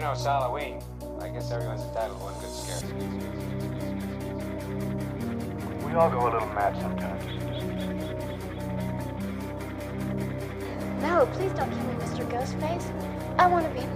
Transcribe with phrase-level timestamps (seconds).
[0.00, 0.80] You know, it's Halloween.
[1.20, 2.80] I guess everyone's entitled to one good scare.
[5.86, 7.22] We all go a little mad sometimes.
[11.02, 12.26] No, please don't kill me, Mr.
[12.30, 12.90] Ghostface.
[13.38, 13.86] I want to be.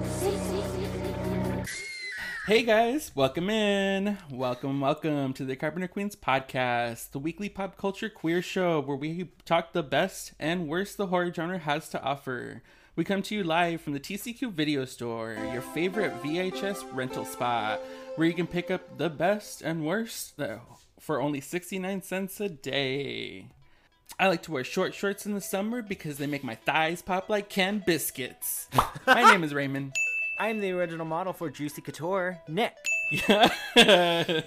[2.46, 4.18] Hey guys, welcome in.
[4.30, 9.30] Welcome, welcome to the Carpenter Queens podcast, the weekly pop culture queer show where we
[9.46, 12.62] talk the best and worst the horror genre has to offer.
[12.96, 17.80] We come to you live from the TCQ video store, your favorite VHS rental spot,
[18.14, 20.60] where you can pick up the best and worst though,
[21.00, 23.48] for only 69 cents a day.
[24.20, 27.28] I like to wear short shorts in the summer because they make my thighs pop
[27.28, 28.68] like canned biscuits.
[29.08, 29.92] My name is Raymond.
[30.38, 32.76] I'm the original model for Juicy Couture, Nick.
[33.10, 33.58] Yes.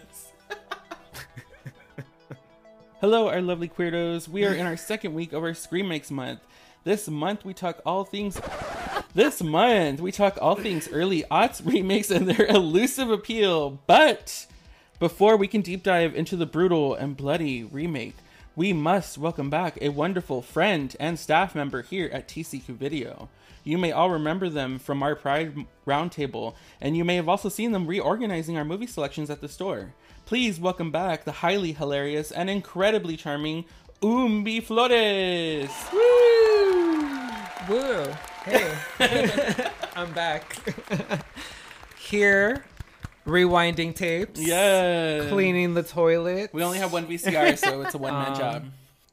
[3.01, 4.29] Hello, our lovely queerdos.
[4.29, 6.39] We are in our second week of our Scream Makes month.
[6.87, 8.39] This month we talk all things.
[9.13, 13.81] This month we talk all things early aughts remakes and their elusive appeal.
[13.87, 14.47] But
[14.97, 18.15] before we can deep dive into the brutal and bloody remake,
[18.55, 23.27] we must welcome back a wonderful friend and staff member here at TCQ Video.
[23.65, 27.73] You may all remember them from our Pride Roundtable, and you may have also seen
[27.73, 29.93] them reorganizing our movie selections at the store.
[30.25, 33.65] Please welcome back the highly hilarious and incredibly charming
[34.01, 35.69] Oombi Flores!
[35.91, 36.46] Woo!
[37.67, 38.05] Woo!
[38.45, 38.75] Hey,
[39.95, 40.55] I'm back.
[41.97, 42.63] Here,
[43.25, 44.39] rewinding tapes.
[44.39, 45.27] Yeah.
[45.27, 46.51] Cleaning the toilet.
[46.53, 48.65] We only have one VCR, so it's a one man Um, job.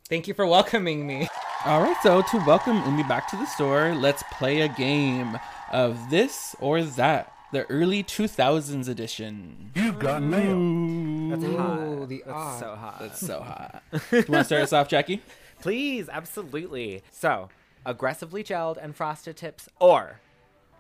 [0.09, 1.27] Thank you for welcoming me.
[1.65, 5.37] All right, so to welcome Oombi back to the store, let's play a game
[5.73, 9.73] of this or that, the early 2000s edition.
[9.75, 11.31] You've got mail.
[11.31, 12.09] That's Ooh, hot.
[12.09, 12.61] the That's ah.
[12.61, 12.99] so hot.
[13.01, 13.83] That's so hot.
[13.91, 15.23] Do you want to start us off, Jackie?
[15.61, 17.03] Please, absolutely.
[17.11, 17.49] So,
[17.87, 20.21] aggressively gelled and frosted tips or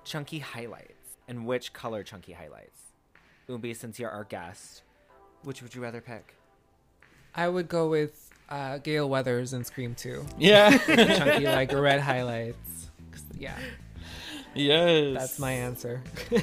[0.05, 1.17] chunky highlights.
[1.27, 2.81] And which color chunky highlights?
[3.49, 4.83] Oombi, since you're our guest,
[5.43, 6.35] which would you rather pick?
[7.35, 10.25] I would go with uh, Gale Weathers and Scream 2.
[10.39, 10.77] Yeah.
[10.87, 12.89] Chunky, like red highlights.
[13.39, 13.57] Yeah,
[14.55, 15.15] yes.
[15.19, 16.03] that's my answer.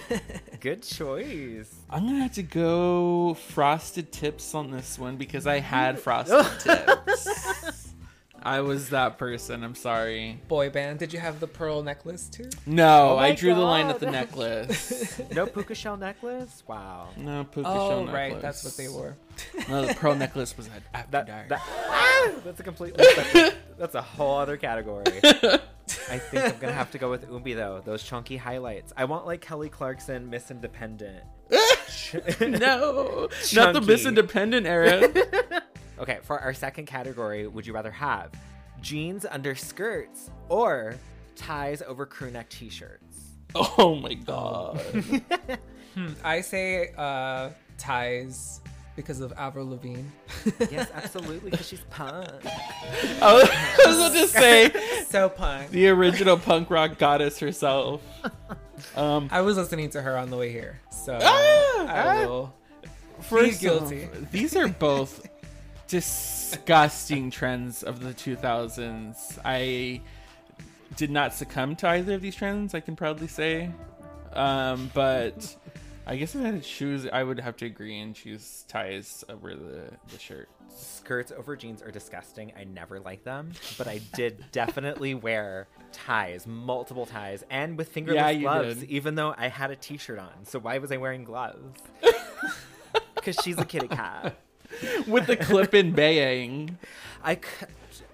[0.59, 1.73] Good choice.
[1.89, 6.45] I'm going to have to go frosted tips on this one because I had frosted
[6.59, 7.27] tips.
[8.43, 9.63] I was that person.
[9.63, 10.39] I'm sorry.
[10.47, 12.49] Boy band, did you have the pearl necklace too?
[12.65, 15.21] No, Oh I drew the line at the necklace.
[15.35, 16.63] No puka shell necklace?
[16.67, 17.09] Wow.
[17.17, 18.13] No, puka Oh, shell necklace.
[18.33, 19.15] right, that's what they were.
[19.69, 21.49] No, the pearl necklace was at after That, dark.
[21.49, 22.31] that, Ah!
[22.43, 25.05] that's a completely separate, that's a whole other category.
[25.23, 27.81] I think I'm gonna have to go with Oombi though.
[27.85, 28.91] Those chunky highlights.
[28.97, 31.23] I want like Kelly Clarkson, Miss Independent.
[32.39, 35.09] no, not the Miss Independent era.
[36.01, 38.31] Okay, for our second category, would you rather have
[38.81, 40.95] jeans under skirts or
[41.35, 43.35] ties over crew neck t-shirts?
[43.55, 44.81] oh my god.
[45.93, 48.61] Hmm, I say uh, ties
[48.95, 50.03] because of Avril Lavigne.
[50.71, 52.29] Yes, absolutely, because she's punk.
[53.21, 55.69] I was, I was about to say so punk.
[55.71, 58.01] the original punk rock goddess herself.
[58.95, 61.87] Um, I was listening to her on the way here, so Ah!
[61.89, 62.53] I will.
[63.19, 64.05] first guilty.
[64.05, 65.27] off, these are both
[65.91, 69.39] disgusting trends of the 2000s.
[69.43, 70.01] I
[70.95, 72.73] did not succumb to either of these trends.
[72.73, 73.69] I can proudly say,
[74.33, 75.55] um, but
[76.07, 79.23] I guess if I had to choose, I would have to agree and choose ties
[79.29, 80.49] over the the shirt.
[80.73, 82.53] Skirts over jeans are disgusting.
[82.57, 88.35] I never like them, but I did definitely wear ties, multiple ties, and with fingerless
[88.35, 88.89] Yeah, gloves, did.
[88.89, 90.45] even though I had a t-shirt on.
[90.45, 91.79] So why was I wearing gloves?
[93.15, 94.35] Because she's a kitty cat.
[95.07, 96.77] With the clip-in baying.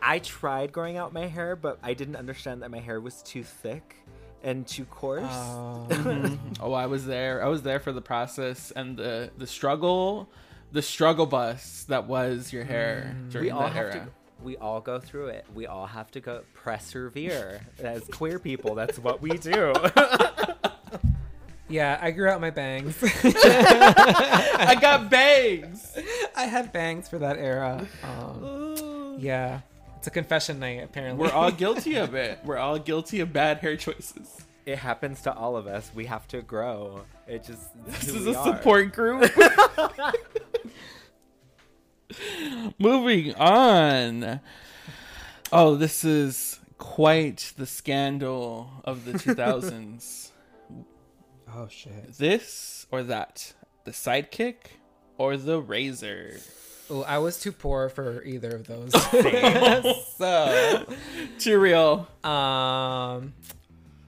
[0.02, 3.44] I tried growing out my hair, but I didn't understand that my hair was too
[3.44, 3.96] thick
[4.44, 5.24] and too coarse.
[5.24, 7.44] Um, Oh, I was there.
[7.44, 10.30] I was there for the process and the the struggle,
[10.72, 13.94] the struggle bus that was your hair during we all that have era.
[13.94, 14.08] to.
[14.44, 15.46] We all go through it.
[15.56, 18.76] We all have to go persevere as queer people.
[18.76, 19.74] That's what we do.
[21.70, 22.96] yeah, I grew out my bangs.
[23.24, 25.98] I got bangs.
[26.36, 27.86] I had bangs for that era.
[28.04, 29.62] Um, yeah,
[29.98, 31.26] it's a confession night apparently.
[31.26, 32.40] We're all guilty of it.
[32.44, 34.46] We're all guilty of bad hair choices.
[34.66, 35.92] it happens to all of us.
[35.96, 37.02] We have to grow.
[37.28, 38.46] It just This is a are.
[38.58, 39.30] support group.
[42.80, 44.40] Moving on.
[45.52, 50.27] Oh, this is quite the scandal of the 2000s.
[51.56, 52.14] Oh shit.
[52.18, 53.54] this or that?
[53.86, 54.56] The sidekick
[55.18, 56.38] or the razor?
[56.90, 58.94] Oh, I was too poor for either of those.
[60.18, 60.86] so,
[61.40, 62.08] Too real.
[62.24, 63.34] um,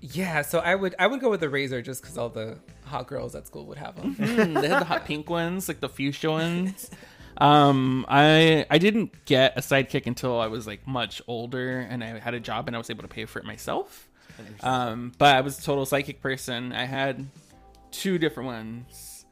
[0.01, 0.41] yeah.
[0.43, 3.35] So I would I would go with the razor just because all the hot girls
[3.35, 4.15] at school would have them.
[4.15, 6.89] Mm, they had the hot pink ones, like the fuchsia ones.
[7.37, 12.17] Um, I I didn't get a sidekick until I was like much older and I
[12.19, 14.08] had a job and I was able to pay for it myself.
[14.61, 16.71] Um, but I was a total sidekick person.
[16.73, 17.25] I had
[17.91, 19.25] two different ones.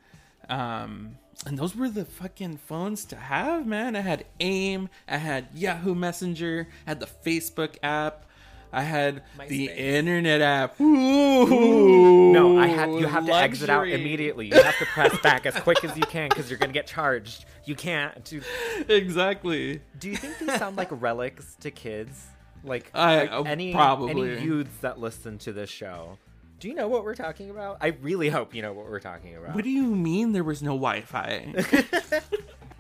[0.50, 3.96] Um, and those were the fucking phones to have, man.
[3.96, 8.26] I had AIM, I had Yahoo Messenger, I had the Facebook app,
[8.74, 10.80] I had the internet app.
[10.82, 12.90] Ooh, No, I have.
[12.90, 14.48] You have to exit out immediately.
[14.48, 17.46] You have to press back as quick as you can because you're gonna get charged.
[17.66, 18.24] You can't.
[18.26, 18.42] Do,
[18.90, 19.82] Exactly.
[20.00, 22.28] do you think these sound like relics to kids?
[22.64, 24.34] Like, I- like uh, any probably.
[24.36, 26.18] any youths that listen to this show?
[26.60, 27.78] Do you know what we're talking about?
[27.82, 29.54] I really hope you know what we're talking about.
[29.54, 31.54] What do you mean there was no Wi-Fi?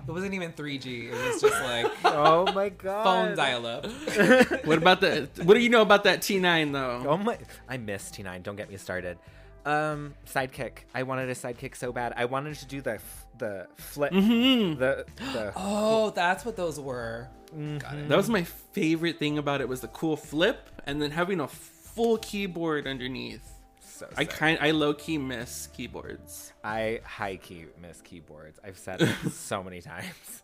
[0.07, 1.11] It wasn't even 3G.
[1.11, 3.03] It was just like oh my god!
[3.03, 3.85] phone dial up.
[4.65, 5.27] what about the?
[5.43, 7.03] What do you know about that T9 though?
[7.05, 7.37] Oh my!
[7.67, 8.41] I miss T9.
[8.41, 9.17] Don't get me started.
[9.65, 10.83] Um, sidekick.
[10.95, 12.13] I wanted a sidekick so bad.
[12.15, 14.13] I wanted to do the f- the flip.
[14.13, 14.79] Mhm.
[14.79, 15.51] The the.
[15.57, 17.27] Oh, that's what those were.
[17.57, 21.47] That was my favorite thing about it was the cool flip and then having a
[21.47, 23.41] full keyboard underneath.
[23.81, 26.53] So I kind I low key miss keyboards.
[26.63, 28.59] I high key miss keyboards.
[28.63, 30.43] I've said it so many times.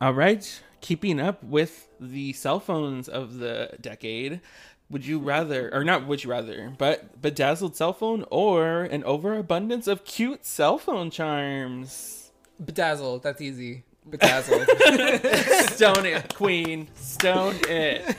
[0.00, 4.40] All right, keeping up with the cell phones of the decade.
[4.88, 6.06] Would you rather, or not?
[6.06, 12.30] Would you rather, but bedazzled cell phone or an overabundance of cute cell phone charms?
[12.64, 13.24] Bedazzled.
[13.24, 13.82] That's easy.
[14.08, 14.68] Bedazzled.
[15.72, 16.88] Stone it, queen.
[16.94, 18.16] Stone it.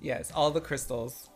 [0.00, 1.30] yes, all the crystals.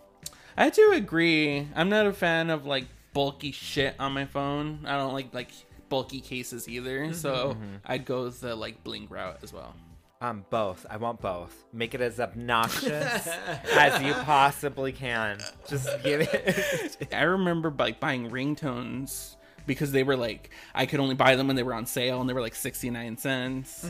[0.56, 1.68] I do agree.
[1.74, 4.84] I'm not a fan of like bulky shit on my phone.
[4.86, 5.50] I don't like like
[5.88, 7.12] bulky cases either.
[7.14, 9.74] so I'd go with the like bling route as well.
[10.22, 10.84] Um, both.
[10.90, 11.64] I want both.
[11.72, 13.26] Make it as obnoxious
[13.72, 15.38] as you possibly can.
[15.66, 17.08] Just give it.
[17.10, 19.36] I remember like buying ringtones
[19.70, 22.28] because they were like I could only buy them when they were on sale and
[22.28, 23.88] they were like 69 cents.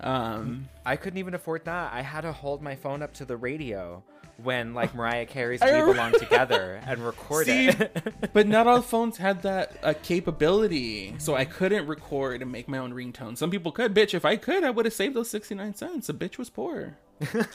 [0.00, 1.90] Um I couldn't even afford that.
[1.92, 4.02] I had to hold my phone up to the radio
[4.42, 8.14] when like Mariah Carey's "We Belong Together" and record See, it.
[8.34, 12.78] but not all phones had that uh, capability, so I couldn't record and make my
[12.78, 13.38] own ringtone.
[13.38, 14.12] Some people could, bitch.
[14.14, 16.08] If I could, I would have saved those sixty nine cents.
[16.08, 16.96] A bitch was poor.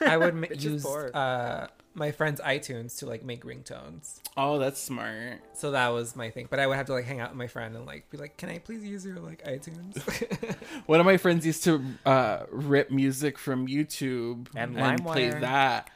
[0.01, 1.67] I would ma- Bitch use uh,
[1.97, 4.19] my friend's iTunes to like make ringtones.
[4.37, 5.41] Oh, that's smart.
[5.53, 6.47] So that was my thing.
[6.49, 8.37] But I would have to like hang out with my friend and like be like,
[8.37, 9.97] "Can I please use your like iTunes?"
[10.85, 15.89] One of my friends used to uh, rip music from YouTube And play that.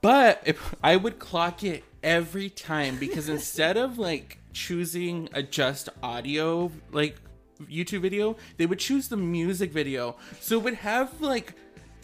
[0.00, 5.88] But if, I would clock it every time because instead of like choosing a just
[6.02, 7.16] audio like
[7.62, 10.16] YouTube video, they would choose the music video.
[10.40, 11.54] So it would have like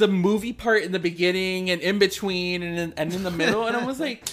[0.01, 3.67] the movie part in the beginning and in between and in, and in the middle.
[3.67, 4.29] And I was like,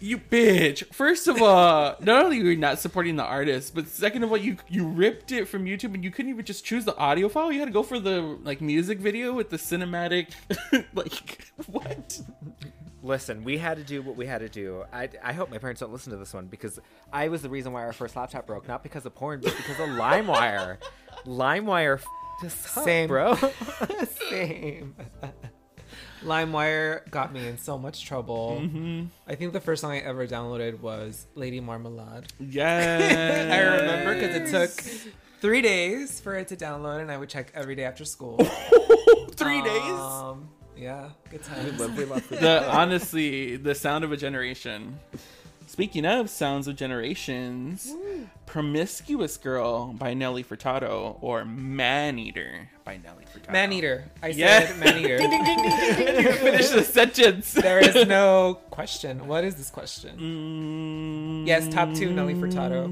[0.00, 0.84] you bitch.
[0.94, 4.36] First of all, not only are you not supporting the artist, but second of all,
[4.36, 7.50] you you ripped it from YouTube and you couldn't even just choose the audio file.
[7.50, 10.28] You had to go for the like music video with the cinematic
[10.94, 12.20] like what?
[13.02, 14.84] Listen, we had to do what we had to do.
[14.92, 16.80] I, I hope my parents don't listen to this one because
[17.12, 19.78] I was the reason why our first laptop broke, not because of porn, but because
[19.80, 20.78] of LimeWire.
[21.24, 22.02] LimeWire
[22.46, 23.08] f- us Same.
[23.08, 23.34] bro.
[24.30, 24.94] Same.
[26.24, 28.60] LimeWire got me in so much trouble.
[28.62, 29.04] Mm-hmm.
[29.26, 32.26] I think the first song I ever downloaded was Lady Marmalade.
[32.40, 33.48] Yeah.
[33.52, 34.70] I remember because it took
[35.40, 38.38] three days for it to download, and I would check every day after school.
[39.36, 39.92] three days.
[39.92, 41.76] Um, yeah, good times.
[41.78, 44.98] the honestly, the sound of a generation.
[45.78, 47.94] Speaking of sounds of generations,
[48.46, 53.52] "Promiscuous Girl" by Nelly Furtado or "Man Eater" by Nelly Furtado.
[53.52, 54.02] Man eater.
[54.20, 54.66] I Yeah.
[54.66, 55.18] said man eater.
[56.38, 57.52] Finish the sentence.
[57.52, 59.28] there is no question.
[59.28, 60.18] What is this question?
[61.44, 62.86] Mm, Yes, top two Nelly Furtado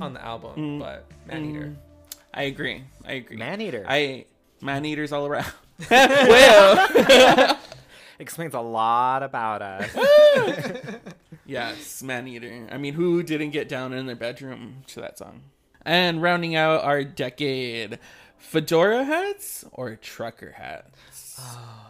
[0.00, 1.76] on the album, but man eater.
[2.32, 2.84] I agree.
[3.04, 3.36] I agree.
[3.36, 3.84] Man-eater.
[3.86, 4.24] I
[4.62, 5.52] man eaters all around.
[5.90, 7.58] well,
[8.18, 9.90] Explains a lot about us.
[11.50, 12.68] yes, man eater.
[12.70, 15.42] I mean, who didn't get down in their bedroom to that song?
[15.82, 17.98] And rounding out our decade,
[18.38, 21.36] fedora hats or trucker hats?
[21.38, 21.86] Oh.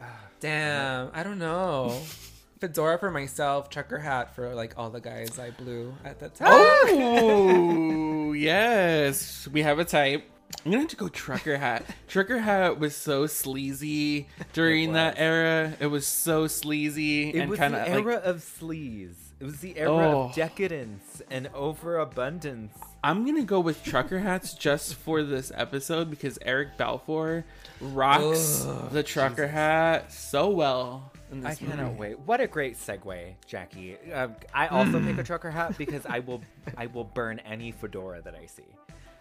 [0.40, 2.00] Damn, I don't know.
[2.60, 6.48] Fedora for myself, trucker hat for like all the guys I blew at the time.
[6.50, 9.46] Oh, yes.
[9.52, 10.24] We have a type.
[10.64, 11.84] I'm gonna have to go trucker hat.
[12.08, 15.74] Trucker hat was so sleazy during that era.
[15.78, 18.24] It was so sleazy It and was kind the of era like.
[18.24, 19.14] of sleaze.
[19.40, 20.22] It was the era Oh.
[20.28, 22.72] of decadence and overabundance.
[23.02, 27.44] I'm gonna go with trucker hats just for this episode because Eric Balfour
[27.80, 31.12] rocks Ugh, the trucker hat so well.
[31.30, 31.98] in I cannot movie.
[31.98, 32.18] wait.
[32.20, 33.96] What a great segue, Jackie.
[34.10, 36.40] Uh, I also pick a trucker hat because I will
[36.78, 38.64] I will burn any fedora that I see.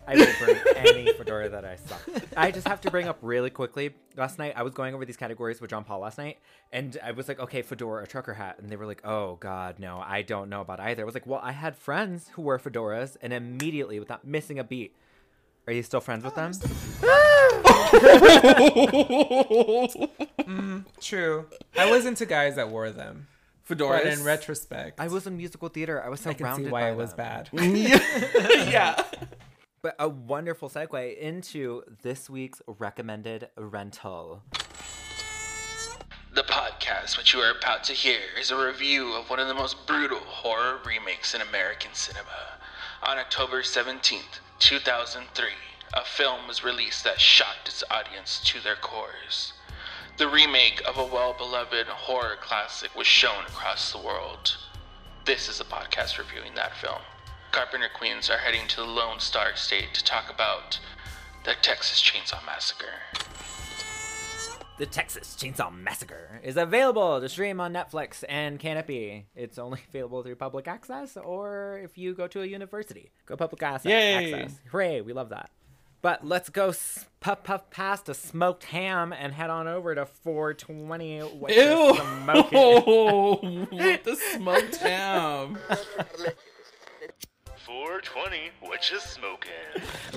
[0.07, 1.95] I will burn any fedora that I saw.
[2.35, 3.93] I just have to bring up really quickly.
[4.17, 6.39] Last night I was going over these categories with John Paul last night,
[6.71, 9.79] and I was like, okay, fedora or trucker hat, and they were like, oh god,
[9.79, 11.03] no, I don't know about either.
[11.03, 14.63] I was like, well, I had friends who wore fedoras, and immediately, without missing a
[14.63, 14.95] beat,
[15.67, 16.51] are you still friends with them?
[20.43, 21.45] Mm, true.
[21.77, 23.27] I was into guys that wore them.
[23.69, 24.03] Fedoras.
[24.03, 26.03] But in retrospect, I was in musical theater.
[26.03, 26.31] I was so.
[26.31, 27.17] I can surrounded see why by it was them.
[27.17, 27.49] bad.
[27.53, 29.01] yeah.
[29.83, 34.41] But a wonderful segue into this week's recommended rental.
[36.33, 39.53] The podcast which you are about to hear is a review of one of the
[39.53, 42.61] most brutal horror remakes in American cinema.
[43.03, 45.47] On October 17th, 2003,
[45.95, 49.51] a film was released that shocked its audience to their cores.
[50.17, 54.55] The remake of a well beloved horror classic was shown across the world.
[55.25, 57.01] This is a podcast reviewing that film.
[57.53, 60.79] Carpenter Queens are heading to the Lone Star State to talk about
[61.43, 62.87] the Texas Chainsaw Massacre.
[64.79, 69.25] The Texas Chainsaw Massacre is available to stream on Netflix and Kanopy.
[69.35, 73.11] It's only available through public access or if you go to a university.
[73.27, 73.87] Go public access.
[73.87, 74.33] Yay.
[74.33, 74.59] access.
[74.71, 75.51] Hooray, we love that.
[76.01, 76.73] But let's go
[77.19, 81.19] puff puff past a smoked ham and head on over to 420.
[81.19, 81.95] What you Ew.
[81.95, 83.67] smoking.
[84.03, 85.59] the smoked ham.
[87.77, 89.51] 420, what you smoking?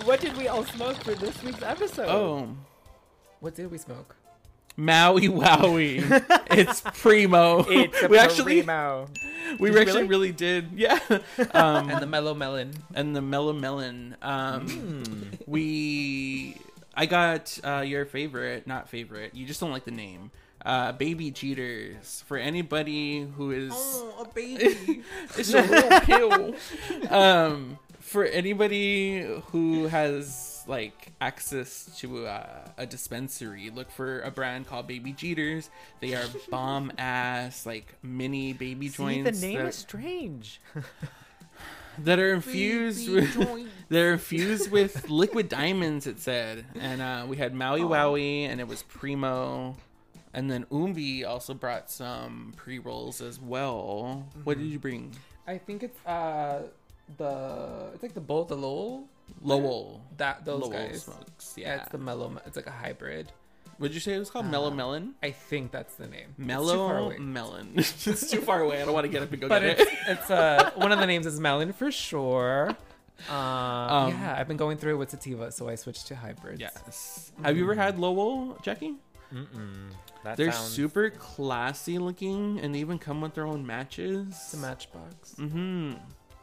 [0.04, 2.06] what did we all smoke for this week's episode?
[2.06, 2.54] Oh.
[3.40, 4.14] What did we smoke?
[4.76, 6.02] Maui Wowie.
[6.50, 7.64] it's primo.
[7.66, 9.08] It's a we actually primo.
[9.58, 10.08] we Did actually really?
[10.08, 10.68] really did.
[10.74, 10.98] Yeah.
[11.52, 12.72] Um And the mellow melon.
[12.94, 14.16] and the mellow melon.
[14.20, 15.34] Um Hmm.
[15.46, 16.58] we
[16.94, 19.34] I got uh your favorite, not favorite.
[19.34, 20.30] You just don't like the name.
[20.66, 22.24] Uh Baby Jeeters.
[22.26, 25.02] For anybody who is oh, a baby.
[25.38, 26.54] it's a little pill.
[27.08, 34.66] Um, for anybody who has like access to uh, a dispensary, look for a brand
[34.66, 35.70] called Baby Jeeters.
[36.00, 40.60] They are bomb ass like mini baby See, joints the name that, is strange.
[41.98, 46.06] that are infused with they're infused with liquid diamonds.
[46.06, 49.76] It said, and uh, we had Maui Wowie, and it was primo.
[50.36, 54.28] And then Oombi also brought some pre rolls as well.
[54.44, 55.16] What did you bring?
[55.48, 56.62] I think it's uh
[57.16, 59.08] the it's like the bowl the Lowell
[59.42, 60.02] Lowell.
[60.18, 61.02] that those Lowell guys.
[61.04, 61.54] smokes.
[61.56, 61.82] Yeah, Yeah.
[61.82, 62.28] it's the mellow.
[62.28, 63.32] me- It's like a hybrid.
[63.78, 64.46] What'd you say it was called?
[64.46, 65.14] Mellow Melon?
[65.22, 66.28] I think that's the name.
[66.30, 67.18] It's Mellow away.
[67.18, 67.72] Melon.
[67.76, 68.80] it's too far away.
[68.80, 69.98] I don't want to get up and go but get it's it.
[70.08, 72.76] it's uh one of the names is melon for sure.
[73.30, 76.60] Uh, Um, yeah, I've been going through it with sativa, so I switched to hybrids.
[76.60, 77.32] yes.
[77.42, 78.94] Have you ever had Lowell, Jackie?
[79.34, 79.90] Mm-mm.
[80.26, 84.48] That They're sounds- super classy looking, and they even come with their own matches.
[84.50, 85.36] The matchbox.
[85.38, 85.92] Mm-hmm.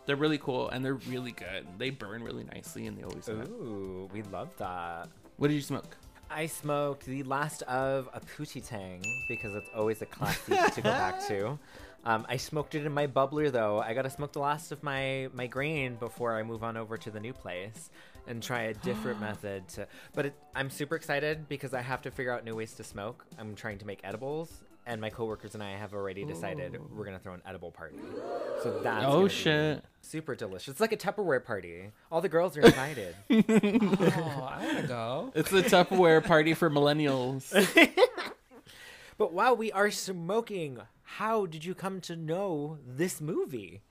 [0.06, 1.68] They're really cool, and they're really good.
[1.78, 3.28] They burn really nicely, and they always.
[3.28, 5.10] Ooh, we love that.
[5.36, 5.98] What did you smoke?
[6.32, 10.90] I smoked the last of a Poochie Tang because it's always a classic to go
[10.90, 11.60] back to.
[12.06, 13.80] Um, I smoked it in my bubbler though.
[13.82, 17.12] I gotta smoke the last of my my grain before I move on over to
[17.12, 17.90] the new place
[18.28, 19.88] and try a different method to.
[20.14, 23.26] But it, I'm super excited because I have to figure out new ways to smoke.
[23.40, 27.20] I'm trying to make edibles, and my coworkers and I have already decided we're gonna
[27.20, 27.98] throw an edible party.
[28.64, 29.86] So that's Oh, gonna be shit.
[30.02, 30.70] super delicious.
[30.70, 31.92] It's like a Tupperware party.
[32.12, 33.16] All the girls are invited.
[33.30, 35.32] Oh, I want to go.
[35.36, 37.52] It's the Tupperware party for millennials.
[39.18, 43.82] But while we are smoking, how did you come to know this movie?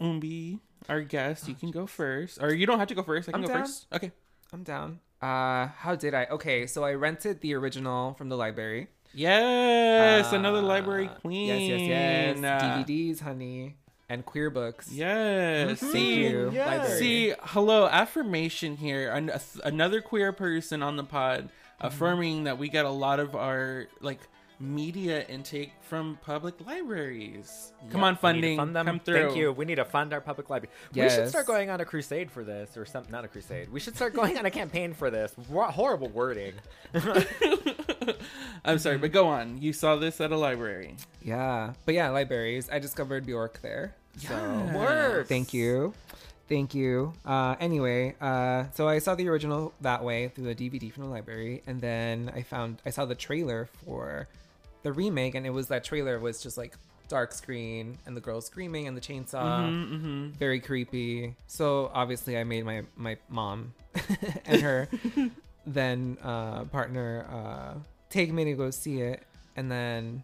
[0.00, 0.58] Oombi,
[0.88, 3.28] our guest, you can go first, or you don't have to go first.
[3.28, 3.62] I can I'm go down.
[3.64, 3.86] first.
[3.92, 4.10] Okay.
[4.52, 5.00] I'm down.
[5.20, 6.26] Uh, how did I?
[6.26, 8.88] Okay, so I rented the original from the library.
[9.14, 11.48] Yes, another Uh, library queen.
[11.48, 12.38] Yes, yes, yes.
[12.38, 13.76] Uh, DVDs, honey,
[14.08, 14.90] and queer books.
[14.90, 15.78] Yes.
[15.80, 16.98] Thank See, you, library.
[16.98, 19.10] see, hello, affirmation here.
[19.12, 19.30] An-
[19.64, 21.48] another queer person on the pod
[21.82, 21.86] Mm-hmm.
[21.96, 24.20] affirming that we get a lot of our like
[24.62, 27.72] media intake from public libraries.
[27.90, 28.86] Come on, We need to funding, fund them.
[28.86, 29.22] come through.
[29.24, 29.52] Thank you.
[29.52, 30.72] We need to fund our public library.
[30.94, 33.10] We should start going on a crusade for this, or something.
[33.10, 33.70] Not a crusade.
[33.70, 35.34] We should start going on a campaign for this.
[35.48, 36.54] What horrible wording.
[38.64, 39.60] I'm sorry, but go on.
[39.60, 40.96] You saw this at a library.
[41.22, 42.68] Yeah, but yeah, libraries.
[42.70, 43.94] I discovered Bjork there.
[44.18, 45.28] So Works.
[45.28, 45.94] thank you,
[46.48, 47.14] thank you.
[47.24, 51.08] Uh, anyway, uh, so I saw the original that way through a DVD from the
[51.08, 54.28] library, and then I found I saw the trailer for
[54.82, 56.74] the remake, and it was that trailer was just like
[57.08, 60.28] dark screen and the girl screaming and the chainsaw, Mm-hmm.
[60.30, 61.34] very creepy.
[61.46, 63.74] So obviously, I made my my mom
[64.46, 64.88] and her
[65.66, 67.78] then uh, partner uh,
[68.10, 69.22] take me to go see it,
[69.56, 70.22] and then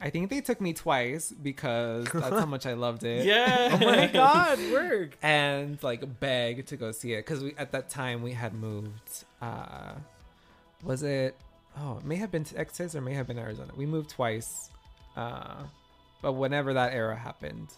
[0.00, 3.24] I think they took me twice because that's how much I loved it.
[3.26, 3.70] Yeah.
[3.72, 5.16] Oh my god, work.
[5.22, 9.24] and like beg to go see it because we at that time we had moved.
[9.42, 9.94] Uh,
[10.84, 11.34] was it?
[11.80, 13.72] Oh, it may have been Texas or may have been Arizona.
[13.76, 14.70] We moved twice,
[15.16, 15.62] uh,
[16.22, 17.68] but whenever that era happened,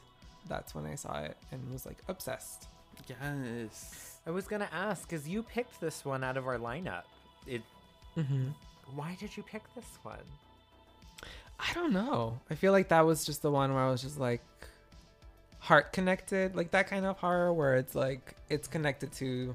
[0.49, 2.69] that's when I saw it and was like obsessed.
[3.07, 4.19] Yes.
[4.27, 7.03] I was gonna ask, because you picked this one out of our lineup.
[7.47, 7.63] It.
[8.17, 8.49] Mm-hmm.
[8.95, 10.19] Why did you pick this one?
[11.59, 12.39] I don't know.
[12.51, 14.43] I feel like that was just the one where I was just like
[15.59, 19.55] heart connected, like that kind of horror where it's like it's connected to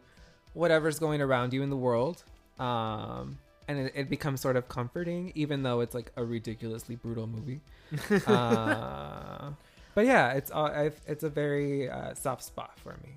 [0.54, 2.24] whatever's going around you in the world.
[2.60, 7.28] Um and it, it becomes sort of comforting, even though it's like a ridiculously brutal
[7.28, 7.62] movie.
[8.28, 9.52] uh,
[9.94, 13.14] but yeah, it's uh, I've, it's a very uh, soft spot for me.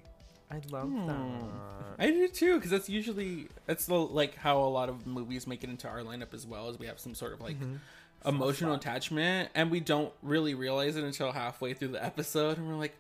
[0.51, 1.07] I love Hmm.
[1.09, 1.99] that.
[1.99, 5.71] I do too, because that's usually that's like how a lot of movies make it
[5.71, 6.69] into our lineup as well.
[6.71, 7.57] Is we have some sort of like
[8.25, 12.77] emotional attachment, and we don't really realize it until halfway through the episode, and we're
[12.77, 12.95] like,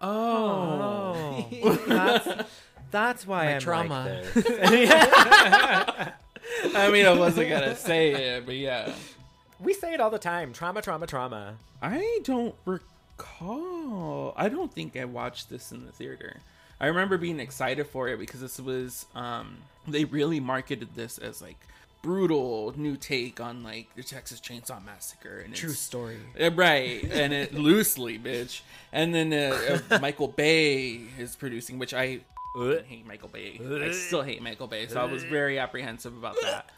[0.00, 2.48] oh, Oh, that's
[2.90, 4.22] that's why My I'm trauma.
[4.34, 6.12] like this.
[6.74, 8.92] I mean, I wasn't gonna say it, but yeah,
[9.60, 10.52] we say it all the time.
[10.52, 11.56] Trauma, trauma, trauma.
[11.82, 14.32] I don't recall.
[14.36, 16.40] I don't think I watched this in the theater.
[16.80, 21.42] I remember being excited for it because this was um they really marketed this as
[21.42, 21.56] like
[22.02, 26.18] brutal new take on like the Texas Chainsaw Massacre and True it's- story.
[26.40, 28.60] Uh, right and it loosely bitch
[28.92, 32.20] and then uh, uh, Michael Bay is producing which I
[32.56, 33.60] f***ing hate Michael Bay.
[33.60, 36.70] I still hate Michael Bay so I was very apprehensive about that.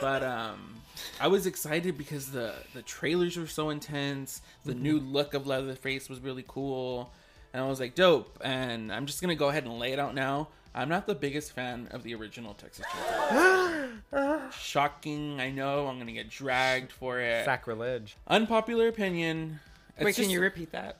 [0.00, 0.76] But um
[1.20, 4.42] I was excited because the the trailers were so intense.
[4.64, 7.12] The new look of Leatherface was really cool.
[7.52, 8.38] And I was like dope.
[8.42, 10.48] And I'm just gonna go ahead and lay it out now.
[10.76, 15.86] I'm not the biggest fan of the original Texas Chainsaw shocking I know.
[15.86, 17.44] I'm gonna get dragged for it.
[17.44, 18.16] Sacrilege.
[18.26, 19.60] unpopular opinion.
[19.96, 20.96] It's Wait, can you repeat that?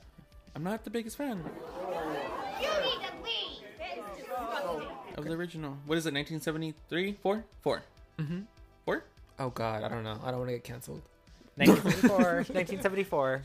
[0.55, 1.43] I'm not the biggest fan
[2.61, 3.63] You need to leave.
[3.77, 4.23] That is
[5.15, 5.31] disgusting.
[5.31, 5.77] of the original.
[5.85, 6.13] What is it?
[6.13, 7.13] 1973?
[7.21, 7.43] Four?
[7.61, 7.83] Four.
[8.19, 8.39] Mm-hmm.
[8.85, 9.03] Four?
[9.39, 10.19] Oh God, I don't know.
[10.23, 11.01] I don't want to get canceled.
[11.55, 12.17] 1974.
[12.53, 13.41] 1974.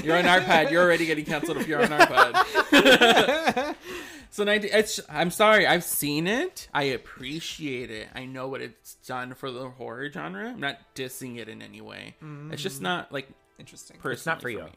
[0.04, 0.70] You're on our pad.
[0.70, 3.76] You're already getting canceled if you're on our pad.
[4.30, 5.00] so 19, it's.
[5.08, 5.66] I'm sorry.
[5.66, 6.68] I've seen it.
[6.72, 8.08] I appreciate it.
[8.14, 10.50] I know what it's done for the horror genre.
[10.50, 12.14] I'm not dissing it in any way.
[12.52, 13.28] It's just not like
[13.58, 13.96] Interesting.
[14.04, 14.60] It's not for you.
[14.62, 14.70] me.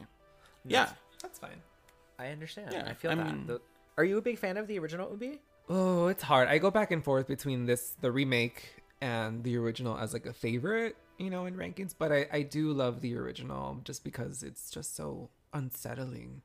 [0.66, 0.88] Yeah.
[1.22, 1.62] That's fine.
[2.18, 2.72] I understand.
[2.72, 3.26] Yeah, I feel I that.
[3.26, 3.60] mean- The-
[3.96, 5.38] are you a big fan of the original Oombi?
[5.68, 6.48] Oh, it's hard.
[6.48, 10.32] I go back and forth between this, the remake, and the original as like a
[10.32, 11.94] favorite, you know, in rankings.
[11.96, 16.42] But I, I do love the original just because it's just so unsettling.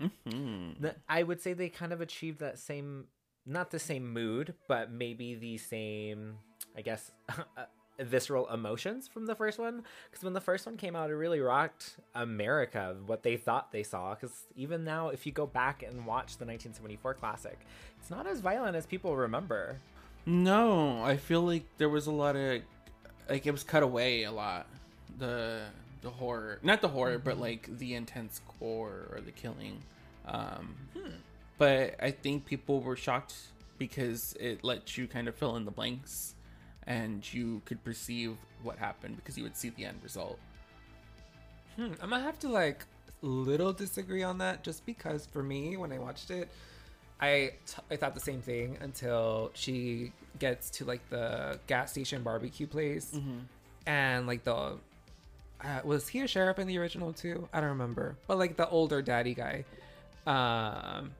[0.00, 0.82] Mm-hmm.
[0.82, 3.06] The- I would say they kind of achieved that same,
[3.46, 6.38] not the same mood, but maybe the same,
[6.76, 7.64] I guess, uh,
[7.98, 9.82] visceral emotions from the first one.
[10.10, 13.82] Because when the first one came out, it really rocked America, what they thought they
[13.82, 14.14] saw.
[14.14, 17.58] Because even now, if you go back and watch the 1974 classic,
[18.00, 19.78] it's not as violent as people remember.
[20.26, 22.62] No, I feel like there was a lot of
[23.28, 24.66] like it was cut away a lot.
[25.18, 25.62] The
[26.02, 29.82] the horror, not the horror, but like the intense gore or the killing.
[30.26, 30.74] Um,
[31.58, 33.34] But I think people were shocked
[33.78, 36.34] because it let you kind of fill in the blanks,
[36.86, 40.38] and you could perceive what happened because you would see the end result.
[41.76, 42.84] Hmm, I'm gonna have to like
[43.22, 46.48] little disagree on that just because for me, when I watched it,
[47.20, 52.22] I, t- I thought the same thing until she gets to like the gas station
[52.22, 53.16] barbecue place
[53.86, 54.78] and like the
[55.62, 57.48] uh, was he a sheriff in the original too?
[57.52, 59.64] I don't remember, but like the older daddy guy,
[60.26, 61.12] um,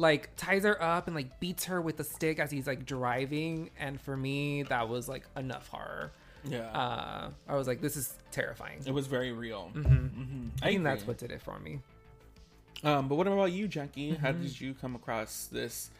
[0.00, 3.70] like ties her up and like beats her with a stick as he's like driving,
[3.78, 6.10] and for me that was like enough horror.
[6.44, 8.80] Yeah, Uh, I was like, this is terrifying.
[8.86, 9.70] it was very real.
[9.74, 10.48] Mm-hmm.
[10.62, 11.80] I think that's what did it for me.
[12.82, 14.14] Um, but what about you, Jackie?
[14.14, 14.42] How Mm-hmm.
[14.44, 15.90] did you come across this?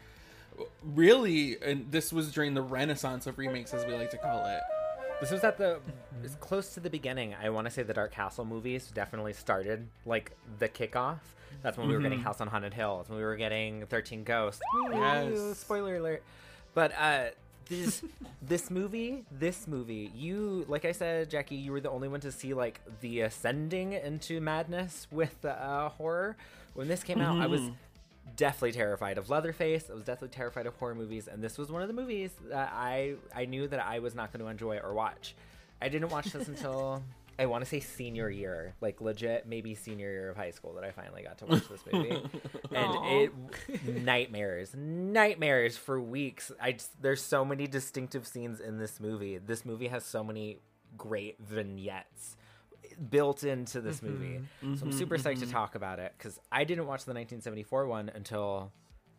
[0.83, 4.61] Really, and this was during the renaissance of remakes, as we like to call it.
[5.19, 5.79] This was at the
[6.23, 7.35] it's close to the beginning.
[7.39, 11.19] I want to say the Dark Castle movies definitely started like the kickoff.
[11.63, 12.97] That's when we were getting House on Haunted Hill.
[12.97, 14.61] That's when we were getting Thirteen Ghosts.
[14.91, 15.31] Yes.
[15.31, 16.23] Ooh, Spoiler alert.
[16.73, 17.25] But uh
[17.71, 18.03] this
[18.41, 22.31] this movie, this movie, you like I said, Jackie, you were the only one to
[22.31, 26.35] see like the ascending into madness with uh, horror.
[26.73, 27.61] When this came out, I was
[28.35, 29.89] definitely terrified of Leatherface.
[29.89, 32.71] I was definitely terrified of horror movies, and this was one of the movies that
[32.73, 35.35] I I knew that I was not going to enjoy or watch.
[35.81, 37.03] I didn't watch this until
[37.41, 40.83] I want to say senior year, like legit, maybe senior year of high school that
[40.83, 42.11] I finally got to watch this movie,
[42.71, 46.51] and it nightmares, nightmares for weeks.
[46.61, 49.39] I just, there's so many distinctive scenes in this movie.
[49.39, 50.59] This movie has so many
[50.95, 52.37] great vignettes
[53.09, 54.41] built into this movie.
[54.63, 54.75] Mm-hmm.
[54.75, 54.99] So I'm mm-hmm.
[54.99, 55.51] super psyched to mm-hmm.
[55.51, 58.71] talk about it because I didn't watch the 1974 one until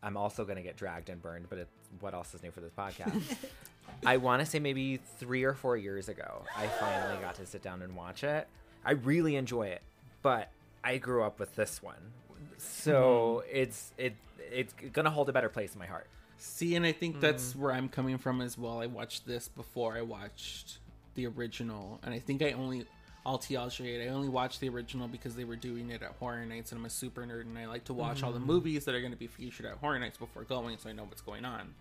[0.02, 2.60] I'm also going to get dragged and burned, but it's what else is new for
[2.60, 3.36] this podcast.
[4.06, 7.62] I want to say maybe three or four years ago, I finally got to sit
[7.62, 8.48] down and watch it.
[8.84, 9.82] I really enjoy it,
[10.22, 10.50] but
[10.82, 12.12] I grew up with this one,
[12.58, 13.56] so mm-hmm.
[13.56, 14.14] it's it
[14.50, 16.08] it's gonna hold a better place in my heart.
[16.38, 17.62] See, and I think that's mm-hmm.
[17.62, 18.80] where I'm coming from as well.
[18.80, 20.78] I watched this before I watched
[21.14, 22.84] the original, and I think I only,
[23.24, 26.72] Tell straight, I only watched the original because they were doing it at Horror Nights,
[26.72, 29.00] and I'm a super nerd, and I like to watch all the movies that are
[29.00, 31.74] going to be featured at Horror Nights before going, so I know what's going on.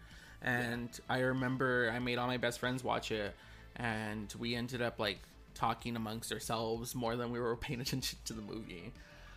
[0.43, 3.33] And I remember I made all my best friends watch it,
[3.75, 5.19] and we ended up like
[5.55, 8.91] talking amongst ourselves more than we were paying attention to the movie.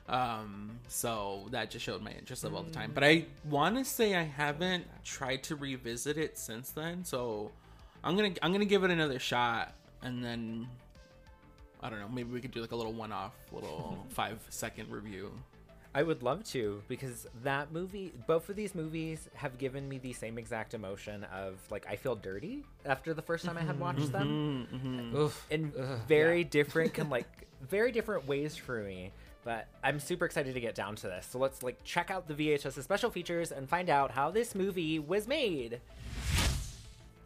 [0.06, 2.92] Um, so that just showed my interest level all the time.
[2.94, 7.04] But I want to say I haven't tried to revisit it since then.
[7.04, 7.50] So
[8.02, 10.68] I'm gonna I'm gonna give it another shot, and then
[11.84, 12.08] I don't know.
[12.08, 15.30] Maybe we could do like a little one-off, little five second review.
[15.94, 20.12] I would love to because that movie, both of these movies have given me the
[20.14, 24.10] same exact emotion of like I feel dirty after the first time I had watched
[24.10, 25.16] them, mm-hmm, mm-hmm.
[25.16, 25.46] Oof.
[25.50, 27.28] in Ugh, very different, can like
[27.68, 29.12] very different ways for me.
[29.44, 31.28] But I'm super excited to get down to this.
[31.30, 34.98] So let's like check out the VHS special features and find out how this movie
[34.98, 35.80] was made.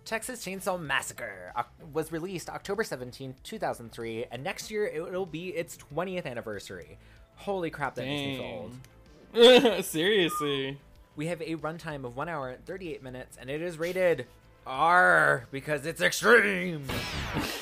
[0.09, 1.53] Texas Chainsaw Massacre
[1.93, 6.97] was released October 17, 2003, and next year it will be its 20th anniversary.
[7.37, 9.85] Holy crap, that makes me feel old.
[9.85, 10.79] Seriously.
[11.15, 14.27] We have a runtime of 1 hour and 38 minutes, and it is rated
[14.67, 16.87] R because it's extreme.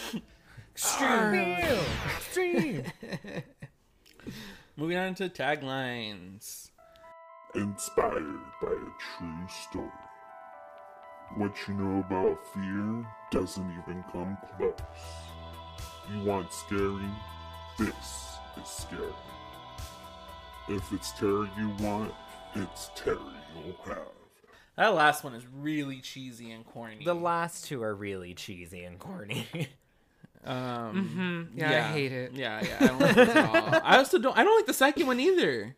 [0.73, 1.81] extreme.
[2.15, 2.85] extreme.
[4.77, 6.71] Moving on to taglines.
[7.57, 9.91] inspired by a true story.
[11.37, 14.73] What you know about fear doesn't even come close.
[16.11, 17.11] You want scary?
[17.79, 19.13] This is scary.
[20.69, 22.15] If it's terror you want,
[22.55, 23.19] it's terror
[23.55, 23.99] you'll have.
[24.77, 27.05] That last one is really cheesy and corny.
[27.05, 29.47] The last two are really cheesy and corny.
[30.45, 32.33] um, Yeah, I hate it.
[32.33, 32.77] Yeah, yeah.
[32.81, 33.81] I don't like this at all.
[33.85, 34.37] I also don't.
[34.37, 35.77] I don't like the second one either.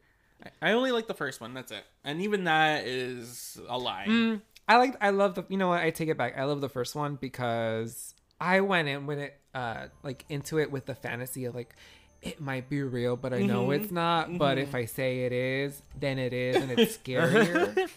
[0.63, 1.53] I, I only like the first one.
[1.53, 1.85] That's it.
[2.05, 4.39] And even that is a lie.
[4.69, 6.37] I like I love the you know what I take it back.
[6.37, 10.71] I love the first one because I went in with it uh like into it
[10.71, 11.75] with the fantasy of like
[12.21, 14.39] it might be real, but I know it's not.
[14.39, 17.89] But if I say it is, then it is, and it's scarier.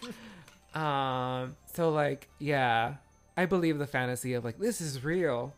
[0.79, 1.55] um.
[1.73, 2.95] So like, yeah,
[3.35, 5.55] I believe the fantasy of like this is real.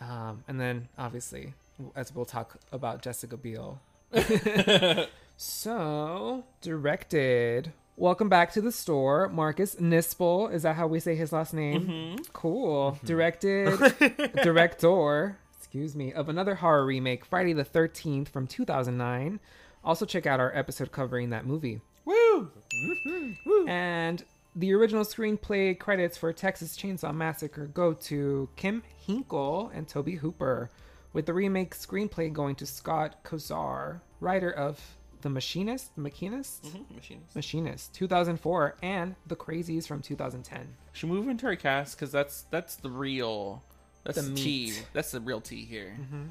[0.00, 0.44] Um.
[0.46, 1.54] And then obviously,
[1.96, 3.80] as we'll talk about Jessica Biel.
[5.36, 7.72] So, directed.
[7.96, 9.28] Welcome back to the store.
[9.28, 10.52] Marcus Nispel.
[10.52, 11.86] Is that how we say his last name?
[11.86, 12.22] Mm-hmm.
[12.32, 12.92] Cool.
[12.92, 13.06] Mm-hmm.
[13.06, 19.38] Directed, director, excuse me, of another horror remake, Friday the 13th from 2009.
[19.84, 21.82] Also, check out our episode covering that movie.
[22.04, 23.32] Mm-hmm.
[23.46, 23.66] Woo!
[23.68, 24.24] And
[24.56, 30.68] the original screenplay credits for Texas Chainsaw Massacre go to Kim Henkel and Tobe Hooper,
[31.12, 34.80] with the remake screenplay going to Scott Kosar, writer of
[35.24, 37.34] Mm-hmm, the Machinist, Machinist, Machines.
[37.34, 40.68] Machinist, 2004, and The Crazies from 2010.
[40.92, 43.62] Should we move into our cast because that's that's the real
[44.04, 44.64] that's The the tea.
[44.66, 44.86] meat.
[44.92, 45.96] That's the real tea here.
[46.00, 46.24] Mm-hmm.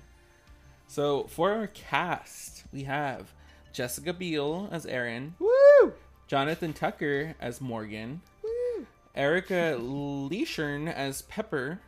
[0.88, 3.34] So for our cast, we have
[3.72, 5.94] Jessica Biel as Erin, Woo!
[6.28, 11.80] Jonathan Tucker as Morgan, woo, Erica Leerhsen as Pepper,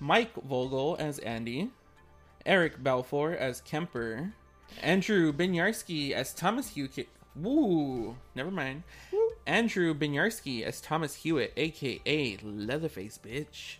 [0.00, 1.70] Mike Vogel as Andy,
[2.44, 4.32] Eric Balfour as Kemper,
[4.80, 7.08] Andrew Bryniarski as Thomas Hewitt.
[7.34, 8.16] Woo!
[8.34, 8.82] Never mind.
[9.46, 13.76] Andrew Bryniarski as Thomas Hewitt, aka Leatherface Bitch.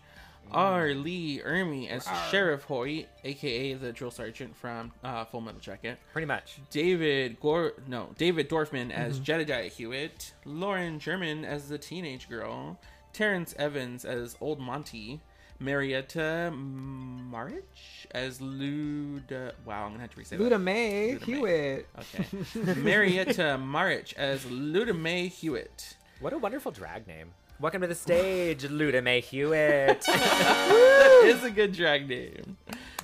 [0.50, 0.92] R.
[0.94, 5.98] Lee Ermey as Sheriff Hoyt, aka the drill sergeant from uh, Full Metal Jacket.
[6.12, 6.59] Pretty much.
[6.70, 12.78] David Gor no David Dorfman as Jedediah Hewitt, Lauren German as the teenage girl,
[13.12, 15.20] Terrence Evans as Old Monty,
[15.62, 19.53] Marietta Marich as Luda.
[19.64, 20.59] Wow, I'm gonna have to reset Luda that.
[20.59, 21.33] May Luda Mae.
[21.35, 21.87] Hewitt.
[21.98, 25.94] Okay, Marietta Marich as Luda Mae Hewitt.
[26.20, 27.31] What a wonderful drag name.
[27.61, 30.01] Welcome to the stage, Luda Mae Hewitt.
[30.07, 32.57] that is a good drag name.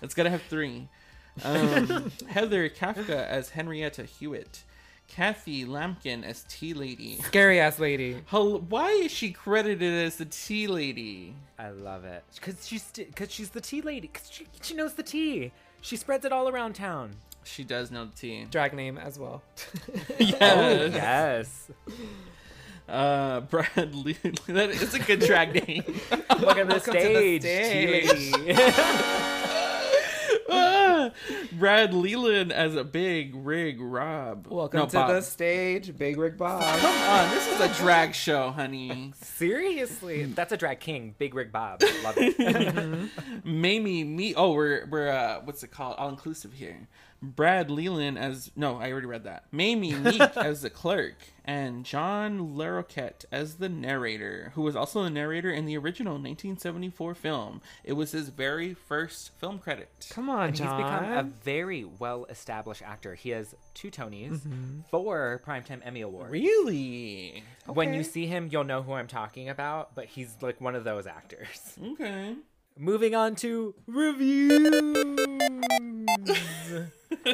[0.03, 0.89] It's gotta have three.
[1.45, 4.65] Um, Heather Kafka as Henrietta Hewitt,
[5.09, 7.17] Kathy Lampkin as Tea Lady.
[7.23, 8.23] Scary ass lady.
[8.27, 11.35] Hel- Why is she credited as the tea lady?
[11.59, 14.09] I love it because she's because she's the tea lady.
[14.09, 15.51] Cause she she knows the tea.
[15.81, 17.13] She spreads it all around town.
[17.45, 18.47] She does know the tea.
[18.51, 19.43] Drag name as well.
[20.19, 20.93] Yes.
[20.95, 21.71] Yes.
[22.89, 24.13] Uh, Bradley.
[24.47, 25.85] that is a good drag name.
[26.11, 29.35] Welcome to the Welcome to the stage, tea lady.
[31.53, 34.47] Brad Leland as a big rig Rob.
[34.49, 35.11] Welcome No, to Bob.
[35.11, 36.63] the stage, Big Rig Bob.
[36.81, 39.13] Come on, this is a drag show, honey.
[39.23, 41.83] Seriously, that's a drag king, Big Rig Bob.
[42.05, 43.11] Love it.
[43.45, 44.35] Mamie, me.
[44.35, 45.97] Oh, we're we're uh, what's it called?
[45.99, 46.89] All inclusive here.
[47.21, 49.45] Brad Leland as no, I already read that.
[49.51, 55.11] Mamie Meek as the clerk, and John Larroquette as the narrator, who was also the
[55.11, 57.61] narrator in the original 1974 film.
[57.83, 60.09] It was his very first film credit.
[60.11, 63.15] Come on, And he's become a very well-established actor.
[63.15, 64.81] He has two Tonys, mm-hmm.
[64.91, 66.31] four Primetime Emmy Awards.
[66.31, 67.43] Really?
[67.67, 70.85] When you see him, you'll know who I'm talking about, but he's like one of
[70.85, 71.77] those actors.
[71.93, 72.37] Okay.
[72.81, 74.53] Moving on to reviews.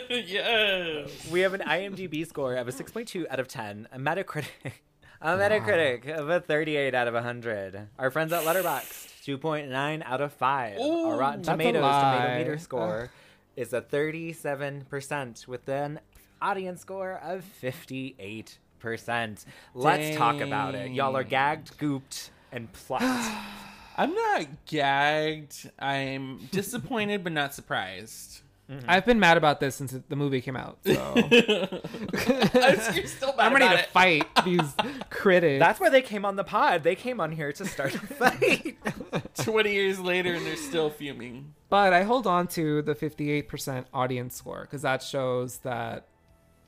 [0.01, 1.29] yes.
[1.31, 4.73] we have an IMDb score of a 6.2 out of 10, a Metacritic,
[5.21, 7.89] a Metacritic of a 38 out of 100.
[7.99, 10.79] Our friends at Letterboxd, 2.9 out of 5.
[10.79, 13.11] Ooh, Our Rotten Tomatoes tomato meter score
[13.55, 16.01] is a 37% with an
[16.41, 18.57] audience score of 58%.
[19.75, 20.93] Let's talk about it.
[20.93, 23.05] Y'all are gagged, gooped, and plucked.
[23.97, 25.71] I'm not gagged.
[25.79, 28.41] I'm disappointed, but not surprised.
[28.71, 28.87] Mm-hmm.
[28.89, 30.79] I've been mad about this since the movie came out.
[30.87, 33.89] So You're still mad I'm ready about to it.
[33.91, 34.75] fight these
[35.11, 35.61] critics.
[35.61, 36.83] That's why they came on the pod.
[36.83, 38.79] They came on here to start a fight.
[39.37, 41.53] 20 years later, and they're still fuming.
[41.69, 46.07] But I hold on to the 58% audience score because that shows that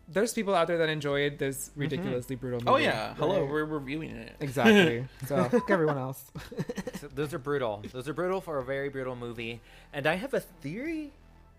[0.08, 1.80] there's people out there that enjoyed this mm-hmm.
[1.80, 2.70] ridiculously brutal movie.
[2.70, 3.50] Oh yeah, hello, Right.
[3.50, 4.36] we're reviewing it.
[4.40, 5.06] Exactly.
[5.26, 6.30] So fuck everyone else.
[7.00, 7.82] So those are brutal.
[7.92, 9.60] Those are brutal for a very brutal movie.
[9.92, 11.12] And I have a theory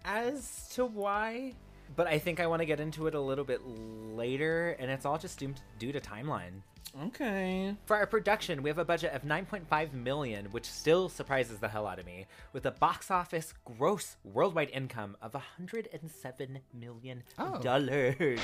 [0.03, 1.53] as to why,
[1.95, 5.05] but I think I want to get into it a little bit later, and it's
[5.05, 6.61] all just due, due to timeline.
[7.03, 7.75] Okay.
[7.85, 11.87] For our production, we have a budget of 9.5 million, which still surprises the hell
[11.87, 17.59] out of me, with a box office gross worldwide income of 107 million oh.
[17.59, 18.39] dollars.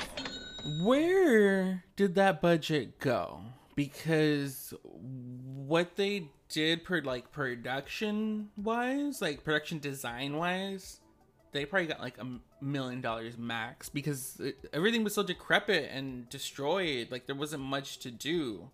[0.82, 3.40] Where did that budget go?
[3.74, 11.00] Because what they did per like production wise, like production design wise,
[11.54, 12.26] they probably got like a
[12.62, 17.08] million dollars max because it, everything was so decrepit and destroyed.
[17.10, 18.68] Like there wasn't much to do.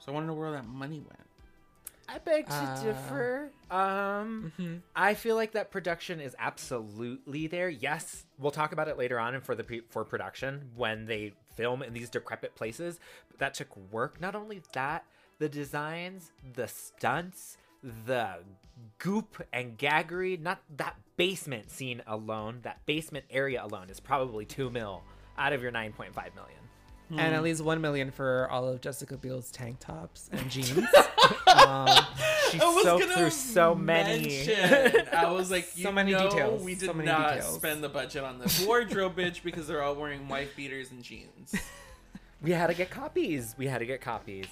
[0.00, 1.20] So I want to know where that money went.
[2.06, 3.50] I beg to Uh, differ.
[3.70, 4.52] Um,
[4.94, 7.70] I feel like that production is absolutely there.
[7.70, 11.32] Yes, we'll talk about it later on and for the pre- for production when they
[11.56, 13.00] film in these decrepit places.
[13.30, 14.20] But that took work.
[14.20, 15.06] Not only that,
[15.38, 17.56] the designs, the stunts,
[18.06, 18.36] the
[18.98, 20.40] goop and gaggery.
[20.40, 22.60] Not that basement scene alone.
[22.62, 25.02] That basement area alone is probably two mil
[25.38, 26.58] out of your nine point five million.
[27.10, 30.70] and at least one million for all of Jessica Biel's tank tops and jeans.
[31.54, 31.88] um,
[32.50, 34.26] She I soaked through so many.
[34.46, 37.54] mention- I was like, So you many know, details, We so did many not details.
[37.56, 41.54] spend the budget on this wardrobe, bitch, because they're all wearing wife beaters and jeans.
[42.42, 43.54] We had to get copies.
[43.56, 44.44] We had to get copies.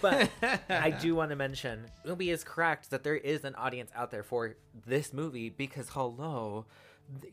[0.00, 0.30] But
[0.68, 4.22] I do want to mention, Oombi is correct that there is an audience out there
[4.22, 6.66] for this movie because hello,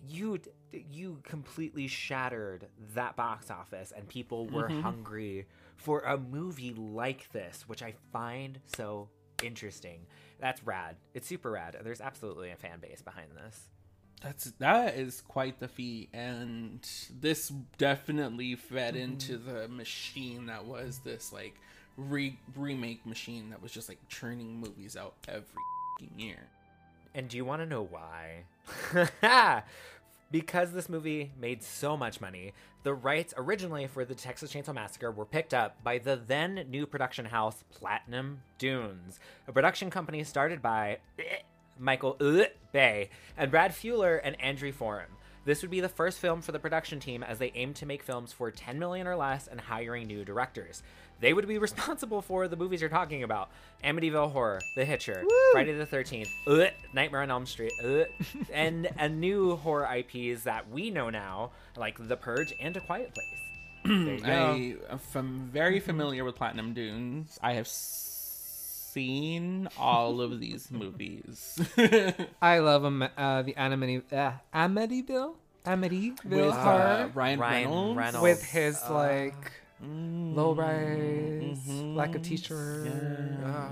[0.07, 0.39] you
[0.71, 4.81] you completely shattered that box office and people were mm-hmm.
[4.81, 9.09] hungry for a movie like this, which I find so
[9.43, 10.05] interesting.
[10.39, 10.95] That's rad.
[11.13, 11.77] It's super rad.
[11.83, 13.69] There's absolutely a fan base behind this.
[14.21, 16.87] That's that is quite the feat, and
[17.19, 19.53] this definitely fed into mm-hmm.
[19.53, 21.55] the machine that was this like
[21.97, 25.45] re- remake machine that was just like churning movies out every
[26.17, 26.47] year.
[27.13, 28.43] And do you want to know why?
[30.31, 32.53] because this movie made so much money,
[32.83, 36.85] the rights originally for the Texas Chainsaw Massacre were picked up by the then new
[36.85, 40.97] production house Platinum Dunes, a production company started by
[41.79, 45.07] Michael uh, Bay and Brad Fuller and Andrew Form.
[45.45, 48.01] This would be the first film for the production team as they aimed to make
[48.01, 50.81] films for 10 million or less and hiring new directors.
[51.19, 53.49] They would be responsible for the movies you're talking about
[53.83, 55.23] Amityville Horror, The Hitcher,
[55.53, 58.05] Friday the 13th, ugh, Nightmare on Elm Street, ugh,
[58.51, 63.13] and a new horror IPs that we know now, like The Purge and A Quiet
[63.13, 63.27] Place.
[63.85, 64.99] There you go.
[65.15, 67.37] I am very familiar with Platinum Dunes.
[67.43, 71.59] I have seen all of these movies.
[72.41, 77.97] I love um, uh, the Amity, uh, Amityville, Amityville with uh, horror Ryan, Ryan Reynolds.
[77.97, 78.23] Reynolds.
[78.23, 79.51] with his Uh, like
[80.35, 81.95] low rise, mhm.
[81.95, 82.87] like a t-shirt,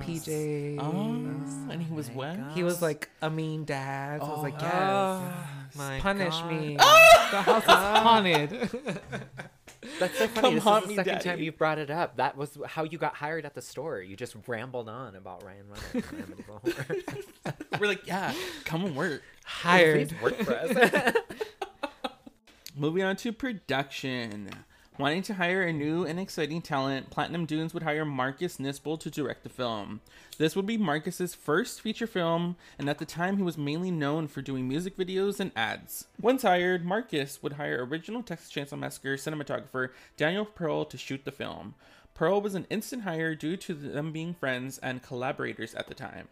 [0.01, 0.79] PJs.
[0.79, 2.39] Oh, and he was wet.
[2.55, 4.21] He was like a mean dad.
[4.21, 5.21] So I was oh, like, ah.
[5.21, 6.51] yes, Oh, my punish God.
[6.51, 6.75] me.
[6.77, 8.01] the house is ah.
[8.03, 8.49] haunted.
[9.99, 10.59] That's so funny.
[10.59, 12.15] Come this is the second time you've brought it up.
[12.15, 14.01] That was how you got hired at the store.
[14.01, 16.13] You just rambled on about Ryan Reynolds.
[16.13, 17.53] and Amityville Horror.
[17.79, 19.23] We're like, yeah, come and work.
[19.43, 20.09] Hired.
[20.09, 21.15] Please work for us.
[22.77, 24.49] Moving on to production.
[24.99, 29.09] Wanting to hire a new and exciting talent, Platinum Dunes would hire Marcus Nispel to
[29.09, 30.01] direct the film.
[30.37, 34.27] This would be Marcus's first feature film, and at the time he was mainly known
[34.27, 36.05] for doing music videos and ads.
[36.21, 41.31] Once hired, Marcus would hire original Texas Chainsaw Massacre cinematographer Daniel Pearl to shoot the
[41.31, 41.73] film.
[42.13, 46.27] Pearl was an instant hire due to them being friends and collaborators at the time.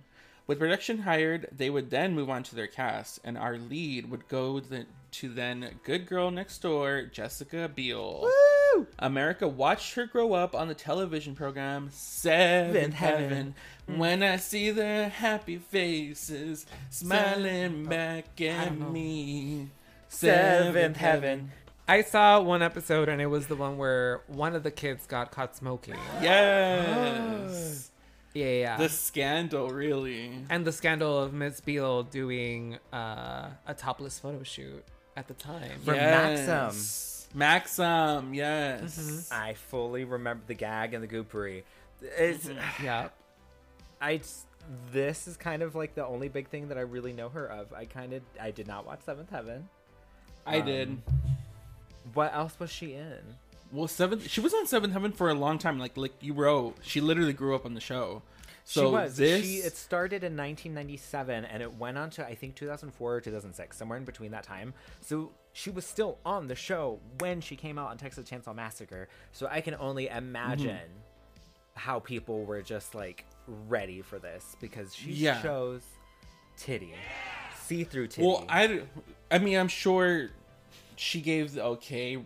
[0.51, 4.27] With production hired, they would then move on to their cast, and our lead would
[4.27, 8.29] go the, to then good girl next door, Jessica Biel.
[8.99, 13.55] America watched her grow up on the television program Seventh Seventh Heaven.
[13.87, 13.97] Heaven.
[13.97, 18.89] When I see their happy faces smiling back at know.
[18.89, 19.69] me.
[20.09, 21.53] Seventh Heaven.
[21.87, 25.31] I saw one episode and it was the one where one of the kids got
[25.31, 25.95] caught smoking.
[26.21, 27.90] Yes.
[28.33, 28.77] Yeah, yeah.
[28.77, 30.31] the scandal, really.
[30.49, 34.83] and the scandal of Miss Biel doing uh, a topless photo shoot
[35.17, 35.79] at the time.
[35.83, 36.75] For Maxim.
[37.33, 39.29] Maxim, yes.
[39.31, 41.63] I fully remember the gag and the goopery.
[42.01, 42.49] It's
[42.83, 43.09] Yeah.
[43.99, 44.45] I just-
[44.93, 47.73] this is kind of like the only big thing that I really know her of.
[47.73, 49.67] I kind of I did not watch Seventh Heaven.
[50.45, 51.01] I Um, did.
[52.13, 53.19] What else was she in?
[53.71, 54.29] Well, seventh.
[54.29, 55.79] She was on Seventh Heaven for a long time.
[55.79, 58.21] Like, like you wrote, she literally grew up on the show.
[58.63, 59.17] So she was.
[59.17, 63.19] this, She it started in 1997 and it went on to I think 2004 or
[63.21, 64.73] 2006, somewhere in between that time.
[65.01, 69.07] So she was still on the show when she came out on Texas Chainsaw Massacre.
[69.31, 71.79] So I can only imagine Mm-hmm.
[71.79, 73.25] how people were just like
[73.67, 75.41] ready for this because she Yeah.
[75.41, 75.81] shows
[76.57, 76.93] titty,
[77.65, 78.27] see-through titty.
[78.27, 78.81] well, I,
[79.31, 80.29] I mean, I'm sure
[80.97, 82.19] she gave the okay,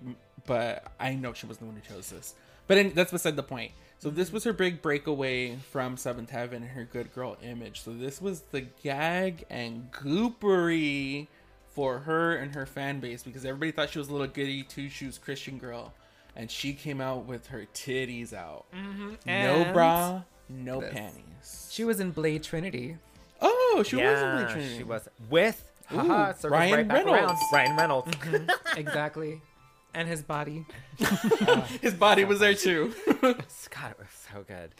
[0.45, 2.35] but I know she wasn't the one who chose this.
[2.67, 3.71] But in, that's beside the point.
[3.99, 7.81] So this was her big breakaway from Seventh Heaven and her good girl image.
[7.81, 11.27] So this was the gag and goopery
[11.75, 14.89] for her and her fan base because everybody thought she was a little goody two
[14.89, 15.93] shoes Christian girl,
[16.35, 19.13] and she came out with her titties out, mm-hmm.
[19.25, 20.93] no bra, no this.
[20.93, 21.69] panties.
[21.71, 22.97] She was in Blade Trinity.
[23.41, 24.77] Oh, she was in Blade Trinity.
[24.77, 27.13] she was with haha, Ryan right back around.
[27.13, 27.41] Reynolds.
[27.51, 28.11] Ryan Reynolds.
[28.15, 28.79] Mm-hmm.
[28.79, 29.41] exactly.
[29.95, 30.65] And his body.
[31.81, 32.93] His body was there too.
[33.21, 34.75] God, it was so good.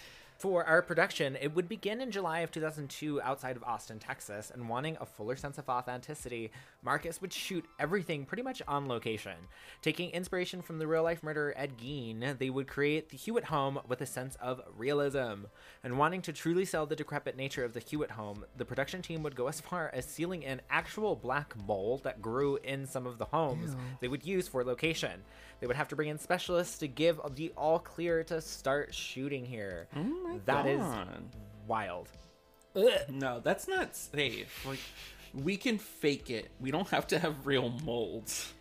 [0.45, 4.69] For our production, it would begin in July of 2002 outside of Austin, Texas, and
[4.69, 6.51] wanting a fuller sense of authenticity,
[6.83, 9.33] Marcus would shoot everything pretty much on location.
[9.81, 13.79] Taking inspiration from the real life murderer Ed Gein, they would create the Hewitt home
[13.87, 15.45] with a sense of realism.
[15.83, 19.23] And wanting to truly sell the decrepit nature of the Hewitt home, the production team
[19.23, 23.17] would go as far as sealing in actual black mold that grew in some of
[23.17, 25.23] the homes they would use for location.
[25.59, 29.43] They would have to bring in specialists to give the all clear to start shooting
[29.45, 29.87] here.
[29.95, 31.23] Oh That is God.
[31.67, 32.09] wild.
[33.09, 34.65] No, that's not safe.
[34.65, 34.79] Like,
[35.33, 36.51] we can fake it.
[36.59, 38.53] We don't have to have real molds.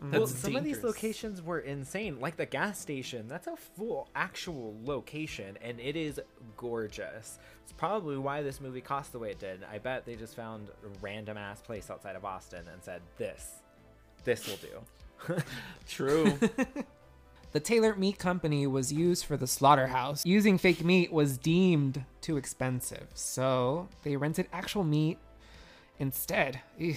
[0.00, 3.26] That's well, some of these locations were insane, like the gas station.
[3.26, 6.20] That's a full actual location, and it is
[6.56, 7.38] gorgeous.
[7.62, 9.64] It's probably why this movie cost the way it did.
[9.70, 13.62] I bet they just found a random ass place outside of Austin and said, "This,
[14.24, 15.42] this will do."
[15.88, 16.38] True.
[17.52, 20.24] The Taylor Meat Company was used for the slaughterhouse.
[20.24, 25.18] Using fake meat was deemed too expensive, so they rented actual meat
[25.98, 26.60] instead.
[26.78, 26.94] Eugh,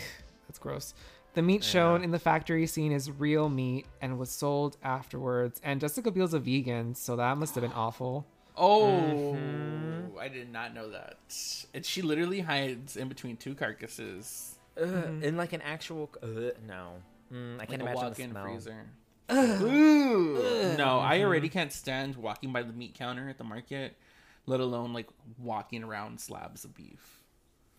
[0.48, 0.94] that's gross.
[1.34, 5.60] The meat shown in the factory scene is real meat and was sold afterwards.
[5.62, 8.26] And Jessica Biel's a vegan, so that must have been awful.
[8.56, 9.36] oh,
[10.18, 11.18] I did not know that.
[11.74, 16.10] And she literally hides in between two carcasses, Ugh, In like an actual.
[16.24, 16.94] Uh, no,
[17.34, 18.44] mm, I like can't a imagine the walk-in smell.
[18.46, 18.86] freezer.
[19.31, 20.75] Ooh.
[20.77, 23.95] No, I already can't stand walking by the meat counter at the market,
[24.45, 25.07] let alone like
[25.39, 27.21] walking around slabs of beef.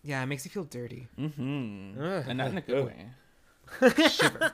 [0.03, 1.07] Yeah, it makes you feel dirty.
[1.19, 2.01] Mm-hmm.
[2.01, 2.25] Ugh.
[2.27, 3.07] And not in a good way.
[4.09, 4.53] Shiver.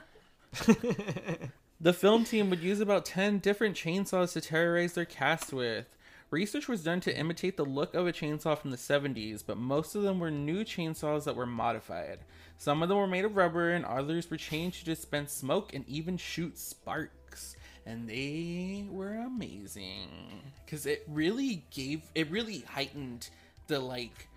[1.80, 5.86] The film team would use about 10 different chainsaws to terrorize their cast with.
[6.30, 9.94] Research was done to imitate the look of a chainsaw from the 70s, but most
[9.94, 12.20] of them were new chainsaws that were modified.
[12.56, 15.86] Some of them were made of rubber, and others were changed to dispense smoke and
[15.88, 17.56] even shoot sparks.
[17.86, 20.42] And they were amazing.
[20.64, 23.28] Because it really gave, it really heightened
[23.66, 24.28] the like,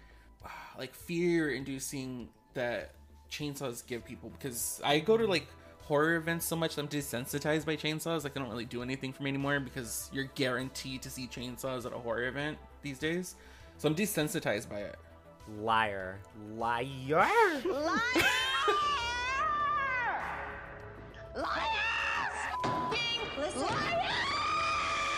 [0.77, 2.91] like fear inducing that
[3.31, 4.29] chainsaws give people.
[4.29, 5.47] Because I go to like
[5.87, 8.23] horror events so much that I'm desensitized by chainsaws.
[8.23, 11.85] Like they don't really do anything for me anymore because you're guaranteed to see chainsaws
[11.85, 13.35] at a horror event these days.
[13.77, 14.97] So I'm desensitized by it.
[15.61, 16.19] Liar,
[16.55, 16.91] liar.
[17.09, 18.01] Liar!
[21.35, 21.77] Liars!
[23.39, 23.67] Listen.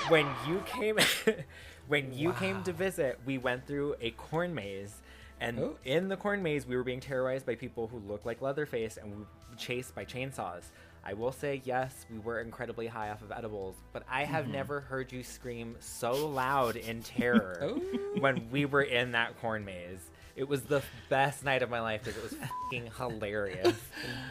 [0.10, 0.98] when you came
[1.88, 5.02] when you came to visit we went through a corn maze
[5.40, 8.98] and in the corn maze we were being terrorized by people who looked like leatherface
[8.98, 9.26] and we were
[9.58, 10.64] chased by chainsaws
[11.02, 14.52] I will say, yes, we were incredibly high off of edibles, but I have Mm-hmm.
[14.54, 17.74] never heard you scream so loud in terror
[18.20, 20.02] when we were in that corn maze.
[20.36, 23.78] It was the best night of my life because it was fucking hilarious.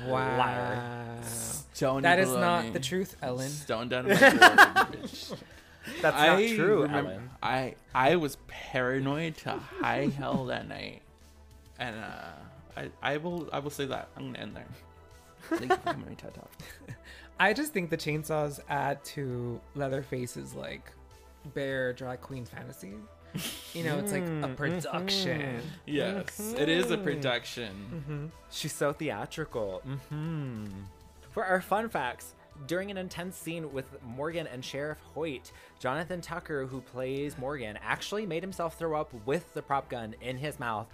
[0.07, 0.83] Liar.
[1.79, 2.71] Don't That you is below not me.
[2.73, 3.49] the truth, Ellen.
[3.49, 4.33] Stone down my throat,
[4.93, 5.37] bitch.
[6.03, 7.31] That's I not true, remember- Ellen.
[7.43, 11.03] I I was paranoid to high hell that night,
[11.79, 14.67] and uh, I I will I will say that I'm gonna end there.
[15.59, 16.51] Thank you for coming TED Talk.
[17.41, 20.91] I just think the chainsaws add to Leatherface's like
[21.55, 22.95] bear drag queen fantasy.
[23.75, 25.61] You know, it's like a production.
[25.87, 28.33] Yes, it is a production.
[28.51, 29.83] She's so theatrical.
[30.09, 30.65] hmm
[31.31, 32.35] For our fun facts,
[32.67, 38.27] during an intense scene with Morgan and Sheriff Hoyt, Jonathan Tucker, who plays Morgan, actually
[38.27, 40.87] made himself throw up with the prop gun in his mouth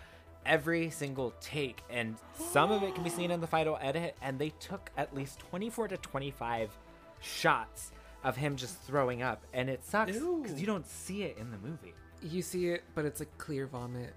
[0.47, 1.83] every single take.
[1.89, 5.15] And some of it can be seen in the final edit, and they took at
[5.15, 6.77] least 24 to 25
[7.21, 7.93] shots
[8.23, 9.43] of him just throwing up.
[9.53, 11.95] And it sucks because you don't see it in the movie.
[12.23, 14.15] You see it, but it's like clear vomit.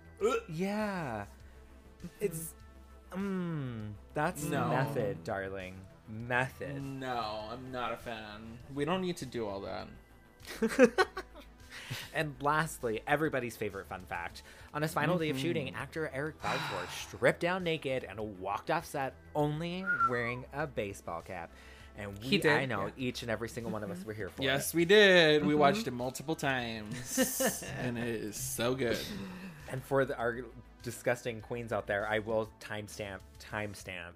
[0.50, 1.26] Yeah.
[2.20, 2.54] It's
[3.12, 4.68] mm, that's No.
[4.70, 5.76] method, darling.
[6.10, 6.82] Method.
[6.82, 8.60] No, I'm not a fan.
[8.74, 9.88] We don't need to do all that.
[12.14, 14.44] And lastly, everybody's favorite fun fact.
[14.74, 15.46] On his final day of mm-hmm.
[15.46, 21.22] shooting, actor Eric Balfour stripped down naked and walked off set only wearing a baseball
[21.22, 21.52] cap.
[21.98, 22.92] And we, I know, yeah.
[22.98, 24.78] each and every single one of us were here for Yes, it.
[24.78, 25.44] we did.
[25.44, 25.90] We watched mm-hmm.
[25.90, 29.00] it multiple times, and it is so good.
[29.70, 30.42] And for the, our
[30.84, 33.18] disgusting queens out there, I will timestamp
[33.52, 34.14] timestamp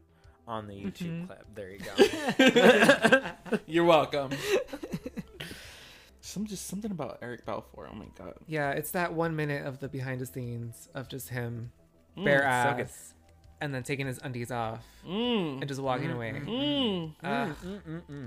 [0.52, 1.46] on the YouTube clip.
[1.56, 3.58] There you go.
[3.66, 4.32] You're welcome.
[6.20, 7.90] Some just something about Eric Balfour.
[7.92, 8.34] Oh my god.
[8.48, 11.72] Yeah, it's that one minute of the behind the scenes of just him
[12.18, 12.90] bare Mm, so ass good.
[13.62, 15.60] and then taking his undies off Mm.
[15.62, 16.34] and just walking away.
[16.46, 17.14] Mm.
[17.24, 17.50] Ah.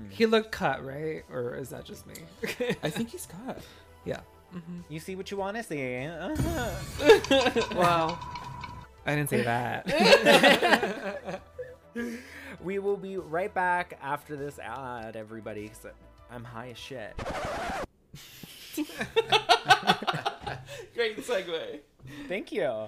[0.09, 1.23] He looked cut, right?
[1.31, 2.15] Or is that just me?
[2.83, 3.59] I think he's got.
[4.05, 4.19] yeah.
[4.89, 6.05] you see what you want to see.
[6.07, 7.61] Uh-huh.
[7.75, 8.19] Well,
[9.05, 11.41] I didn't say that.
[12.61, 15.69] We will be right back after this ad, everybody.
[15.69, 15.85] 'cause
[16.31, 17.13] I'm high as shit.
[20.93, 21.79] Great segue.
[22.27, 22.87] Thank you.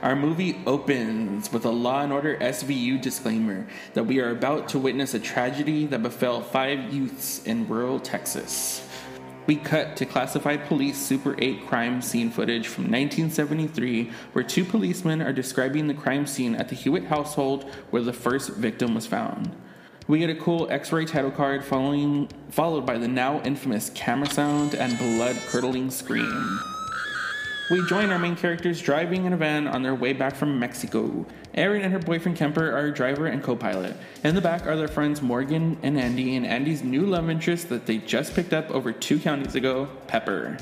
[0.00, 4.78] Our movie opens with a Law and Order SVU disclaimer that we are about to
[4.78, 8.88] witness a tragedy that befell five youths in rural Texas.
[9.48, 15.20] We cut to classified police Super 8 crime scene footage from 1973, where two policemen
[15.20, 19.50] are describing the crime scene at the Hewitt household where the first victim was found.
[20.06, 24.76] We get a cool X-ray title card following, followed by the now infamous camera sound
[24.76, 26.60] and blood-curdling scream.
[27.70, 31.26] We join our main characters driving in a van on their way back from Mexico.
[31.52, 33.94] Erin and her boyfriend Kemper are driver and co pilot.
[34.24, 37.84] In the back are their friends Morgan and Andy, and Andy's new love interest that
[37.84, 40.56] they just picked up over two counties ago, Pepper.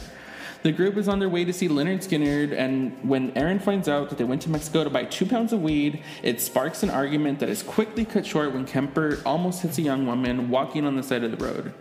[0.65, 4.09] The group is on their way to see Lynyrd Skynyrd, and when Erin finds out
[4.09, 7.39] that they went to Mexico to buy two pounds of weed, it sparks an argument
[7.39, 11.05] that is quickly cut short when Kemper almost hits a young woman walking on the
[11.05, 11.73] side of the road.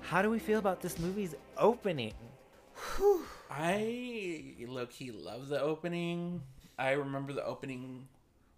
[0.00, 2.14] How do we feel about this movie's opening?
[3.50, 6.42] I low key love the opening.
[6.78, 8.08] I remember the opening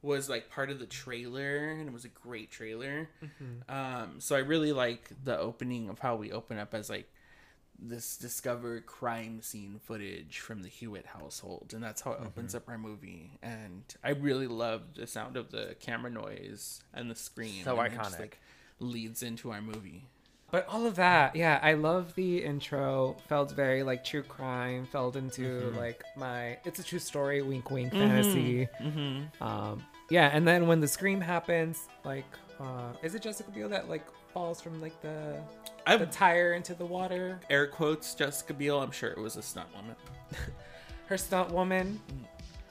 [0.03, 3.09] was like part of the trailer, and it was a great trailer.
[3.69, 7.11] Um, so I really like the opening of how we open up as like
[7.79, 12.69] this discovered crime scene footage from the Hewitt household, and that's how it opens up
[12.69, 13.39] our movie.
[13.43, 17.65] And I really love the sound of the camera noise and the scream.
[17.65, 18.21] So and it just, iconic.
[18.21, 18.39] like,
[18.79, 20.09] leads into our movie.
[20.51, 23.17] But all of that, yeah, I love the intro.
[23.29, 24.87] Felt very like true crime.
[24.87, 28.69] Felt into like my it's a true story, wink wink fantasy.
[29.41, 32.27] Um, yeah, and then when the scream happens, like,
[32.61, 35.37] uh, is it Jessica Biel that like falls from like the
[35.85, 37.41] I the tire into the water?
[37.51, 38.81] air quotes Jessica Biel.
[38.81, 39.97] I'm sure it was a stunt woman.
[41.07, 42.01] Her stunt woman.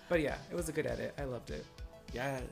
[0.07, 1.13] But yeah, it was a good edit.
[1.17, 1.65] I loved it.
[2.13, 2.43] Yes.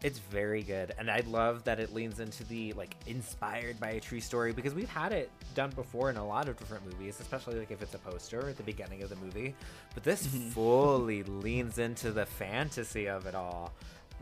[0.00, 4.00] It's very good, and I love that it leans into the like inspired by a
[4.00, 7.58] true story because we've had it done before in a lot of different movies, especially
[7.58, 9.56] like if it's a poster at the beginning of the movie.
[9.94, 10.48] But this mm-hmm.
[10.50, 13.72] fully leans into the fantasy of it all.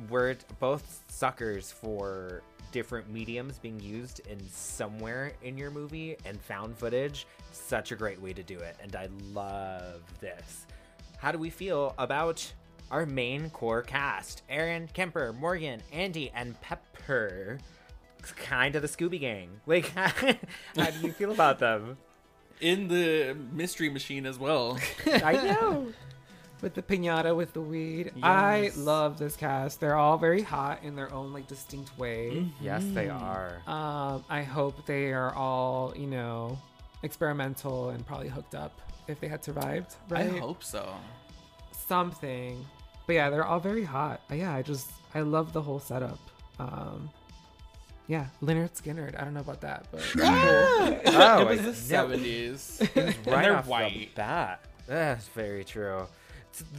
[0.08, 6.76] We're both suckers for different mediums being used in somewhere in your movie, and found
[6.76, 10.66] footage, such a great way to do it, and I love this.
[11.18, 12.52] How do we feel about
[12.90, 14.42] our main core cast?
[14.48, 17.58] Erin, Kemper, Morgan, Andy, and Pepper.
[18.18, 19.48] It's kind of the Scooby Gang.
[19.66, 21.98] Like, how do you feel about them?
[22.60, 24.78] In the mystery machine as well.
[25.06, 25.92] I know.
[26.62, 28.12] with the pinata with the weed.
[28.22, 29.78] I love this cast.
[29.80, 32.46] They're all very hot in their own like distinct way.
[32.60, 33.60] Yes, they are.
[33.66, 36.58] Um, I hope they are all you know
[37.02, 39.94] experimental and probably hooked up if they had survived.
[40.08, 40.32] Right?
[40.32, 40.94] I hope so.
[41.86, 42.64] something.
[43.06, 44.20] But yeah, they're all very hot.
[44.28, 46.18] But yeah, I just I love the whole setup.
[46.58, 47.10] Um,
[48.08, 49.20] yeah, Lynyrd Skynyrd.
[49.20, 50.98] I don't know about that, but Oh,
[51.40, 52.80] it was I- the seventies.
[52.96, 54.10] right they're off the white.
[54.14, 54.60] bat.
[54.86, 56.06] That's very true.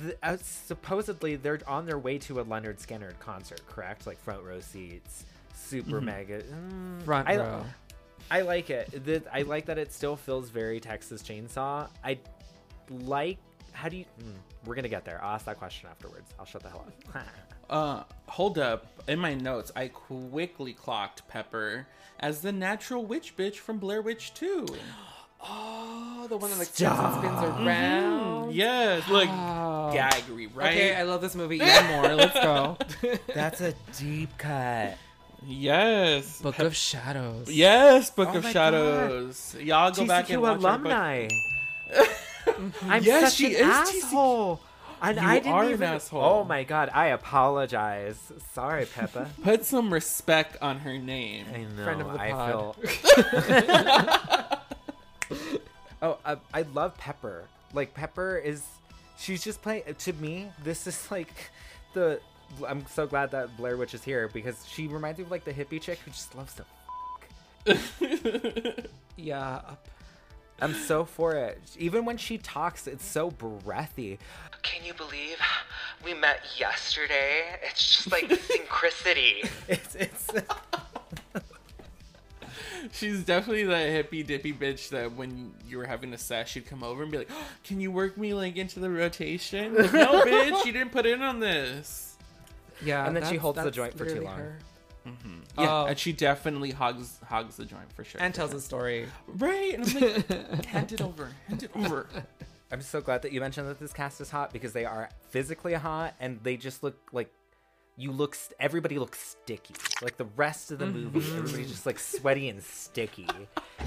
[0.02, 4.08] The- uh, supposedly, they're on their way to a Lynyrd Skynyrd concert, correct?
[4.08, 6.42] Like front row seats, super mega.
[6.44, 7.64] Mm, front I, row.
[8.32, 9.06] I like it.
[9.06, 11.88] The, I like that it still feels very Texas Chainsaw.
[12.04, 12.18] I
[12.90, 13.38] like.
[13.78, 14.06] How do you?
[14.20, 14.34] Mm,
[14.66, 15.24] we're gonna get there.
[15.24, 16.34] I'll ask that question afterwards.
[16.40, 17.24] I'll shut the hell up.
[17.70, 18.86] Uh, hold up.
[19.10, 21.86] In my notes, I quickly clocked Pepper
[22.18, 24.66] as the natural witch bitch from Blair Witch 2.
[25.50, 28.54] Oh, the one that like spins and spins around.
[28.56, 29.92] Yes, like Oh.
[29.94, 30.74] gaggery, right?
[30.74, 32.16] Okay, I love this movie even more.
[32.16, 32.76] Let's go.
[33.36, 34.98] That's a deep cut.
[35.46, 36.42] yes.
[36.42, 37.52] Book of Shadows.
[37.52, 39.56] Yes, Book Oh of Shadows.
[39.60, 41.32] Y'all go back and TCQ watch our book.
[42.58, 42.96] Alumni.
[42.96, 44.04] I'm Yes, such she an is TCQ.
[44.04, 44.60] asshole.
[45.00, 46.24] And You I didn't are an asshole.
[46.24, 48.18] Oh my god, I apologize.
[48.54, 49.30] Sorry, Peppa.
[49.44, 51.46] Put some respect on her name.
[51.54, 51.84] I know.
[51.84, 52.76] Friend of the I pod.
[52.76, 52.76] feel.
[56.02, 57.44] oh, uh, I love Pepper.
[57.74, 58.64] Like Pepper is,
[59.20, 59.84] she's just playing.
[59.98, 61.34] To me, this is like
[61.94, 62.20] the.
[62.68, 65.54] I'm so glad that Blair Witch is here because she reminds me of like the
[65.54, 66.66] hippie chick who just loves to.
[69.20, 69.62] Yeah.
[70.62, 71.60] I'm so for it.
[71.78, 74.20] Even when she talks, it's so breathy.
[74.64, 75.38] Can you believe
[76.04, 77.44] we met yesterday?
[77.64, 79.50] It's just like synchronicity.
[79.68, 80.28] It's it's.
[82.92, 86.84] She's definitely that hippy dippy bitch that when you were having a sesh, she'd come
[86.84, 90.22] over and be like, "Oh, "Can you work me like into the rotation?" Like, no,
[90.26, 92.16] bitch, you didn't put in on this.
[92.84, 93.06] Yeah.
[93.06, 94.38] And then she holds the joint for too long.
[94.38, 94.60] her.
[95.08, 95.62] Mm-hmm.
[95.62, 95.86] Yeah, Oh.
[95.86, 98.22] and she definitely hogs hogs the joint for sure.
[98.22, 99.08] And tells a story.
[99.28, 100.04] right, and I'm
[100.50, 102.08] like, hand it over, hand it over.
[102.72, 105.74] I'm so glad that you mentioned that this cast is hot because they are physically
[105.74, 107.32] hot and they just look like
[107.96, 108.36] you look.
[108.36, 109.74] st- Everybody looks sticky.
[110.02, 111.14] Like the rest of the mm-hmm.
[111.14, 113.28] movie, everybody's just like sweaty and sticky.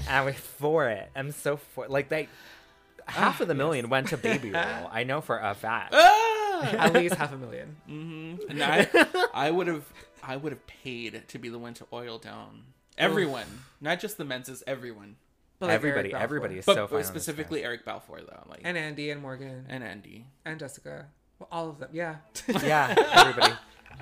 [0.07, 1.11] And I'm for it.
[1.15, 2.27] I'm so for like they.
[3.07, 4.87] Half of the ah, million went to Baby Roll.
[4.91, 5.93] I know for a fact.
[5.95, 6.69] ah!
[6.77, 7.75] At least half a million.
[7.89, 8.49] Mm-hmm.
[8.51, 8.87] And I,
[9.33, 9.83] I would have,
[10.23, 12.63] I would have paid to be the one to oil down
[12.97, 13.45] everyone,
[13.79, 15.15] not just the menses, everyone.
[15.59, 16.23] But like everybody, Eric Balfour.
[16.23, 16.95] everybody is But, so but fine.
[16.95, 17.63] on this specifically.
[17.63, 20.25] Eric Balfour though, like And Andy and Morgan and, Andy.
[20.45, 21.05] and Jessica.
[21.39, 21.89] Well, all of them.
[21.93, 22.15] Yeah.
[22.63, 23.53] yeah, everybody.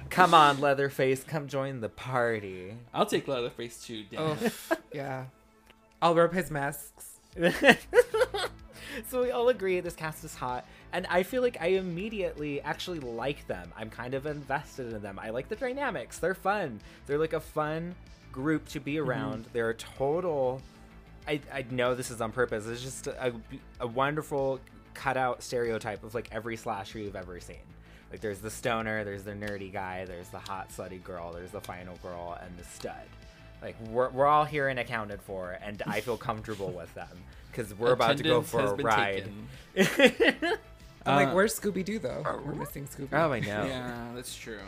[0.09, 2.76] Come on, Leatherface, come join the party.
[2.93, 4.05] I'll take Leatherface too.
[4.09, 4.22] Damn.
[4.22, 4.38] oh,
[4.93, 5.26] yeah.
[6.01, 7.20] I'll rub his masks.
[9.09, 13.00] so we all agree this cast is hot and i feel like i immediately actually
[13.00, 13.72] like them.
[13.78, 15.20] I'm kind of invested in them.
[15.20, 16.20] I like the dynamics.
[16.20, 16.80] They're fun.
[17.06, 17.96] They're like a fun
[18.32, 19.46] group to be around.
[19.54, 20.62] They're a total
[21.28, 22.66] I, I know this is on purpose.
[22.66, 23.34] It's just a,
[23.80, 24.60] a wonderful
[24.94, 27.58] cutout stereotype of like every slasher you've ever seen.
[28.12, 31.62] Like there's the stoner there's the nerdy guy there's the hot slutty girl there's the
[31.62, 32.96] final girl and the stud.
[33.62, 37.10] Like we're, we're all here and accounted for and i feel comfortable with them
[37.52, 39.30] because we're about to go for a ride.
[41.06, 42.24] I'm Uh, like, where's Scooby Doo though?
[42.45, 43.10] We're missing Scooby.
[43.14, 44.60] oh i know Yeah, that's true.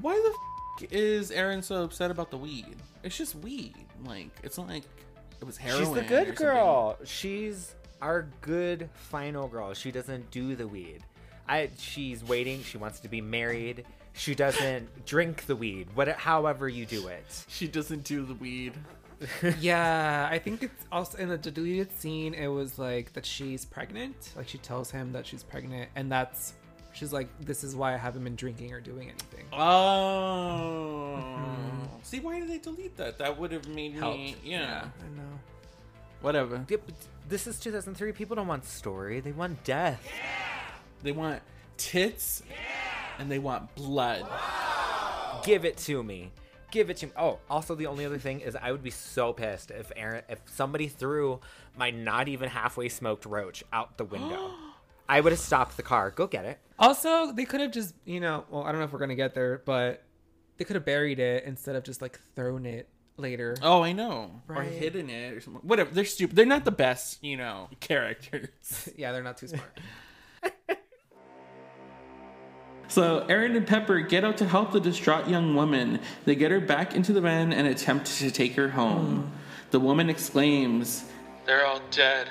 [0.00, 2.76] Why the f- is Erin so upset about the weed?
[3.02, 3.74] It's just weed.
[4.04, 4.84] Like it's not like
[5.40, 5.84] it was heroin.
[5.84, 11.00] she's the good girl she's our good final girl she doesn't do the weed
[11.48, 16.68] i she's waiting she wants to be married she doesn't drink the weed what however
[16.68, 18.74] you do it She doesn't do the weed.
[19.60, 22.34] Yeah, I think it's also in the deleted scene.
[22.34, 24.32] It was like that she's pregnant.
[24.36, 26.54] Like she tells him that she's pregnant, and that's
[26.92, 31.18] she's like, "This is why I haven't been drinking or doing anything." Oh.
[31.18, 31.86] Mm-hmm.
[32.02, 33.18] See, why did they delete that?
[33.18, 33.98] That would have made me.
[33.98, 34.44] Helped.
[34.44, 34.84] Yeah.
[34.84, 35.38] I know.
[36.22, 36.64] Whatever.
[36.68, 36.78] Yeah,
[37.28, 40.04] this is 2003 people don't want story they want death
[41.02, 41.40] They want
[41.76, 42.42] tits
[43.18, 44.26] and they want blood.
[45.44, 46.32] Give it to me.
[46.70, 47.12] Give it to me.
[47.16, 50.40] Oh, also the only other thing is I would be so pissed if Erin if
[50.46, 51.40] somebody threw
[51.76, 54.50] my not even halfway smoked roach out the window.
[55.08, 56.10] I would have stopped the car.
[56.12, 56.60] Go get it.
[56.78, 59.34] Also, they could have just, you know, well, I don't know if we're gonna get
[59.34, 60.04] there, but
[60.56, 63.56] they could have buried it instead of just like thrown it later.
[63.62, 64.40] Oh, I know.
[64.48, 65.62] Or hidden it or something.
[65.62, 65.90] Whatever.
[65.92, 66.36] They're stupid.
[66.36, 68.48] They're not the best, you know, characters.
[68.96, 69.80] Yeah, they're not too smart.
[72.90, 76.00] So Erin and Pepper get out to help the distraught young woman.
[76.24, 79.30] They get her back into the van and attempt to take her home.
[79.70, 81.04] The woman exclaims,
[81.46, 82.26] They're all dead.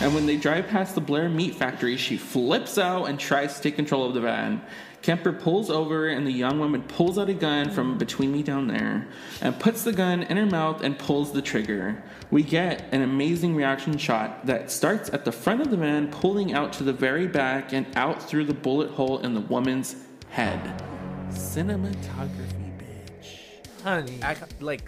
[0.00, 3.62] and when they drive past the Blair Meat Factory, she flips out and tries to
[3.62, 4.60] take control of the van.
[5.02, 8.68] Kemper pulls over, and the young woman pulls out a gun from between me down
[8.68, 9.08] there
[9.40, 12.02] and puts the gun in her mouth and pulls the trigger.
[12.30, 16.54] We get an amazing reaction shot that starts at the front of the van, pulling
[16.54, 19.96] out to the very back and out through the bullet hole in the woman's
[20.30, 20.82] head.
[21.30, 23.82] Cinematography, bitch.
[23.82, 24.22] Honey.
[24.22, 24.84] I, like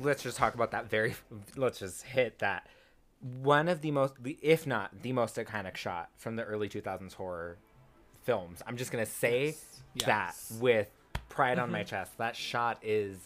[0.00, 1.14] let's just talk about that very
[1.56, 2.68] let's just hit that
[3.20, 7.58] one of the most if not the most iconic shot from the early 2000s horror
[8.28, 9.56] films i'm just gonna say
[9.96, 10.58] that Yes.
[10.60, 10.88] with
[11.28, 11.88] pride on my mm-hmm.
[11.88, 13.16] chest that shot is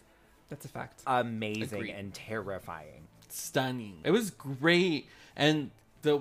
[0.48, 1.02] That's a fact.
[1.06, 1.90] amazing Agreed.
[1.90, 3.98] and terrifying stunning.
[4.04, 5.70] It was great, and
[6.02, 6.20] the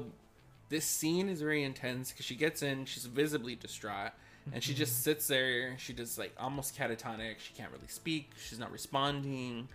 [0.70, 4.12] this scene is very intense because she gets in, she's visibly distraught,
[4.54, 5.02] and she just mm-hmm.
[5.04, 5.76] sits there.
[5.78, 7.40] She does like almost catatonic.
[7.40, 8.32] She can't really speak.
[8.42, 9.68] She's not responding,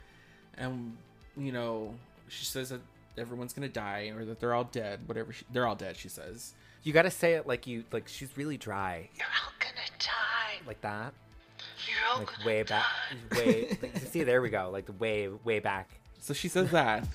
[0.57, 0.97] and
[1.37, 1.95] you know
[2.29, 2.81] she says that
[3.19, 5.01] everyone's gonna die or that they're all dead.
[5.07, 5.97] Whatever, she, they're all dead.
[5.97, 6.55] She says.
[6.87, 9.09] You gotta say it like you like she's really dry.
[9.17, 10.65] You're all gonna die.
[10.69, 11.13] like that?
[11.85, 12.87] You're all like gonna way back
[13.33, 15.91] way like, see there we go like the way way back.
[16.21, 17.07] So she says that,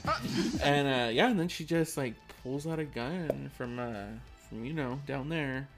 [0.64, 4.08] and uh, yeah, and then she just like pulls out a gun from uh,
[4.50, 5.70] from you know down there,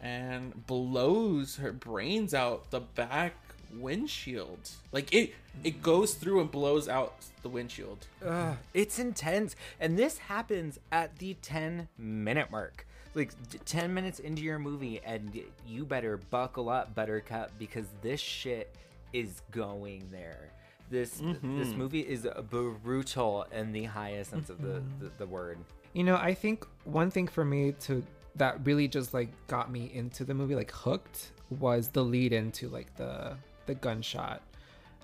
[0.00, 3.34] and blows her brains out the back
[3.76, 4.70] windshield.
[4.92, 8.06] Like it, it goes through and blows out the windshield.
[8.24, 9.56] Ugh, it's intense.
[9.80, 13.32] And this happens at the 10 minute mark like
[13.64, 18.74] 10 minutes into your movie and you better buckle up buttercup because this shit
[19.12, 20.50] is going there.
[20.90, 21.78] This this mm-hmm.
[21.78, 25.04] movie is brutal in the highest sense of the, mm-hmm.
[25.04, 25.58] the, the word.
[25.92, 28.04] You know, I think one thing for me to
[28.36, 32.68] that really just like got me into the movie, like hooked, was the lead into
[32.68, 33.36] like the
[33.66, 34.42] the gunshot.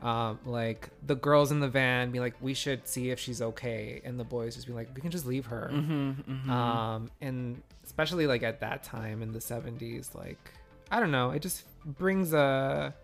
[0.03, 4.01] Um, like the girls in the van be like, we should see if she's okay,
[4.05, 5.69] and the boys just be like, we can just leave her.
[6.51, 10.39] Um, and especially like at that time in the '70s, like
[10.91, 12.95] I don't know, it just brings a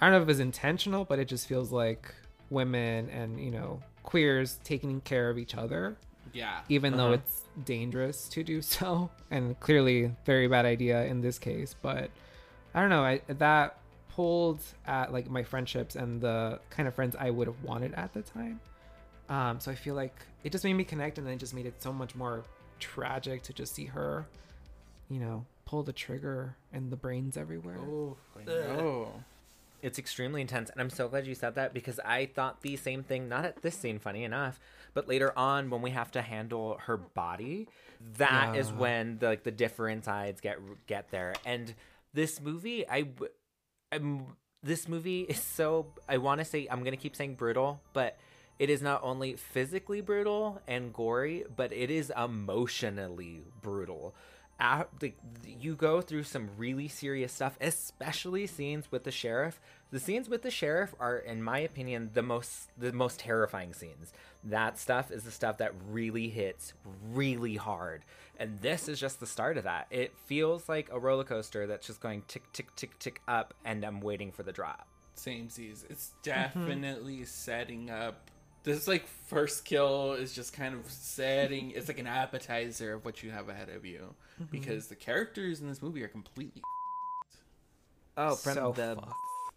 [0.00, 2.14] I don't know if it was intentional, but it just feels like
[2.52, 5.96] women and you know queers taking care of each other
[6.32, 11.38] Yeah, even though it's dangerous to do so and clearly very bad idea in this
[11.38, 12.10] case but
[12.74, 13.78] i don't know I, that
[14.14, 18.12] pulled at like my friendships and the kind of friends i would have wanted at
[18.12, 18.60] the time
[19.28, 21.66] um so i feel like it just made me connect and then it just made
[21.66, 22.44] it so much more
[22.78, 24.26] tragic to just see her
[25.08, 29.12] you know pull the trigger and the brains everywhere Oh, I know.
[29.80, 33.02] It's extremely intense, and I'm so glad you said that because I thought the same
[33.02, 33.28] thing.
[33.28, 34.60] Not at this scene, funny enough,
[34.94, 37.66] but later on when we have to handle her body,
[38.16, 38.76] that is Yeah.
[38.76, 41.34] when the like the different sides get get there.
[41.44, 41.74] And
[42.14, 43.32] this movie, I, w-
[43.92, 44.26] I'm
[44.62, 45.86] this movie is so.
[46.08, 48.16] I want to say I'm gonna keep saying brutal, but
[48.58, 54.14] it is not only physically brutal and gory, but it is emotionally brutal.
[54.60, 59.60] Like, you go through some really serious stuff, especially scenes with the sheriff.
[59.90, 64.12] The scenes with the sheriff are, in my opinion, the most the most terrifying scenes.
[64.44, 66.74] That stuff is the stuff that really hits
[67.12, 68.04] really hard,
[68.42, 69.86] and this is just the start of that.
[69.92, 73.84] It feels like a roller coaster that's just going tick tick tick tick up, and
[73.84, 74.88] I'm waiting for the drop.
[75.14, 75.84] Same seas.
[75.88, 76.22] It's mm-hmm.
[76.24, 78.30] definitely setting up.
[78.64, 81.70] This like first kill is just kind of setting.
[81.70, 84.50] It's like an appetizer of what you have ahead of you, mm-hmm.
[84.50, 86.62] because the characters in this movie are completely.
[88.14, 88.98] Oh, from So the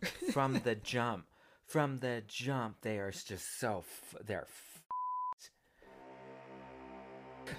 [0.02, 0.32] fucked.
[0.32, 1.26] from the jump,
[1.66, 4.48] from the jump, they are just so f- they're.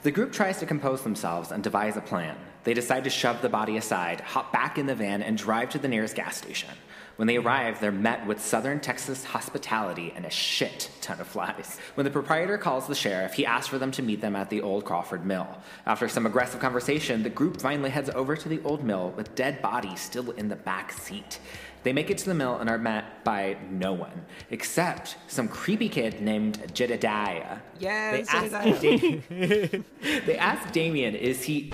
[0.03, 2.37] The group tries to compose themselves and devise a plan.
[2.65, 5.79] They decide to shove the body aside, hop back in the van, and drive to
[5.79, 6.71] the nearest gas station.
[7.17, 11.79] When they arrive, they're met with Southern Texas hospitality and a shit ton of flies.
[11.95, 14.61] When the proprietor calls the sheriff, he asks for them to meet them at the
[14.61, 15.49] old Crawford Mill.
[15.87, 19.63] After some aggressive conversation, the group finally heads over to the old mill with dead
[19.63, 21.39] bodies still in the back seat.
[21.83, 25.89] They make it to the mill and are met by no one, except some creepy
[25.89, 27.59] kid named Jedediah.
[27.79, 29.83] Yes, they ask, Da-
[30.27, 31.73] they ask Damien, is he.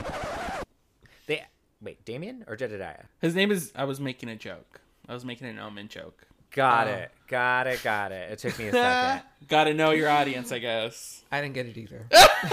[1.27, 1.45] They
[1.81, 3.05] Wait, Damien or Jedediah?
[3.21, 3.73] His name is.
[3.75, 4.81] I was making a joke.
[5.09, 6.27] I was making an omen joke.
[6.51, 6.91] Got Oh.
[6.91, 7.11] it.
[7.29, 7.83] Got it.
[7.83, 8.31] Got it.
[8.33, 9.23] It took me a second.
[9.49, 11.25] Gotta know your audience, I guess.
[11.33, 12.07] I didn't get it either.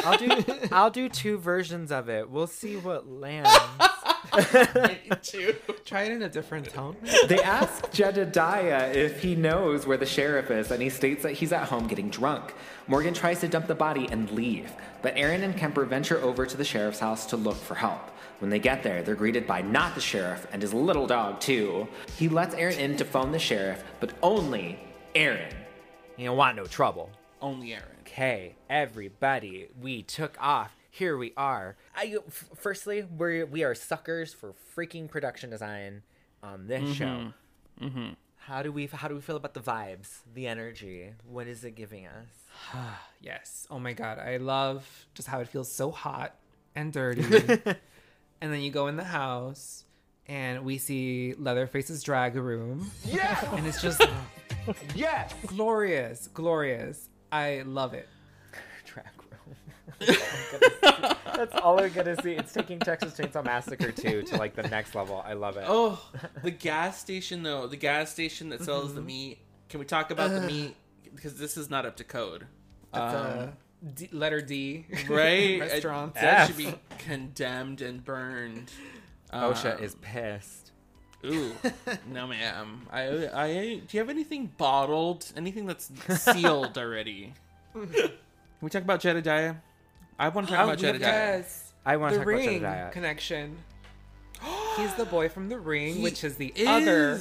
[0.06, 0.30] I'll do
[0.72, 2.30] I'll do two versions of it.
[2.30, 3.50] We'll see what lands.
[5.86, 6.96] Try it in a different tone.
[7.28, 11.52] They ask Jedediah if he knows where the sheriff is, and he states that he's
[11.52, 12.54] at home getting drunk.
[12.88, 16.58] Morgan tries to dump the body and leave, but Erin and Kemper venture over to
[16.58, 18.12] the sheriff's house to look for help.
[18.40, 21.88] When they get there, they're greeted by not the sheriff and his little dog, too.
[22.18, 24.80] He lets Erin in to phone the sheriff, but only
[25.14, 25.54] Erin.
[26.18, 27.10] You don't want no trouble.
[27.42, 27.86] Only Erin.
[28.02, 30.79] Okay, everybody, we took off.
[30.90, 31.78] Here we are.
[31.96, 36.02] I, f- firstly, we we are suckers for freaking production design
[36.42, 37.34] on this show.
[37.82, 38.10] Mm-hmm.
[38.38, 41.14] How do we how do we feel about the vibes, the energy?
[41.28, 42.28] What is it giving us?
[43.22, 43.68] Yes.
[43.70, 46.36] Oh my god, I love just how it feels so hot
[46.74, 47.22] and dirty.
[48.42, 49.84] and then you go in the house
[50.26, 52.90] and we see Leatherface's drag room.
[53.06, 53.38] Yeah.
[53.56, 54.02] And it's just
[54.96, 55.34] Yes!
[55.48, 57.10] glorious, glorious.
[57.32, 58.08] I love it.
[60.00, 60.22] Track
[60.82, 61.16] room.
[61.36, 62.34] That's all I'm gonna see.
[62.34, 65.24] It's taking Texas Chainsaw Massacre 2 to like the next level.
[65.26, 65.64] I love it.
[65.68, 66.02] Oh,
[66.44, 67.68] the gas station though.
[67.68, 68.96] The gas station that sells Mm-hmm.
[68.96, 69.38] the meat.
[69.70, 70.76] Can we talk about the meat?
[71.16, 72.46] Because this is not up to code.
[72.94, 73.54] Um, a
[73.96, 74.86] D- letter D.
[75.10, 75.60] right?
[75.62, 76.14] Restaurant.
[76.16, 78.72] That should be condemned and burned.
[79.34, 80.72] OSHA Um, is pissed.
[81.26, 81.52] Ooh,
[82.12, 82.88] no, ma'am.
[82.92, 83.48] I, I,
[83.86, 85.26] do you have anything bottled?
[85.36, 85.92] Anything that's
[86.22, 87.34] sealed already?
[87.74, 88.12] Can
[88.62, 89.56] we talk about Jedediah?
[90.20, 91.08] I want to talk Oh, about Jedediah.
[91.10, 91.74] yes.
[91.86, 92.92] I want to talk about Jedediah.
[92.92, 93.58] connection.
[94.78, 97.20] He's the boy from the ring, He which is the other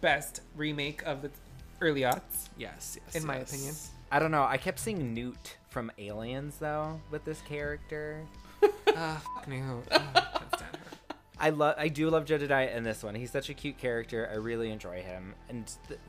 [0.00, 1.30] best remake of the
[1.80, 2.48] early aughts.
[2.56, 3.14] Yes, yes.
[3.20, 3.74] in my opinion.
[4.10, 4.44] I don't know.
[4.44, 8.24] I kept seeing Newt from Aliens though with this character.
[8.96, 9.84] Ah, fuck New Hope.
[9.92, 11.16] Oh, can't stand her.
[11.38, 13.14] I love I do love Jedediah in this one.
[13.14, 14.28] He's such a cute character.
[14.32, 15.34] I really enjoy him.
[15.48, 16.00] And th-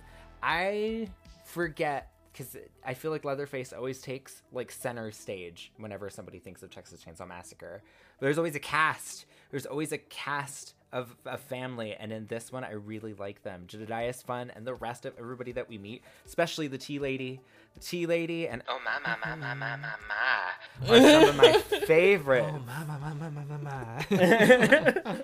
[0.41, 1.10] I
[1.45, 2.10] forget
[2.40, 7.04] cuz I feel like Leatherface always takes like center stage whenever somebody thinks of Texas
[7.04, 7.82] Chainsaw Massacre.
[8.20, 9.26] But there's always a cast.
[9.52, 13.66] There's always a cast of a family and in this one I really like them.
[13.68, 17.42] Jedediah is fun and the rest of everybody that we meet, especially the tea lady,
[17.76, 21.36] the tea lady and oh my my my my my my my are some of
[21.36, 21.54] my
[21.86, 22.48] favorites.
[22.52, 25.24] Oh, my, my, my, my, my, my, my.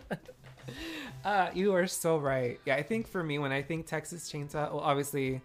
[1.25, 2.59] uh, you are so right.
[2.65, 5.41] Yeah, I think for me, when I think Texas Chainsaw, well, obviously,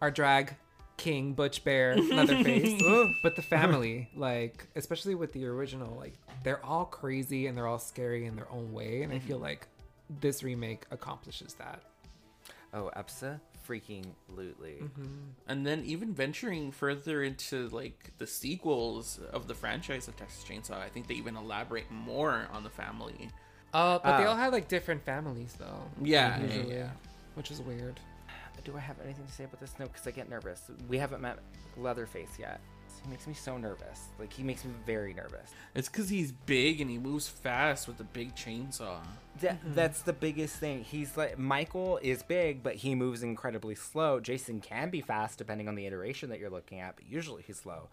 [0.00, 0.56] our drag
[0.98, 2.82] king, Butch Bear, Leatherface,
[3.22, 6.12] but the family, like, especially with the original, like,
[6.44, 9.02] they're all crazy and they're all scary in their own way.
[9.02, 9.66] And I feel like
[10.20, 11.80] this remake accomplishes that.
[12.74, 14.88] Oh, Epsa freaking lootly.
[15.46, 20.80] And then even venturing further into like the sequels of the franchise of Texas Chainsaw,
[20.80, 23.28] I think they even elaborate more on the family.
[23.74, 24.30] Uh, but they Ah.
[24.30, 25.82] all have like different families though.
[26.02, 26.90] Yeah, yeah, yeah.
[27.34, 28.00] which is weird.
[28.64, 29.74] Do I have anything to say about this?
[29.78, 30.62] No, because I get nervous.
[30.88, 31.38] We haven't met
[31.76, 32.60] Leatherface yet.
[33.02, 34.08] He makes me so nervous.
[34.18, 35.50] Like he makes me very nervous.
[35.74, 38.98] It's because he's big and he moves fast with the big chainsaw.
[39.40, 39.74] Th- mm-hmm.
[39.74, 40.84] That's the biggest thing.
[40.84, 44.20] He's like Michael is big, but he moves incredibly slow.
[44.20, 47.58] Jason can be fast depending on the iteration that you're looking at, but usually he's
[47.58, 47.88] slow.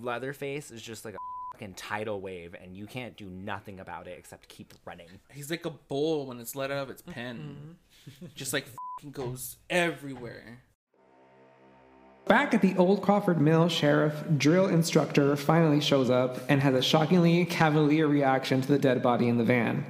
[0.00, 1.18] Leatherface is just like a
[1.52, 5.08] fucking tidal wave, and you can't do nothing about it except keep running.
[5.30, 7.12] He's like a bull when it's let out of its mm-hmm.
[7.12, 7.76] pen.
[8.34, 8.66] Just like
[9.00, 10.62] fing goes everywhere.
[12.30, 16.80] Back at the old Crawford Mill, Sheriff drill instructor finally shows up and has a
[16.80, 19.84] shockingly cavalier reaction to the dead body in the van.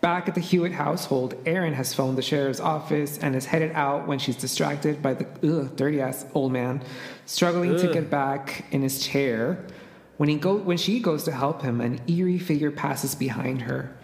[0.00, 4.06] Back at the Hewitt household, Erin has phoned the sheriff's office and is headed out
[4.06, 6.80] when she's distracted by the ugh, dirty ass old man
[7.26, 9.66] struggling to get back in his chair.
[10.16, 13.96] When he go when she goes to help him, an eerie figure passes behind her.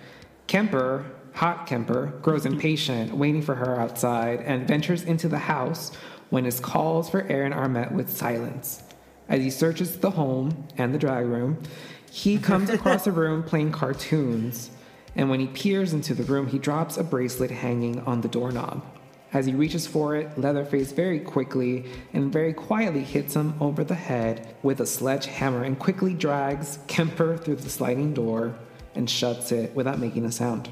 [0.48, 1.04] Kemper,
[1.34, 5.92] hot Kemper, grows impatient, waiting for her outside, and ventures into the house
[6.30, 8.82] when his calls for Erin are met with silence.
[9.28, 11.62] As he searches the home and the drag room,
[12.10, 14.70] he comes across a room playing cartoons,
[15.14, 18.84] and when he peers into the room, he drops a bracelet hanging on the doorknob.
[19.32, 23.94] As he reaches for it, Leatherface very quickly and very quietly hits him over the
[23.94, 28.56] head with a sledgehammer and quickly drags Kemper through the sliding door
[28.96, 30.68] and shuts it without making a sound.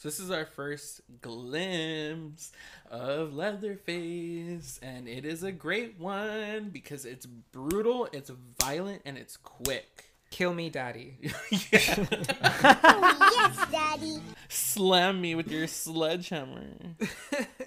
[0.00, 0.08] Whew.
[0.08, 2.52] So this is our first glimpse
[2.90, 8.30] of Leatherface, and it is a great one because it's brutal, it's
[8.60, 10.06] violent, and it's quick.
[10.30, 11.18] Kill me, daddy.
[12.72, 14.22] Oh, yes, Daddy.
[14.48, 16.96] Slam me with your sledgehammer.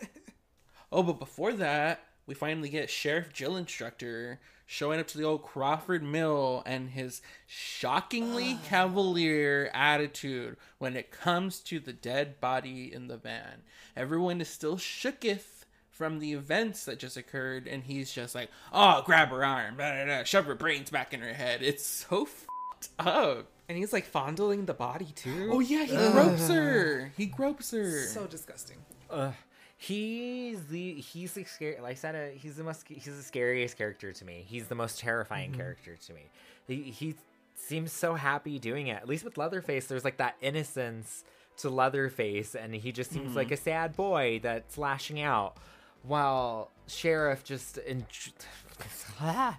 [0.92, 5.44] oh, but before that, we finally get Sheriff Jill Instructor showing up to the old
[5.44, 13.08] Crawford Mill and his shockingly cavalier attitude when it comes to the dead body in
[13.08, 13.62] the van.
[13.96, 19.04] Everyone is still shooketh from the events that just occurred, and he's just like, "Oh,
[19.06, 22.26] grab her arm, blah, blah, blah, shove her brains back in her head." It's so
[22.26, 23.48] fucked up.
[23.70, 25.50] And he's like fondling the body too.
[25.52, 27.12] Oh yeah, he gropes her.
[27.16, 28.08] He gropes her.
[28.08, 28.78] So disgusting.
[29.10, 29.34] Ugh.
[29.88, 33.78] He's the he's the scary like I said uh, he's the most he's the scariest
[33.78, 34.46] character to me.
[34.48, 36.22] He's the most terrifying character to me.
[36.68, 37.16] He he
[37.56, 38.96] seems so happy doing it.
[38.96, 41.26] At least with Leatherface, there's like that innocence
[41.58, 45.58] to Leatherface, and he just seems like a sad boy that's lashing out,
[46.04, 48.06] while Sheriff just en-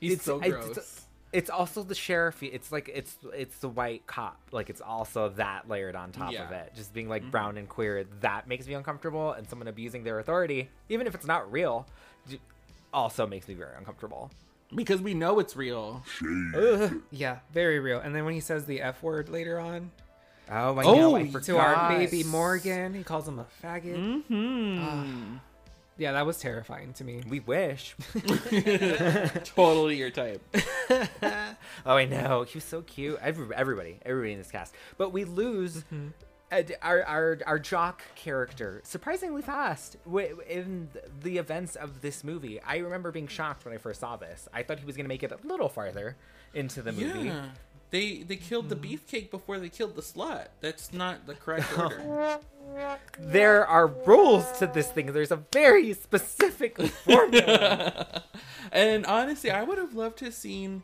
[0.00, 0.70] He's It's- so gross.
[0.70, 1.01] it's-
[1.32, 2.42] it's also the sheriff.
[2.42, 4.38] It's like it's it's the white cop.
[4.52, 6.72] Like it's also that layered on top of it.
[6.74, 8.04] Just being like brown and queer.
[8.20, 9.32] That makes me uncomfortable.
[9.32, 11.86] And someone abusing their authority, even if it's not real,
[12.92, 14.30] also makes me very uncomfortable.
[14.74, 16.02] because we know it's real.
[17.10, 18.00] Yeah, very real.
[18.00, 19.90] And then when he says the F word later on
[20.50, 21.20] Oh my Oh, god!
[21.20, 24.22] I to to our baby Morgan, he calls him a faggot.
[24.24, 25.36] Hmm.
[25.98, 27.22] Yeah, that was terrifying to me.
[27.28, 27.94] We wish.
[29.44, 30.42] totally your type.
[31.84, 32.42] Oh, I know.
[32.44, 33.18] He was so cute.
[33.20, 34.74] Every, everybody, everybody in this cast.
[34.98, 35.84] But we lose
[36.52, 40.88] uh, d- our, our our jock character surprisingly fast wi- in
[41.22, 42.60] the events of this movie.
[42.62, 44.48] I remember being shocked when I first saw this.
[44.52, 46.16] I thought he was going to make it a little farther
[46.54, 47.28] into the movie.
[47.28, 47.46] Yeah.
[47.92, 50.48] They they killed the beefcake before they killed the slut.
[50.60, 52.40] That's not the correct order.
[53.18, 55.12] There are rules to this thing.
[55.12, 58.24] There's a very specific formula.
[58.72, 60.82] and honestly, I would have loved to have seen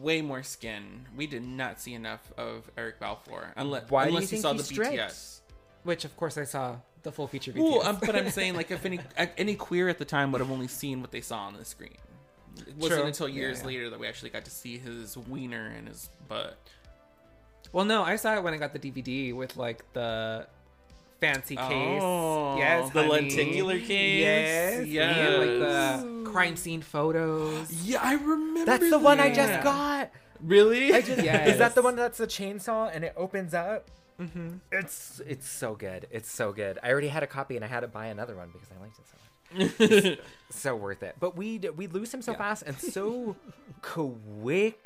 [0.00, 1.06] way more skin.
[1.14, 4.54] We did not see enough of Eric Balfour unless Why do you unless think saw
[4.54, 4.76] he's the?
[4.76, 5.40] BTS.
[5.82, 7.62] Which of course I saw the full feature BTS.
[7.62, 8.98] Well, um, but I'm saying like if any
[9.36, 11.98] any queer at the time would have only seen what they saw on the screen.
[12.66, 13.06] It wasn't True.
[13.06, 13.66] until years yeah.
[13.66, 16.58] later that we actually got to see his wiener and his butt.
[17.72, 20.46] well, no, I saw it when I got the DVD with like the
[21.20, 22.00] fancy case.
[22.02, 23.12] Oh, yes, the honey.
[23.12, 24.20] lenticular case.
[24.20, 25.16] Yes, Yes.
[25.18, 27.70] and like the crime scene photos.
[27.84, 28.64] Yeah, I remember.
[28.64, 30.10] That's the one I just got.
[30.42, 30.92] Really?
[30.94, 31.48] I just, Yes.
[31.50, 33.90] Is that the one that's the chainsaw and it opens up?
[34.20, 34.56] Mm-hmm.
[34.72, 36.06] It's it's so good.
[36.10, 36.78] It's so good.
[36.82, 38.98] I already had a copy and I had to buy another one because I liked
[38.98, 39.29] it so much.
[40.50, 41.16] so worth it.
[41.18, 43.36] But we we lose him so fast and so
[43.82, 44.80] quickly.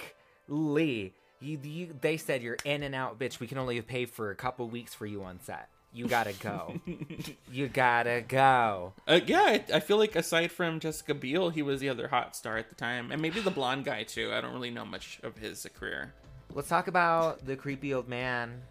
[1.40, 3.38] You, you, they said you're in and out, bitch.
[3.38, 5.68] We can only pay for a couple weeks for you on set.
[5.92, 6.80] You gotta go.
[7.52, 8.94] you gotta go.
[9.06, 12.34] Uh, yeah, I, I feel like aside from Jessica Biel, he was the other hot
[12.34, 14.32] star at the time, and maybe the blonde guy too.
[14.32, 16.12] I don't really know much of his career.
[16.52, 18.62] Let's talk about the creepy old man.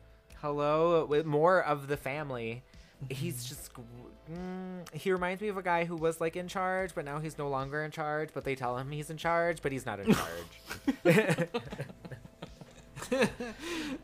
[0.41, 2.64] Hello, with more of the family.
[3.10, 7.06] He's just mm, he reminds me of a guy who was like in charge, but
[7.06, 8.30] now he's no longer in charge.
[8.34, 11.48] But they tell him he's in charge, but he's not in charge.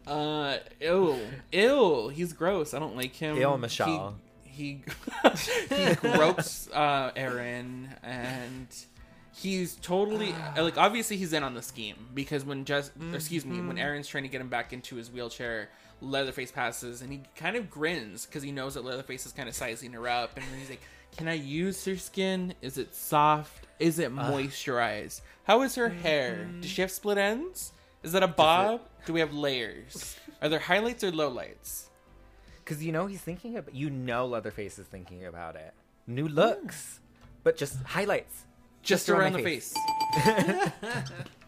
[0.06, 1.18] Uh, ew,
[1.52, 2.74] ew, he's gross.
[2.74, 3.38] I don't like him.
[3.38, 4.16] Ew, Michelle.
[4.44, 4.84] He he,
[5.76, 8.68] he gropes uh, Erin, and
[9.36, 13.62] he's totally like obviously he's in on the scheme because when just or excuse me
[13.62, 15.70] when Erin's trying to get him back into his wheelchair.
[16.02, 19.56] Leatherface passes and he kind of grins because he knows that Leatherface is kind of
[19.56, 20.82] sizing her up, and he's like,
[21.18, 22.54] "Can I use her skin?
[22.62, 23.68] Is it soft?
[23.80, 25.22] Is it moisturized?
[25.44, 26.50] How is her hair?
[26.62, 27.72] Does she have split ends?
[28.04, 28.82] Is that a bob?
[29.06, 30.16] Do we have layers?
[30.42, 31.86] Are there highlights or lowlights?
[32.64, 33.74] Because you know he's thinking about.
[33.74, 35.74] You know Leatherface is thinking about it.
[36.08, 37.00] New looks,
[37.44, 38.46] but just highlights.
[38.84, 39.74] Just around the face.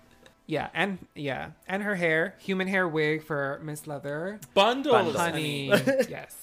[0.47, 4.39] Yeah, and yeah, and her hair, human hair wig for Miss Leather.
[4.53, 5.15] Bundles, Bundles.
[5.17, 5.67] Honey,
[6.09, 6.35] yes.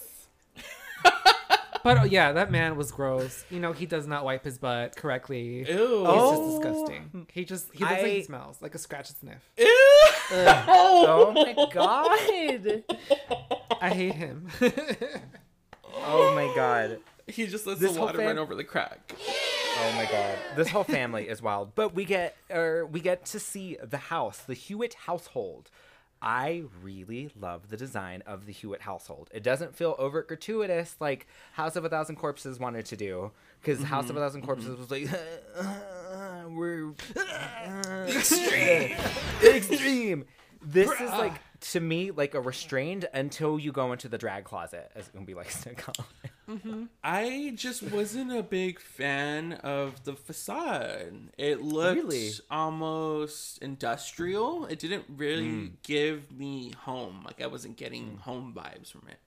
[1.85, 3.45] But oh, yeah, that man was gross.
[3.51, 5.59] You know, he does not wipe his butt correctly.
[5.61, 5.65] Ew.
[5.65, 6.31] He's Oh.
[6.31, 7.27] just disgusting.
[7.33, 9.51] He just he looks like he smells like a scratch and sniff.
[9.59, 9.67] Ew.
[10.31, 12.07] Oh my god!
[13.81, 14.49] I hate him.
[16.01, 16.99] Oh my god!
[17.27, 19.15] He just lets This the whole water fam- run over the crack.
[19.81, 20.37] Oh my god.
[20.57, 21.74] This whole family is wild.
[21.74, 25.70] But we get or we get to see the house, the Hewitt household.
[26.20, 29.31] I really love the design of the Hewitt household.
[29.33, 33.31] It doesn't feel overt gratuitous like House of a Thousand Corpses wanted to do.
[33.61, 34.24] Because House of a mm-hmm.
[34.24, 34.81] Thousand Corpses mm-hmm.
[34.81, 35.09] was like,
[36.51, 36.93] we're
[38.16, 38.97] extreme.
[39.45, 40.24] extreme.
[40.61, 44.91] This is like to me like a restrained until you go into the drag closet,
[44.97, 46.05] as Oombi likes to call
[46.49, 46.89] it.
[47.05, 51.31] I just wasn't a big fan of the facade.
[51.37, 52.31] It looked Really?
[52.51, 54.67] almost industrial.
[54.67, 55.67] It didn't really hmm.
[55.83, 57.23] give me home.
[57.25, 58.17] Like I wasn't getting hmm.
[58.19, 59.19] home vibes from it.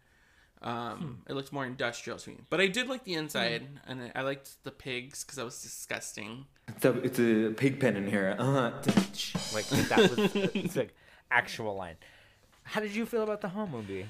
[0.63, 1.31] Um, hmm.
[1.31, 4.21] It looked more industrial to me, but I did like the inside, and I, I
[4.21, 6.45] liked the pigs because that was disgusting.
[6.67, 8.35] It's a, it's a pig pen in here.
[8.37, 8.71] Uh, huh.
[9.53, 10.93] like that was it's like
[11.31, 11.95] actual line.
[12.63, 14.05] How did you feel about the home movie?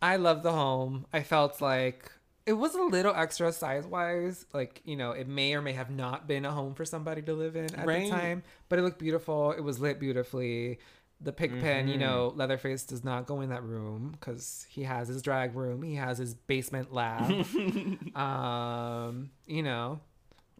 [0.00, 1.06] I love the home.
[1.12, 2.10] I felt like
[2.46, 4.46] it was a little extra size wise.
[4.52, 7.34] Like, you know, it may or may have not been a home for somebody to
[7.34, 8.04] live in at Right.
[8.04, 9.52] the time, but it looked beautiful.
[9.52, 10.78] It was lit beautifully.
[11.20, 15.08] The pig pen, you know, Leatherface does not go in that room because he has
[15.08, 17.46] his drag room, he has his basement lab.
[18.14, 20.00] um, you know,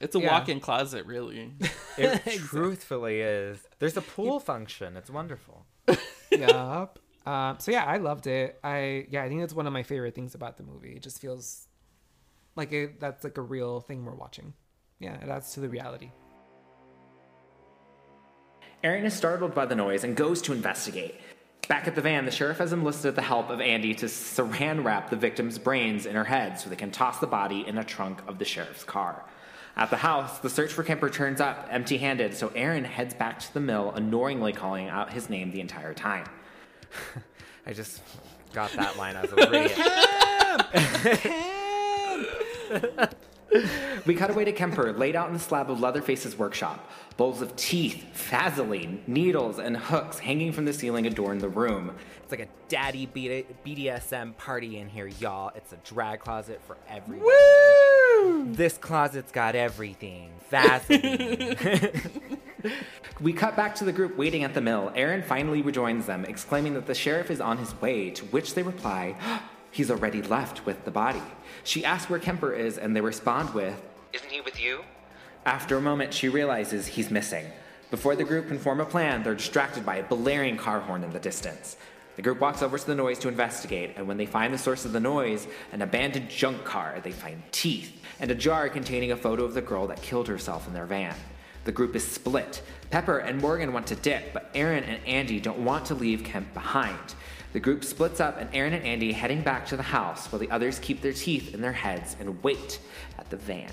[0.00, 0.32] It's a Yeah.
[0.32, 1.52] walk-in closet, really.
[1.98, 3.58] It truthfully is.
[3.78, 4.96] There's a pool function.
[4.96, 5.64] It's wonderful.
[6.30, 6.98] yup.
[7.24, 8.58] Um, so yeah, I loved it.
[8.62, 10.92] I yeah, I think that's one of my favorite things about the movie.
[10.92, 11.66] It just feels
[12.56, 14.54] like it, that's like a real thing we're watching.
[14.98, 16.10] Yeah, it adds to the reality.
[18.82, 21.16] Erin is startled by the noise and goes to investigate.
[21.68, 25.10] Back at the van, the sheriff has enlisted the help of Andy to saran wrap
[25.10, 28.20] the victim's brains in her head so they can toss the body in a trunk
[28.28, 29.24] of the sheriff's car.
[29.76, 33.40] At the house, the search for Kemper turns up empty handed, so Erin heads back
[33.40, 36.26] to the mill, annoyingly calling out his name the entire time.
[37.66, 38.00] I just
[38.52, 41.42] got that line as a radio.
[44.04, 46.88] We cut away to Kemper, laid out in the slab of Leatherface's workshop.
[47.16, 51.92] Bowls of teeth, Vaseline, needles, and hooks hanging from the ceiling adorn the room.
[52.22, 55.50] It's like a daddy B- BDSM party in here, y'all.
[55.56, 58.52] It's a drag closet for everyone.
[58.52, 60.30] This closet's got everything.
[60.50, 61.56] Vaseline.
[63.20, 64.92] we cut back to the group waiting at the mill.
[64.94, 68.62] Erin finally rejoins them, exclaiming that the sheriff is on his way, to which they
[68.62, 69.16] reply,
[69.76, 71.20] He's already left with the body.
[71.66, 73.74] She asks where Kemper is, and they respond with,
[74.12, 74.84] Isn't he with you?
[75.44, 77.44] After a moment, she realizes he's missing.
[77.90, 81.10] Before the group can form a plan, they're distracted by a blaring car horn in
[81.10, 81.76] the distance.
[82.14, 84.84] The group walks over to the noise to investigate, and when they find the source
[84.84, 89.16] of the noise, an abandoned junk car, they find teeth and a jar containing a
[89.16, 91.16] photo of the girl that killed herself in their van.
[91.64, 92.62] The group is split.
[92.90, 96.54] Pepper and Morgan want to dip, but Erin and Andy don't want to leave Kemp
[96.54, 97.16] behind.
[97.56, 100.50] The group splits up, and Erin and Andy heading back to the house while the
[100.50, 102.80] others keep their teeth in their heads and wait
[103.18, 103.72] at the van.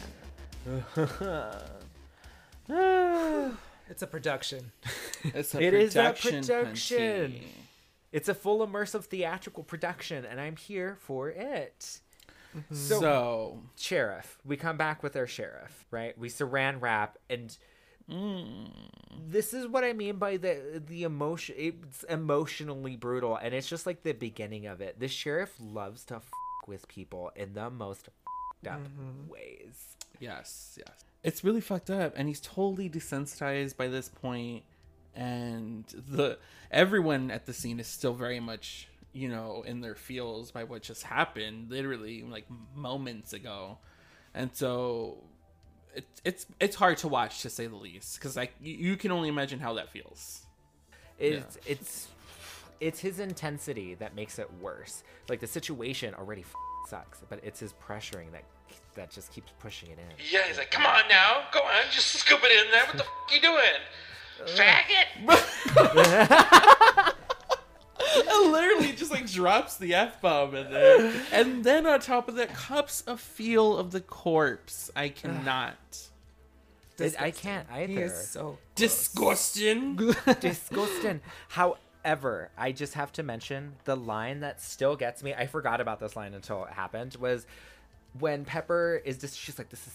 [3.90, 4.72] It's a production.
[5.26, 6.46] It's a It is a production.
[6.46, 7.32] production.
[7.34, 7.44] Hunty.
[8.14, 12.00] It's a full immersive theatrical production, and I'm here for it.
[12.56, 12.74] Mm-hmm.
[12.76, 14.38] So, sheriff.
[14.46, 16.18] We come back with our sheriff, right?
[16.18, 17.58] We saran wrap, and
[18.14, 18.70] Mm.
[19.28, 21.56] this is what I mean by the the emotion.
[21.58, 25.00] It's emotionally brutal, and it's just like the beginning of it.
[25.00, 26.30] The sheriff loves to f-
[26.68, 29.32] with people in the most f***ed up mm-hmm.
[29.32, 29.96] ways.
[30.20, 31.04] yes, yes.
[31.24, 34.64] It's really fucked up and he's totally desensitized by this point
[35.16, 36.38] and the
[36.72, 40.82] everyone at the scene is still very much, you know, in their feels by what
[40.82, 42.46] just happened literally like
[42.76, 43.78] moments ago.
[44.34, 45.24] And so
[45.96, 49.12] it, it's it's hard to watch to say the least because like you, you can
[49.12, 50.46] only imagine how that feels.
[51.20, 52.08] It's it's
[52.80, 55.04] it's his intensity that makes it worse.
[55.30, 56.54] Like the situation already f-
[56.90, 58.44] sucks, but it's his pressuring that
[58.96, 60.06] that just keeps pushing it in.
[60.32, 62.86] Yeah, he's like, come on now, go on, just scoop it in there.
[62.86, 63.62] What the f you doing?
[64.46, 66.80] Faggot!
[68.34, 72.36] It literally just like drops the f bomb in there, and then on top of
[72.36, 74.90] that, cups a feel of the corpse.
[74.96, 75.76] I cannot.
[77.00, 77.92] It- I can't either.
[77.92, 79.96] He is so Disgusting.
[80.40, 81.22] disgusting.
[81.50, 85.34] However, I just have to mention the line that still gets me.
[85.34, 87.16] I forgot about this line until it happened.
[87.20, 87.46] Was
[88.20, 89.94] when Pepper is just she's like, "This is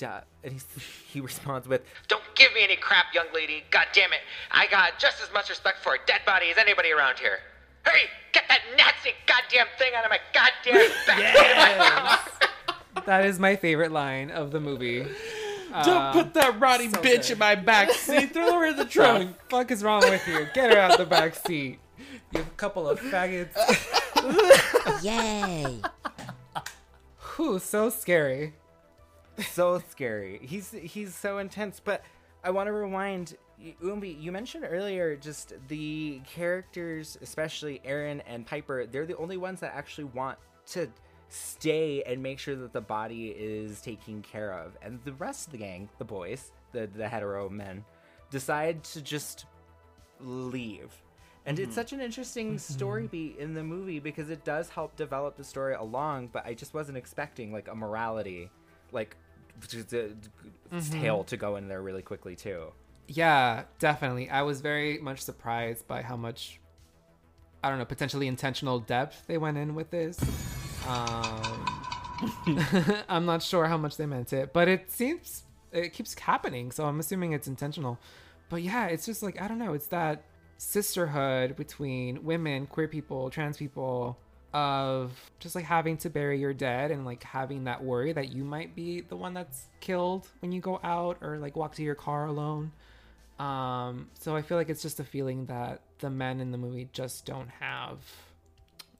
[0.00, 0.66] f***ed up," and he's,
[1.06, 3.64] he responds with, Don't give me any crap, young lady.
[3.70, 4.20] God damn it.
[4.50, 7.38] I got just as much respect for a dead body as anybody around here.
[7.84, 8.02] Hurry,
[8.32, 13.06] get that Nazi goddamn thing out of my goddamn back.
[13.06, 15.06] That is my favorite line of the movie.
[15.84, 17.32] Don't uh, put that rotting so bitch good.
[17.32, 18.32] in my back seat.
[18.32, 19.36] Throw her in the What trunk.
[19.38, 20.46] the fuck is wrong with you?
[20.54, 21.78] Get her out the back seat.
[22.32, 23.54] You couple of faggots.
[25.02, 25.80] Yay.
[27.36, 28.54] Whew, so scary.
[29.50, 31.80] "So scary." He's he's so intense.
[31.82, 32.02] But
[32.42, 33.36] I want to rewind.
[33.82, 38.86] Oombi, you mentioned earlier just the characters, especially Erin and Piper.
[38.86, 40.38] They're the only ones that actually want
[40.68, 40.88] to
[41.28, 44.76] stay and make sure that the body is taken care of.
[44.82, 47.84] And the rest of the gang, the boys, the the hetero men,
[48.30, 49.46] decide to just
[50.20, 50.92] leave.
[51.46, 51.74] And it's mm-hmm.
[51.74, 52.74] such an interesting mm-hmm.
[52.74, 56.54] story beat in the movie because it does help develop the story along, but I
[56.54, 58.50] just wasn't expecting like a morality
[58.92, 59.16] like
[59.62, 61.00] a- mm-hmm.
[61.00, 62.72] tale to go in there really quickly too.
[63.08, 64.28] Yeah, definitely.
[64.28, 66.60] I was very much surprised by how much,
[67.64, 70.20] I don't know, potentially intentional depth they went in with this.
[70.86, 71.66] Um,
[73.08, 76.84] I'm not sure how much they meant it, but it seems it keeps happening, so
[76.84, 77.98] I'm assuming it's intentional.
[78.50, 79.74] But yeah, it's just like I don't know.
[79.74, 80.24] It's that
[80.58, 84.18] sisterhood between women, queer people, trans people,
[84.52, 88.44] of just like having to bury your dead and like having that worry that you
[88.44, 91.94] might be the one that's killed when you go out or like walk to your
[91.94, 92.72] car alone.
[93.38, 96.88] Um, so I feel like it's just a feeling that the men in the movie
[96.92, 97.98] just don't have.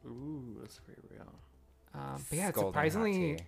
[0.06, 1.32] Ooh, that's very real.
[1.94, 3.38] Um, but yeah, it's surprisingly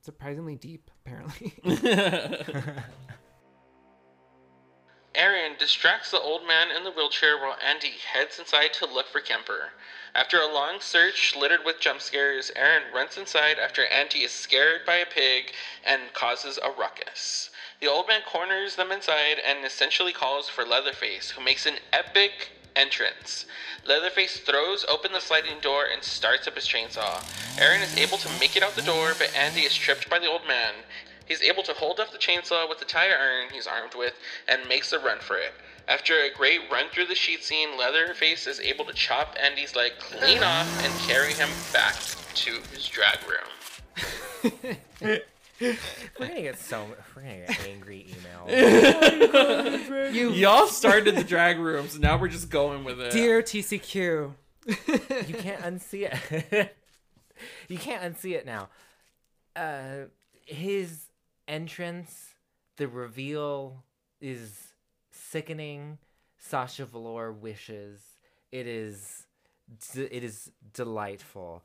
[0.00, 1.54] surprisingly deep apparently.
[5.14, 9.20] Erin distracts the old man in the wheelchair while Andy heads inside to look for
[9.20, 9.70] Kemper.
[10.14, 14.86] After a long search littered with jump scares, Erin runs inside after Andy is scared
[14.86, 15.52] by a pig
[15.84, 17.50] and causes a ruckus.
[17.82, 22.50] The old man corners them inside and essentially calls for Leatherface, who makes an epic
[22.76, 23.44] entrance.
[23.84, 27.24] Leatherface throws open the sliding door and starts up his chainsaw.
[27.60, 30.30] Erin is able to make it out the door, but Andy is tripped by the
[30.30, 30.74] old man.
[31.26, 34.14] He's able to hold up the chainsaw with the tire iron he's armed with
[34.46, 35.52] and makes a run for it.
[35.88, 39.94] After a great run through the sheet scene, Leatherface is able to chop Andy's leg
[39.98, 41.96] clean off and carry him back
[42.34, 45.18] to his drag room.
[46.18, 46.84] We're gonna get so
[47.14, 48.52] we're gonna get angry emails.
[50.14, 53.12] you Y'all started the drag room, so now we're just going with it.
[53.12, 54.32] dear TCQ.
[54.66, 56.76] you can't unsee it.
[57.68, 58.68] you can't unsee it now.
[59.54, 60.06] Uh,
[60.46, 61.06] his
[61.48, 62.34] entrance,
[62.76, 63.84] the reveal
[64.20, 64.72] is
[65.10, 65.98] sickening.
[66.38, 68.00] Sasha Velour wishes.
[68.50, 69.26] It is,
[69.94, 71.62] d- it is delightful.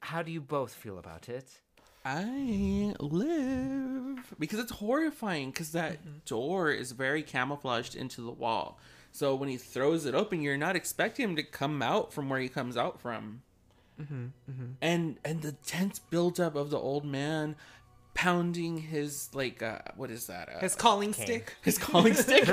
[0.00, 1.60] How do you both feel about it?
[2.04, 8.78] I live because it's horrifying because that door is very camouflaged into the wall.
[9.10, 12.40] So when he throws it open, you're not expecting him to come out from where
[12.40, 13.42] he comes out from.
[14.82, 17.54] And and the tense buildup of the old man
[18.12, 20.48] pounding his like uh, what is that?
[20.56, 21.54] Uh, His calling stick.
[21.62, 22.44] his calling stick.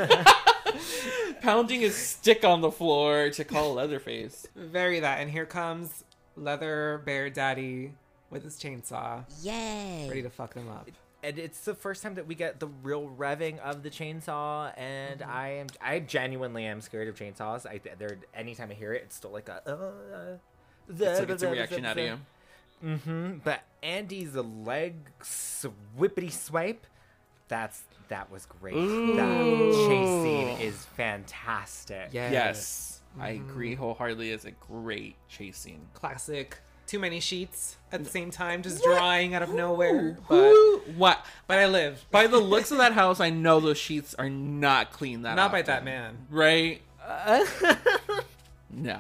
[1.42, 4.48] pounding his stick on the floor to call Leatherface.
[4.56, 5.20] Very that.
[5.20, 6.04] And here comes
[6.38, 7.94] Leather Bear Daddy
[8.32, 10.08] with his chainsaw, Yay.
[10.10, 10.90] ready to fuck them up.
[11.24, 15.20] and it's the first time that we get the real revving of the chainsaw and
[15.20, 15.30] Mm-hmm.
[15.32, 19.16] i am i genuinely am scared of chainsaws i there anytime i hear it it's
[19.18, 20.38] still like a uh,
[20.90, 22.20] It's like it's a reaction out of you.
[22.84, 26.88] mm-hmm but andy's leg swippity swipe
[27.50, 32.32] that's that was great that chase scene is fantastic Yes.
[32.34, 34.32] Yes, I agree wholeheartedly.
[34.32, 35.82] It's a great chase scene.
[35.94, 36.58] Classic.
[36.88, 40.18] Too many sheets at the same time, just drying out of nowhere.
[40.28, 40.80] But Who?
[40.98, 41.26] What?
[41.48, 42.04] but I live.
[42.12, 45.52] By the looks of that house, I know those sheets are not clean that Not
[45.52, 46.18] by that man.
[46.30, 46.82] right?
[48.70, 49.00] no.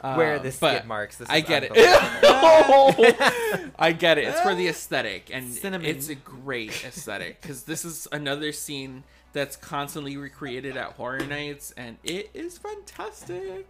[0.00, 1.70] where Um, the skid but marks this I get it.
[1.76, 3.70] unbelievable.
[3.78, 4.24] I get it.
[4.28, 5.86] It's for the aesthetic, and Cinnamon.
[5.86, 11.72] it's a great aesthetic because this is another scene that's constantly recreated at horror nights,
[11.76, 13.66] and it is fantastic.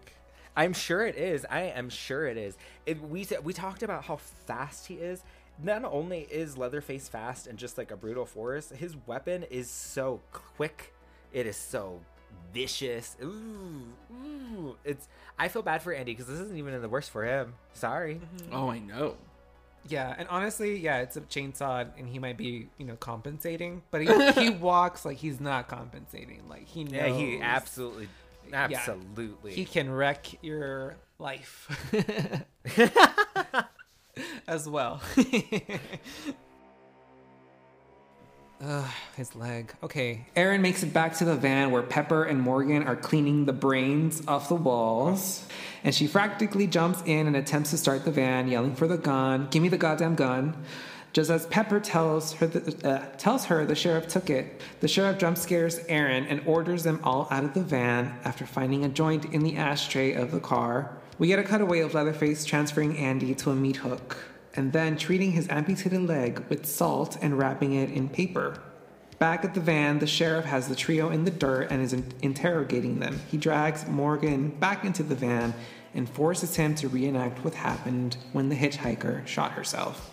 [0.57, 1.45] I'm sure it is.
[1.51, 2.57] I am sure it is.
[2.87, 5.23] It, we we talked about how fast he is.
[5.63, 10.21] Not only is Leatherface fast and just like a brutal force, his weapon is so
[10.33, 10.93] quick.
[11.33, 12.01] It is so
[12.53, 13.17] vicious.
[13.23, 13.83] Ooh,
[14.13, 14.77] ooh.
[14.85, 15.09] It's.
[15.39, 17.55] I feel bad for Andy because this isn't even in the worst for him.
[17.75, 18.17] Sorry.
[18.17, 18.55] Mm-hmm.
[18.55, 19.17] Oh, I know.
[19.89, 24.03] Yeah, and honestly, yeah, it's a chainsaw, and he might be, you know, compensating, but
[24.03, 26.43] he, he walks like he's not compensating.
[26.49, 26.93] Like he knows.
[26.93, 28.09] Yeah, he absolutely,
[28.51, 28.65] Yeah.
[28.65, 29.53] absolutely.
[29.53, 31.69] He can wreck your life
[34.49, 35.01] as well.
[38.65, 39.75] Ugh, his leg.
[39.83, 40.27] Okay.
[40.35, 44.23] Erin makes it back to the van where Pepper and Morgan are cleaning the brains
[44.27, 45.47] off the walls.
[45.85, 49.49] And she frantically jumps in and attempts to start the van, yelling for the gun.
[49.51, 50.57] Give me the goddamn gun.
[51.17, 55.17] Just as Pepper tells her, the, uh, tells her the sheriff took it, the sheriff
[55.17, 59.25] jump scares Erin and orders them all out of the van after finding a joint
[59.33, 60.99] in the ashtray of the car.
[61.19, 64.19] We get a cutaway of Leatherface transferring Andy to a meat hook
[64.57, 68.61] and then treating his amputated leg with salt and wrapping it in paper.
[69.19, 72.13] Back at the van, the sheriff has the trio in the dirt and is in-
[72.21, 73.23] interrogating them.
[73.31, 75.55] He drags Morgan back into the van
[75.95, 80.13] and forces him to reenact what happened when the hitchhiker shot herself.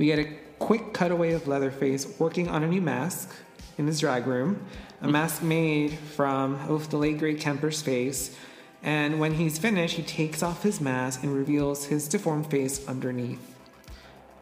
[0.00, 3.36] We get a quick cutaway of Leatherface working on a new mask
[3.76, 4.64] in his drag room,
[5.02, 8.34] a mask made from of the late great Kemper's face.
[8.82, 13.54] And when he's finished, he takes off his mask and reveals his deformed face underneath.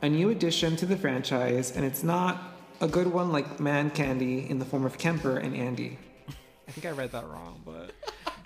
[0.00, 2.40] A new addition to the franchise, and it's not
[2.80, 5.98] a good one like Man Candy in the form of Kemper and Andy.
[6.68, 7.90] I think I read that wrong, but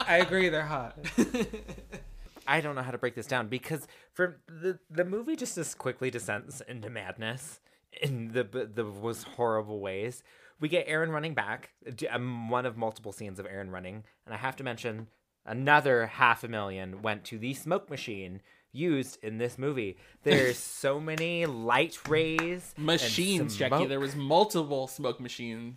[0.01, 0.97] I agree they're hot.
[2.47, 5.74] I don't know how to break this down because for the the movie just as
[5.74, 7.60] quickly descends into madness
[8.01, 10.23] in the the most horrible ways.
[10.60, 11.70] We get Erin running back,
[12.09, 15.09] um, one of multiple scenes of Erin running, and I have to mention
[15.44, 18.40] another half a million went to the smoke machine
[18.73, 19.97] used in this movie.
[20.23, 23.86] There's so many light rays, Machines, Jackie.
[23.86, 25.77] There was multiple smoke machines.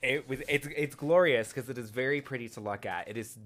[0.00, 3.08] It was it's it's glorious because it is very pretty to look at.
[3.08, 3.36] It is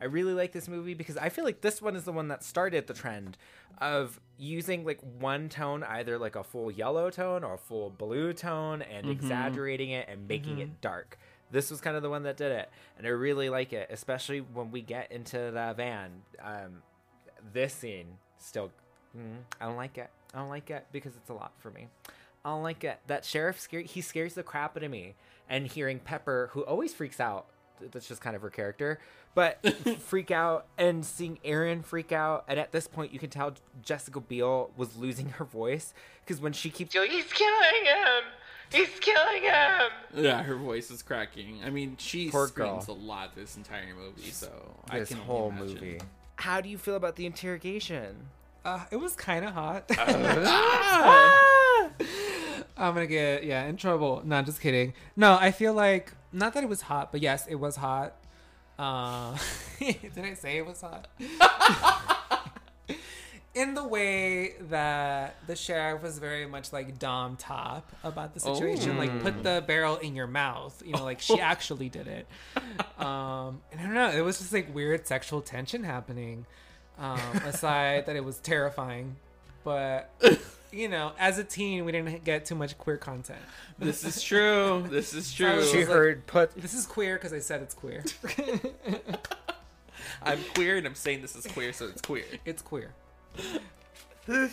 [0.00, 2.42] I really like this movie because I feel like this one is the one that
[2.42, 3.36] started the trend
[3.78, 8.32] of using like one tone, either like a full yellow tone or a full blue
[8.32, 11.18] tone, and exaggerating it and making it dark.
[11.50, 14.40] This was kind of the one that did it, and I really like it, especially
[14.40, 16.10] when we get into the van.
[16.42, 16.82] Um,
[17.52, 18.06] this scene
[18.38, 18.70] still,
[19.16, 20.10] mm, I don't like it.
[20.34, 21.88] I don't like it because it's a lot for me.
[22.44, 22.98] I don't like it.
[23.06, 25.14] That sheriff scare he scares the crap out of me.
[25.48, 27.46] And hearing Pepper, who always freaks out.
[27.92, 28.98] That's just kind of her character,
[29.36, 29.64] but
[30.00, 32.44] freak out and seeing Erin freak out.
[32.48, 33.54] And at this point, you can tell
[33.84, 35.94] Jessica Biel was losing her voice
[36.24, 38.24] because when she keeps going, he's killing him,
[38.72, 39.90] he's killing him.
[40.24, 41.60] Yeah, her voice is cracking.
[41.64, 42.96] I mean, she Poor screams girl.
[42.96, 44.50] a lot this entire movie, so
[44.90, 45.74] I This can whole imagine.
[45.76, 46.00] movie.
[46.34, 48.16] How do you feel about the interrogation?
[48.64, 49.84] Uh, it was kind of hot.
[49.98, 51.54] Ah!
[52.78, 54.22] I'm gonna get yeah in trouble.
[54.24, 54.94] No, just kidding.
[55.16, 58.14] No, I feel like not that it was hot, but yes, it was hot.
[58.78, 59.36] Uh,
[59.78, 61.08] did I say it was hot?
[63.54, 68.96] in the way that the sheriff was very much like Dom top about the situation,
[68.96, 70.80] like put the barrel in your mouth.
[70.86, 72.26] You know, like she actually did it.
[72.98, 76.46] Um, and I don't know, it was just like weird sexual tension happening.
[76.98, 79.16] Um, aside that it was terrifying,
[79.64, 80.10] but
[80.72, 83.38] you know, as a teen, we didn't get too much queer content.
[83.78, 84.86] This is true.
[84.90, 85.64] This is true.
[85.64, 88.04] She like- heard put This is queer because I said it's queer.
[90.22, 92.24] I'm queer, and I'm saying this is queer, so it's queer.
[92.44, 92.92] it's queer.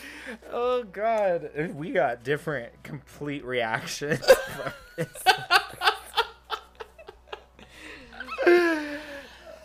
[0.54, 4.24] Oh god, we got different complete reactions.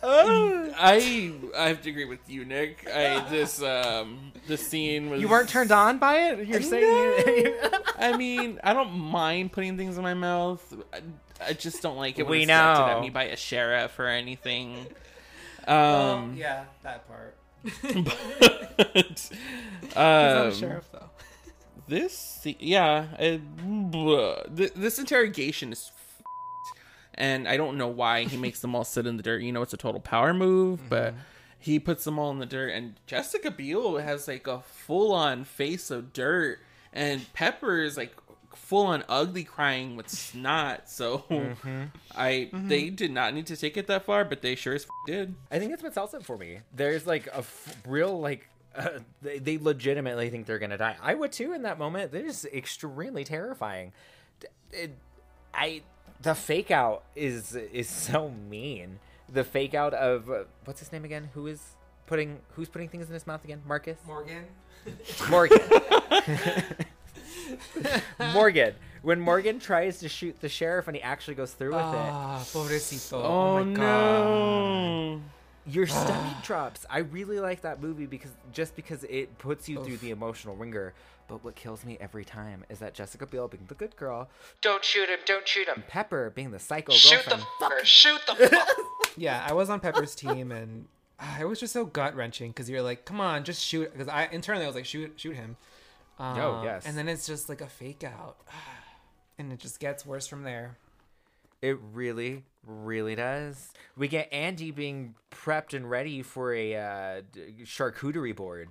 [0.01, 0.72] From.
[0.78, 2.86] I I have to agree with you, Nick.
[2.93, 6.47] I this um the scene was you weren't turned on by it?
[6.48, 7.55] You're saying
[7.98, 10.62] I mean, I don't mind putting things in my mouth.
[10.93, 11.01] I,
[11.48, 12.97] I just don't like it when We it's directed know.
[12.97, 14.86] at me by a sheriff or anything.
[15.68, 17.36] Um, Um, yeah, that part.
[17.82, 21.10] but, He's not a um, sheriff though.
[21.89, 23.43] this se- yeah it,
[24.74, 25.99] this interrogation is f-
[27.20, 29.62] and i don't know why he makes them all sit in the dirt you know
[29.62, 30.88] it's a total power move mm-hmm.
[30.88, 31.14] but
[31.59, 35.90] he puts them all in the dirt and jessica biel has like a full-on face
[35.90, 36.59] of dirt
[36.92, 38.14] and pepper is like
[38.55, 41.84] full-on ugly crying with snot so mm-hmm.
[42.16, 42.68] i mm-hmm.
[42.68, 45.34] they did not need to take it that far but they sure as f- did
[45.51, 46.60] I think that's what sells it for me.
[46.74, 50.97] There's like a f- real like uh, they, they legitimately think they're gonna die.
[51.02, 52.12] I would too in that moment.
[52.12, 53.92] They're just extremely terrifying.
[54.72, 54.97] It,
[55.52, 55.82] I
[56.22, 58.98] the fake out is is so mean.
[59.32, 61.30] The fake out of uh, what's his name again?
[61.34, 61.60] Who is
[62.06, 63.62] putting who's putting things in his mouth again?
[63.66, 64.44] Marcus Morgan.
[65.30, 65.59] Morgan.
[68.34, 68.74] Morgan.
[69.02, 72.40] When Morgan tries to shoot the sheriff and he actually goes through with it, Ah,
[72.44, 73.12] pobrecito.
[73.14, 75.22] oh, Oh, my god.
[75.70, 76.86] No your stomach drops.
[76.90, 80.94] I really like that movie because just because it puts you through the emotional ringer.
[81.28, 84.28] But what kills me every time is that Jessica Biel being the good girl,
[84.62, 85.74] Don't shoot him, don't shoot him.
[85.76, 86.97] and Pepper being the psycho girl.
[86.97, 88.64] Shoot the fucker, shoot the fucker.
[89.16, 90.86] Yeah, I was on Pepper's team, and
[91.20, 93.92] ah, it was just so gut wrenching because you're like, come on, just shoot.
[93.92, 95.56] Because I internally I was like, shoot, shoot him.
[96.18, 96.84] Um, Oh, yes.
[96.84, 98.38] And then it's just like a fake out,
[99.38, 100.78] and it just gets worse from there.
[101.62, 103.70] It really, really does.
[103.96, 107.22] We get Andy being prepped and ready for a uh,
[107.64, 108.68] charcuterie board.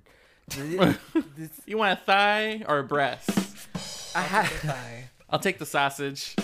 [0.50, 1.12] This-
[1.66, 3.30] you want a thigh or a breast
[4.16, 5.04] I ha- Bye.
[5.30, 6.36] i'll take the sausage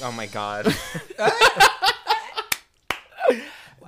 [0.00, 0.72] Oh my god.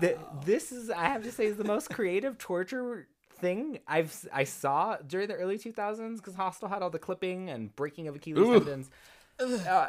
[0.00, 3.06] Th- this is I have to say is the most creative torture
[3.38, 7.48] thing I've s- I saw during the early 2000s because Hostel had all the clipping
[7.48, 8.90] and breaking of Achilles tendons.
[9.38, 9.88] Uh,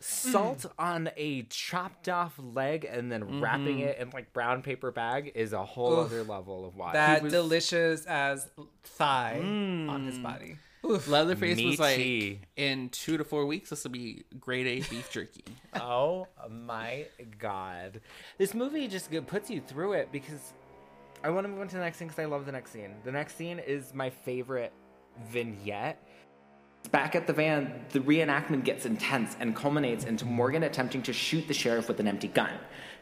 [0.00, 0.70] salt mm.
[0.78, 3.88] on a chopped off leg and then wrapping mm-hmm.
[3.88, 6.06] it in like brown paper bag is a whole Oof.
[6.06, 6.94] other level of watch.
[6.94, 8.48] That was- delicious as
[8.84, 10.22] thigh on his mm.
[10.22, 10.56] body.
[10.84, 11.08] Oof.
[11.08, 12.40] Leatherface was like, Meaty.
[12.56, 15.44] in two to four weeks, this will be grade A beef jerky.
[15.74, 17.06] Oh my
[17.38, 18.00] god.
[18.38, 20.52] This movie just puts you through it because
[21.24, 22.94] I want to move on to the next scene because I love the next scene.
[23.04, 24.72] The next scene is my favorite
[25.30, 26.02] vignette.
[26.90, 31.46] Back at the van, the reenactment gets intense and culminates into Morgan attempting to shoot
[31.46, 32.52] the sheriff with an empty gun.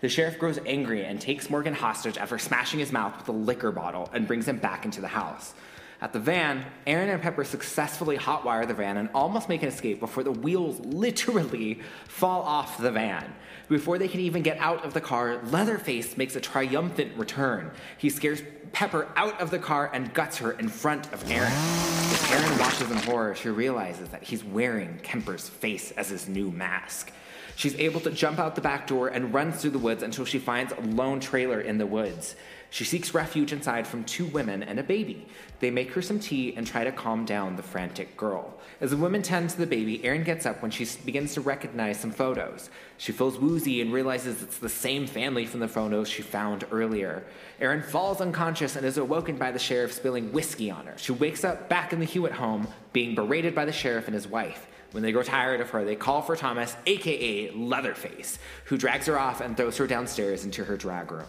[0.01, 3.70] The sheriff grows angry and takes Morgan hostage after smashing his mouth with a liquor
[3.70, 5.55] bottle and brings him back into the house.
[6.01, 10.01] At the van, Erin and Pepper successfully hotwire the van and almost make an escape
[10.01, 13.35] before the wheels literally fall off the van.
[13.69, 17.70] Before they can even get out of the car, Leatherface makes a triumphant return.
[17.98, 18.43] He scares
[18.73, 22.06] Pepper out of the car and guts her in front of Erin.
[22.31, 27.12] Erin watches in horror, she realizes that he's wearing Kemper's face as his new mask.
[27.55, 30.39] She's able to jump out the back door and runs through the woods until she
[30.39, 32.35] finds a lone trailer in the woods.
[32.71, 35.27] She seeks refuge inside from two women and a baby.
[35.61, 38.55] They make her some tea and try to calm down the frantic girl.
[38.81, 41.99] As the women tend to the baby, Erin gets up when she begins to recognize
[41.99, 42.69] some photos.
[42.99, 47.25] She feels woozy and realizes it's the same family from the photos she found earlier.
[47.61, 50.99] Erin falls unconscious and is awoken by the sheriff spilling whiskey on her.
[50.99, 54.29] She wakes up back in the Hewitt home, being berated by the sheriff and his
[54.29, 54.67] wife.
[54.93, 59.19] When they grow tired of her, they call for Thomas, aka Leatherface, who drags her
[59.19, 61.27] off and throws her downstairs into her drag room.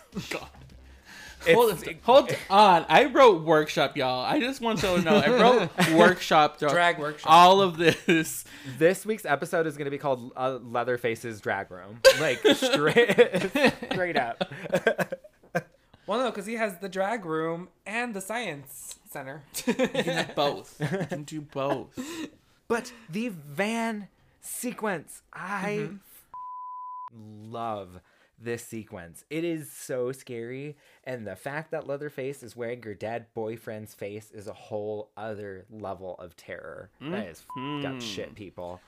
[1.52, 2.86] Hold, hold on.
[2.88, 4.24] I wrote workshop, y'all.
[4.24, 5.16] I just want y'all to know.
[5.16, 6.58] I wrote workshop.
[6.58, 7.30] Drag workshop.
[7.30, 8.44] All of this.
[8.78, 12.00] This week's episode is going to be called uh, Leatherface's Drag Room.
[12.18, 13.50] Like, straight,
[13.92, 14.50] straight up.
[16.06, 19.42] Well, no, because he has the drag room and the science center.
[19.66, 20.76] You can have both.
[20.78, 21.98] You can do both.
[22.68, 24.08] But the van
[24.42, 25.98] sequence, I f-
[27.14, 28.00] love
[28.44, 29.24] this sequence.
[29.30, 34.30] It is so scary, and the fact that Leatherface is wearing your dead boyfriend's face
[34.30, 36.90] is a whole other level of terror.
[37.00, 37.96] That is f***ed mm-hmm.
[37.96, 38.80] up shit, people.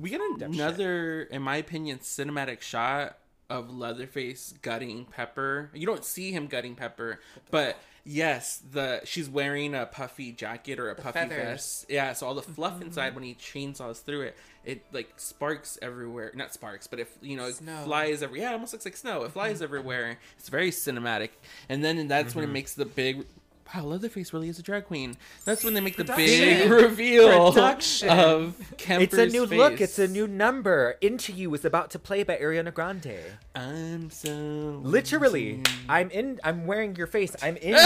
[0.00, 3.18] We get another, in my opinion, cinematic shot
[3.52, 5.70] of Leatherface gutting Pepper.
[5.74, 7.20] You don't see him gutting Pepper,
[7.50, 11.36] but yes, the she's wearing a puffy jacket or a puffy feathers.
[11.36, 11.86] vest.
[11.90, 12.84] Yeah, so all the fluff mm-hmm.
[12.84, 16.32] inside when he chainsaws through it, it like sparks everywhere.
[16.34, 17.82] Not sparks, but if you know, it Snow.
[17.84, 18.40] flies every.
[18.40, 19.24] Yeah, it almost looks like snow.
[19.24, 19.64] It flies mm-hmm.
[19.64, 20.18] everywhere.
[20.38, 21.30] It's very cinematic,
[21.68, 22.54] and then that's when it mm-hmm.
[22.54, 23.26] makes the big.
[23.74, 25.16] Wow, Leatherface really is a drag queen.
[25.46, 28.10] That's when they make the big reveal Production.
[28.10, 29.80] of Kemper's It's a new look.
[29.80, 30.96] It's a new number.
[31.00, 33.16] Into You is about to play by Ariana Grande.
[33.54, 36.38] I'm so Literally, I'm in.
[36.44, 37.34] I'm wearing your face.
[37.42, 37.76] I'm in you.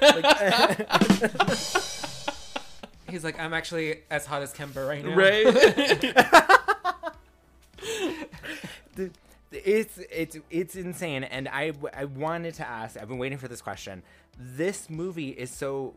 [0.00, 0.24] Like,
[3.10, 5.14] He's like, I'm actually as hot as Kemper right now.
[5.14, 5.44] right.
[9.64, 13.62] it's it's it's insane and I, I wanted to ask i've been waiting for this
[13.62, 14.02] question.
[14.38, 15.94] This movie is so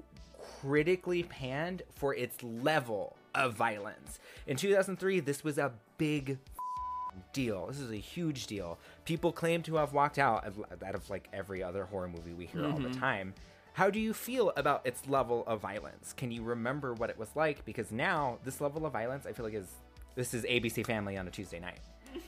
[0.62, 4.20] critically panned for its level of violence.
[4.46, 6.38] In 2003 this was a big
[7.34, 7.68] deal.
[7.68, 8.78] This is a huge deal.
[9.06, 12.46] People claim to have walked out of, out of like every other horror movie we
[12.46, 13.00] hear all the mm-hmm.
[13.00, 13.34] time.
[13.74, 16.14] How do you feel about its level of violence?
[16.18, 17.64] Can you remember what it was like?
[17.64, 19.68] Because now this level of violence i feel like is
[20.16, 21.80] this is abc family on a tuesday night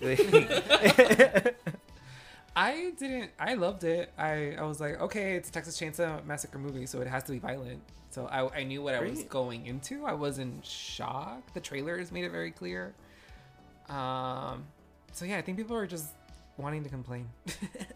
[2.56, 3.32] I didn't.
[3.40, 4.12] I loved it.
[4.18, 7.32] I, I was like, okay, it's a Texas Chainsaw Massacre movie, so it has to
[7.32, 7.82] be violent.
[8.10, 10.06] So I, I knew what I was going into.
[10.06, 11.54] I wasn't shocked.
[11.54, 12.94] The trailers made it very clear.
[13.88, 14.66] Um,
[15.14, 16.10] so yeah, I think people are just
[16.58, 17.30] wanting to complain.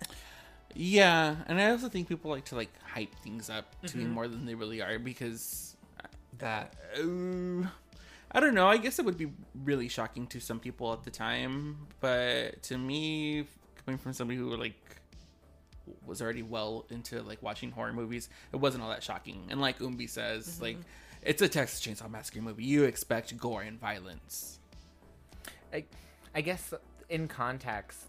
[0.76, 4.28] yeah, and I also think people like to like hype things up to be more
[4.28, 5.76] than they really are because
[6.40, 7.68] that uh,
[8.34, 8.68] I don't know.
[8.68, 9.31] I guess it would be
[9.64, 13.45] really shocking to some people at the time, but to me,
[13.85, 14.73] coming from somebody who like
[16.05, 19.43] was already well into like watching horror movies, it wasn't all that shocking.
[19.49, 20.64] And like Oombi says, mm-hmm.
[20.64, 20.77] like
[21.22, 22.64] it's a Texas Chainsaw Massacre movie.
[22.64, 24.60] You expect gore and violence.
[25.72, 25.85] I,
[26.34, 26.73] I guess
[27.10, 27.99] in context,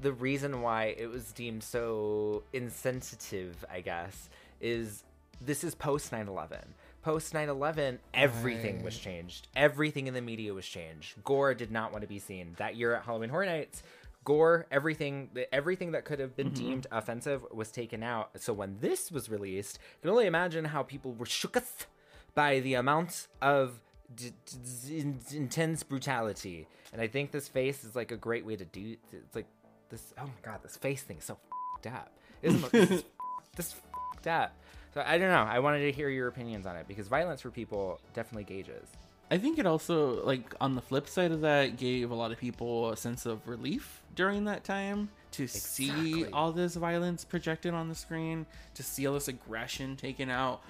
[0.00, 4.28] the reason why it was deemed so insensitive, I guess,
[4.60, 5.04] is
[5.40, 6.58] this is post 9 11.
[7.04, 9.48] Post 9 11, everything was changed.
[9.54, 11.22] Everything in the media was changed.
[11.22, 12.54] Gore did not want to be seen.
[12.56, 13.82] That year at Halloween Horror Nights,
[14.24, 16.64] gore, everything, everything that could have been mm-hmm.
[16.64, 18.30] deemed offensive was taken out.
[18.36, 21.84] So when this was released, I can only imagine how people were shooketh
[22.34, 23.80] by the amount of
[24.16, 26.66] d- d- in- intense brutality.
[26.90, 28.96] And I think this face is like a great way to do.
[29.12, 29.46] It's like
[29.90, 30.14] this.
[30.18, 31.36] Oh my god, this face thing is so
[31.82, 32.16] fed up.
[32.40, 33.04] Isn't this is
[33.56, 33.74] this
[34.22, 34.56] fed up?
[34.94, 35.42] So I don't know.
[35.42, 38.88] I wanted to hear your opinions on it because violence for people definitely gauges.
[39.30, 42.38] I think it also, like, on the flip side of that, gave a lot of
[42.38, 47.88] people a sense of relief during that time to see all this violence projected on
[47.88, 50.62] the screen, to see all this aggression taken out.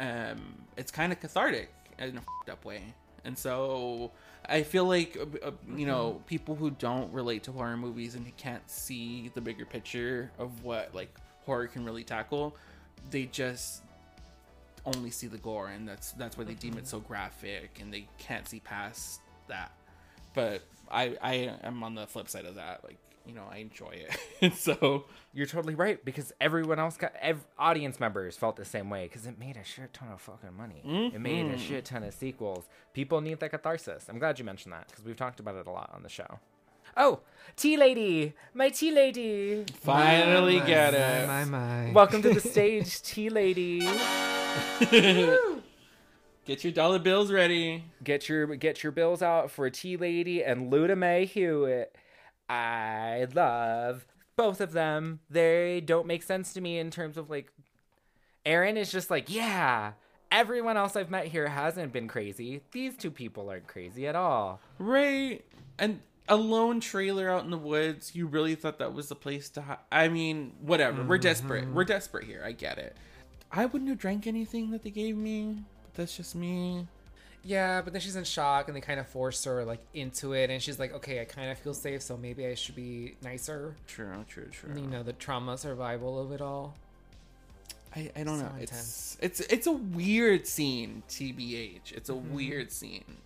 [0.00, 0.40] Um,
[0.76, 2.82] it's kind of cathartic in a fed up way.
[3.24, 4.10] And so
[4.48, 8.26] I feel like, uh, uh, you know, people who don't relate to horror movies and
[8.26, 11.14] who can't see the bigger picture of what, like,
[11.44, 12.56] horror can really tackle,
[13.10, 13.82] they just
[14.84, 16.86] only see the gore, and that's that's why they deem it mm-hmm.
[16.86, 19.72] so graphic, and they can't see past that.
[20.34, 22.84] But I I am on the flip side of that.
[22.84, 24.04] Like you know, I enjoy
[24.40, 24.54] it.
[24.56, 25.04] so
[25.34, 29.26] You're totally right because everyone else got ev- audience members felt the same way because
[29.26, 30.80] it made a shit ton of fucking money.
[31.14, 31.58] It made a mm-hmm.
[31.58, 32.68] shit ton of sequels.
[32.94, 34.06] People need that catharsis.
[34.08, 36.38] I'm glad you mentioned that because we've talked about it a lot on the show.
[37.00, 37.20] Oh,
[37.54, 39.64] tea lady, my tea lady.
[39.82, 41.28] finally get it.
[41.28, 41.92] My my.
[41.92, 43.80] Welcome to the stage, tea lady.
[46.44, 47.84] Get your dollar bills ready.
[48.02, 51.94] Get your get your bills out for tea lady and Luda Mae Hewitt.
[52.48, 54.04] I love
[54.34, 55.20] both of them.
[55.30, 57.52] They don't make sense to me in terms of like
[58.44, 59.92] Erin is just like, yeah,
[60.32, 62.62] everyone else I've met here hasn't been crazy.
[62.72, 64.58] These two people aren't crazy at all.
[64.78, 65.44] Right.
[65.78, 69.48] And a lone trailer out in the woods, you really thought that was the place
[69.50, 71.02] to hi- I mean, whatever.
[71.02, 71.68] We're desperate.
[71.68, 72.42] We're desperate here.
[72.44, 72.96] I get it.
[73.50, 76.86] I wouldn't have drank anything that they gave me, but that's just me.
[77.44, 80.50] Yeah, but then she's in shock and they kind of force her like into it
[80.50, 83.74] and she's like, okay, I kind of feel safe, so maybe I should be nicer.
[83.86, 84.74] True, true, true.
[84.74, 86.74] You know, the trauma survival of it all.
[87.96, 88.52] I, I don't So know.
[88.60, 89.16] intense.
[89.22, 91.92] It's it's it's a weird scene, TBH.
[91.92, 92.34] It's a Mm-hmm.
[92.34, 93.16] weird scene.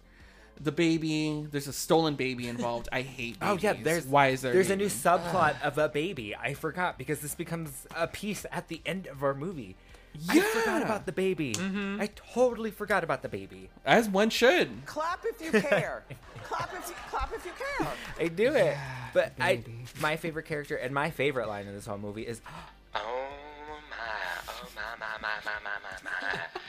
[0.62, 2.88] The baby, there's a stolen baby involved.
[2.92, 3.50] I hate Babies.
[3.50, 4.94] Oh yeah, there's why is there there's a new baby?
[4.94, 6.36] subplot of a baby.
[6.36, 9.74] I forgot because this becomes a piece at the end of our movie.
[10.14, 10.34] Yeah.
[10.34, 11.54] I forgot about the baby.
[11.54, 12.00] Mm-hmm.
[12.00, 13.70] I totally forgot about the baby.
[13.84, 14.84] as one should.
[14.86, 16.04] Clap if you care.
[16.44, 17.88] clap if you clap if you care.
[18.20, 18.76] I do it.
[19.14, 19.64] But I
[20.00, 22.40] my favorite character and my favorite line in this whole movie is
[22.94, 23.00] Oh
[23.90, 23.96] my,
[24.48, 26.60] oh my, my, my, my, my, my, my.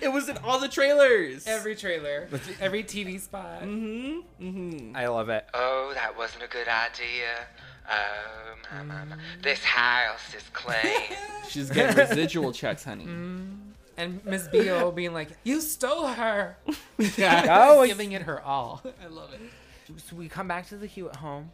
[0.00, 1.46] It was in all the trailers.
[1.46, 2.28] Every trailer,
[2.60, 3.62] every TV spot.
[3.62, 4.46] Mm-hmm.
[4.46, 4.96] Mm-hmm.
[4.96, 5.46] I love it.
[5.54, 7.46] Oh, that wasn't a good idea.
[7.90, 9.16] Oh my, my, my.
[9.42, 11.16] This house is clean.
[11.48, 13.06] She's getting residual checks, honey.
[13.06, 13.54] Mm-hmm.
[13.96, 16.56] And Miss Biel being like, "You stole her,"
[17.16, 17.46] Yeah.
[17.70, 18.82] Oh, giving it her all.
[19.02, 19.40] I love it.
[20.00, 21.50] so we come back to the Hewitt home.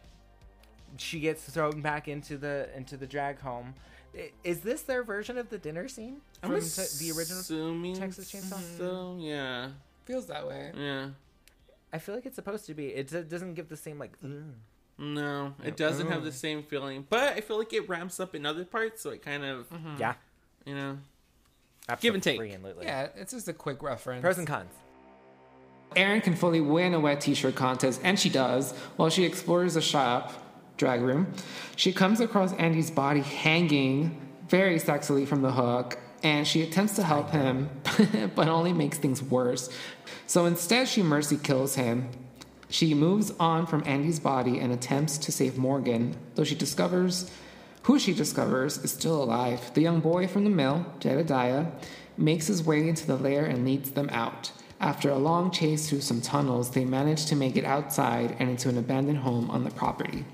[0.97, 3.73] She gets thrown back into the into the drag home.
[4.17, 7.39] I- Is this their version of the dinner scene I'm from te- the original?
[7.41, 8.59] assuming Texas Chainsaw?
[8.77, 9.19] So mm-hmm.
[9.21, 9.69] yeah,
[10.05, 10.71] Feels that way.
[10.75, 11.09] yeah.
[11.93, 12.87] I feel like it's supposed to be.
[12.87, 14.13] It d- doesn't give the same like.
[14.23, 14.31] "Ugh."
[14.97, 18.45] No, it doesn't have the same feeling, but I feel like it ramps up in
[18.45, 19.95] other parts, so it kind of, mm-hmm.
[19.99, 20.13] Yeah,
[20.65, 20.97] you know.
[21.89, 22.21] absolutely.
[22.21, 22.83] Give and take.
[22.85, 24.21] Yeah, it's just a quick reference.
[24.21, 24.71] Pros and cons.
[25.97, 29.81] Erin can fully win a wet t-shirt contest, and she does, while she explores the
[29.81, 30.31] shop,
[30.77, 31.33] drag room.
[31.75, 37.03] She comes across Andy's body hanging very sexily from the hook, and she attempts to
[37.03, 37.69] help him,
[38.35, 39.69] but only makes things worse.
[40.27, 42.09] So instead, she mercy kills him.
[42.69, 47.31] She moves on from Andy's body and attempts to save Morgan, though she discovers
[47.85, 49.71] who she discovers is still alive.
[49.75, 51.67] The young boy from the mill, Jedediah,
[52.17, 54.51] makes his way into the lair and leads them out.
[54.79, 58.69] After a long chase through some tunnels, they manage to make it outside and into
[58.69, 60.25] an abandoned home on the property.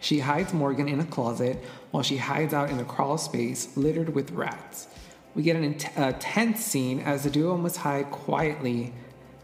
[0.00, 4.14] She hides Morgan in a closet while she hides out in a crawl space littered
[4.14, 4.88] with rats.
[5.34, 8.92] We get an int- a tense scene as the duo must hide quietly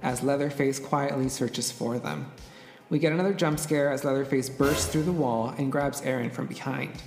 [0.03, 2.31] as Leatherface quietly searches for them.
[2.91, 6.47] We get another jump scare as Leatherface bursts through the wall and grabs Erin from
[6.47, 7.03] behind.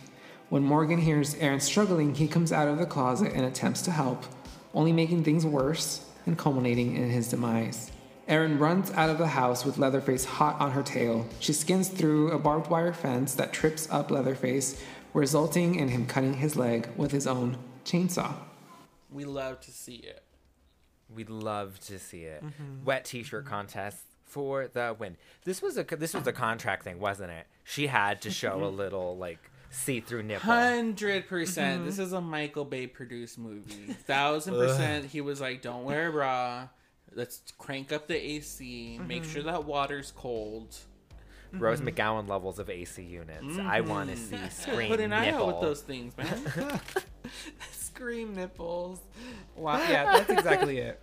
[0.50, 4.24] When Morgan hears Erin struggling, he comes out of the closet and attempts to help,
[4.74, 7.92] only making things worse and culminating in his demise.
[8.28, 11.26] Erin runs out of the house with Leatherface hot on her tail.
[11.40, 14.82] She skins through a barbed wire fence that trips up Leatherface,
[15.14, 18.34] resulting in him cutting his leg with his own chainsaw.
[19.10, 20.24] We love to see it.
[21.10, 22.44] We'd love to see it.
[22.44, 22.84] Mm-hmm.
[22.84, 23.50] Wet T-shirt mm-hmm.
[23.50, 25.16] contest for the win.
[25.46, 27.48] This was a this was a contract thing, wasn't it?
[27.64, 29.40] She had to show a little like
[29.70, 30.52] see-through nipple.
[30.52, 31.78] Hundred percent.
[31.78, 31.86] Mm-hmm.
[31.86, 33.94] This is a Michael Bay produced movie.
[33.94, 35.06] Thousand percent.
[35.06, 36.68] He was like, "Don't wear a bra.
[37.18, 39.00] Let's crank up the AC.
[39.08, 39.50] Make sure mm-hmm.
[39.50, 40.78] that water's cold.
[41.52, 41.88] Rose mm-hmm.
[41.90, 43.58] McGowan levels of AC units.
[43.58, 43.90] I mm-hmm.
[43.90, 46.80] want to see screen Put an eye out with those things, man."
[47.72, 49.00] Scream nipples.
[49.56, 51.02] Wow, yeah, that's exactly it.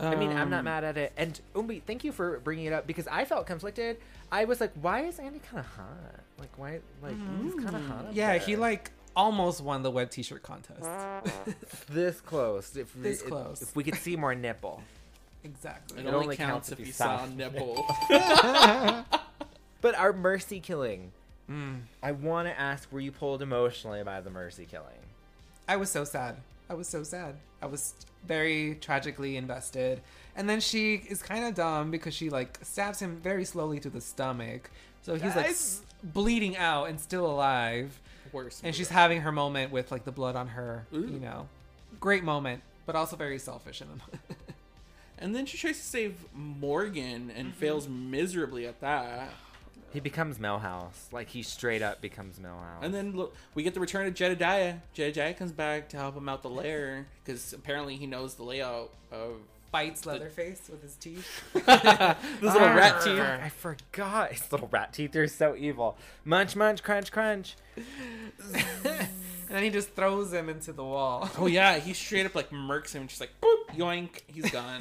[0.00, 1.12] I mean, I'm Um, not mad at it.
[1.18, 3.98] And Oombi, thank you for bringing it up because I felt conflicted.
[4.32, 6.20] I was like, why is Andy kind of hot?
[6.38, 6.80] Like, why?
[7.02, 7.88] Like, he's kind of mm.
[7.88, 8.06] hot.
[8.06, 10.86] up Yeah, he like almost won the web t-shirt contest.
[11.88, 12.76] this close.
[12.76, 13.62] If This if- close.
[13.62, 14.82] If we could see more nipple.
[15.42, 15.98] Exactly.
[16.00, 17.86] It, It only, only counts counts if if you you saw a nipple.
[19.80, 21.12] But our mercy killing.
[21.50, 21.82] Mm.
[22.02, 24.98] I want to ask, were you pulled emotionally by the mercy killing?
[25.68, 26.36] I was so sad.
[26.68, 27.36] I was so sad.
[27.62, 27.94] I was
[28.26, 30.00] very tragically invested.
[30.34, 33.90] And then she is kind of dumb because she like stabs him very slowly to
[33.90, 34.70] the stomach.
[35.02, 35.50] So he's like Guys.
[35.50, 38.00] s- bleeding out and still alive.
[38.36, 38.60] Worst.
[38.64, 40.86] and she's having her moment with like the blood on her.
[40.92, 41.48] You know,
[42.00, 44.34] great moment, but also very selfish in a
[45.18, 47.58] and then she tries to save Morgan and mm-hmm.
[47.58, 49.30] fails miserably at that.
[49.92, 51.12] He becomes Millhouse.
[51.12, 52.82] Like he straight up becomes Millhouse.
[52.82, 54.76] And then look, we get the return of Jedediah.
[54.92, 58.92] Jedediah comes back to help him out the lair because apparently he knows the layout
[59.10, 59.36] of
[59.76, 61.42] bites Leatherface with his teeth.
[61.52, 63.20] those little rat teeth.
[63.20, 64.32] I forgot.
[64.32, 65.98] His little rat teeth are so evil.
[66.24, 67.56] Munch, munch, crunch, crunch.
[67.76, 69.08] and
[69.50, 71.28] then he just throws him into the wall.
[71.36, 74.80] Oh yeah, he straight up like murks him and she's like, boop, yoink, he's gone.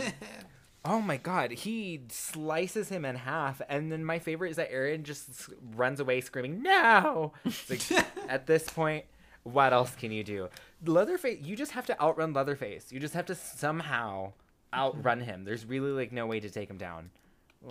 [0.86, 5.04] Oh my god, he slices him in half, and then my favorite is that Erin
[5.04, 7.34] just runs away screaming, "No!"
[7.68, 7.82] Like,
[8.30, 9.06] at this point,
[9.42, 10.48] what else can you do?
[10.86, 12.92] Leatherface, you just have to outrun Leatherface.
[12.92, 14.34] You just have to somehow
[14.74, 15.44] outrun him.
[15.44, 17.10] There's really like no way to take him down.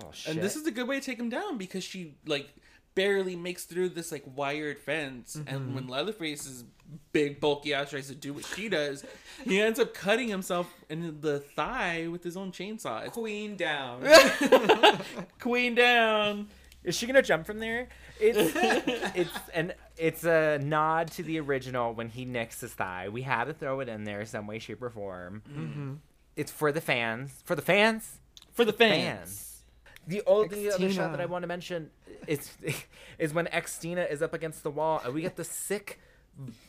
[0.03, 0.33] Oh shit!
[0.35, 2.49] and this is a good way to take him down because she like
[2.95, 6.63] barely makes through this like wired fence and when leatherface's
[7.11, 9.03] big bulky ass tries to do what she does
[9.43, 14.01] he ends up cutting himself in the thigh with his own chainsaw it's Queen down.
[15.41, 16.47] queen down
[16.85, 17.89] Is she gonna jump from there?
[18.19, 18.53] It's
[19.15, 23.09] it's an it's a nod to the original when he nicks his thigh.
[23.09, 25.41] We had to throw it in there some way, shape, or form.
[25.49, 25.93] Mm-hmm.
[26.35, 27.41] It's for the fans.
[27.43, 28.19] For the fans.
[28.51, 29.63] for the fans, fans.
[30.07, 31.89] The only other shot that I want to mention
[32.27, 32.51] is
[33.19, 35.99] is when Xtina is up against the wall and we get the sick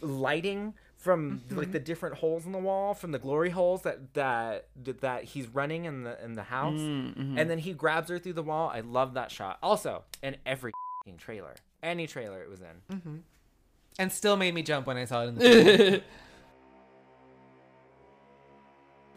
[0.01, 1.73] lighting from like mm-hmm.
[1.73, 4.67] the different holes in the wall from the glory holes that that
[5.01, 7.39] that he's running in the in the house mm-hmm.
[7.39, 8.71] and then he grabs her through the wall.
[8.73, 9.59] I love that shot.
[9.63, 10.73] Also, in every
[11.19, 12.97] trailer, any trailer it was in.
[12.97, 13.17] Mm-hmm.
[13.99, 16.03] and still made me jump when I saw it in the theater.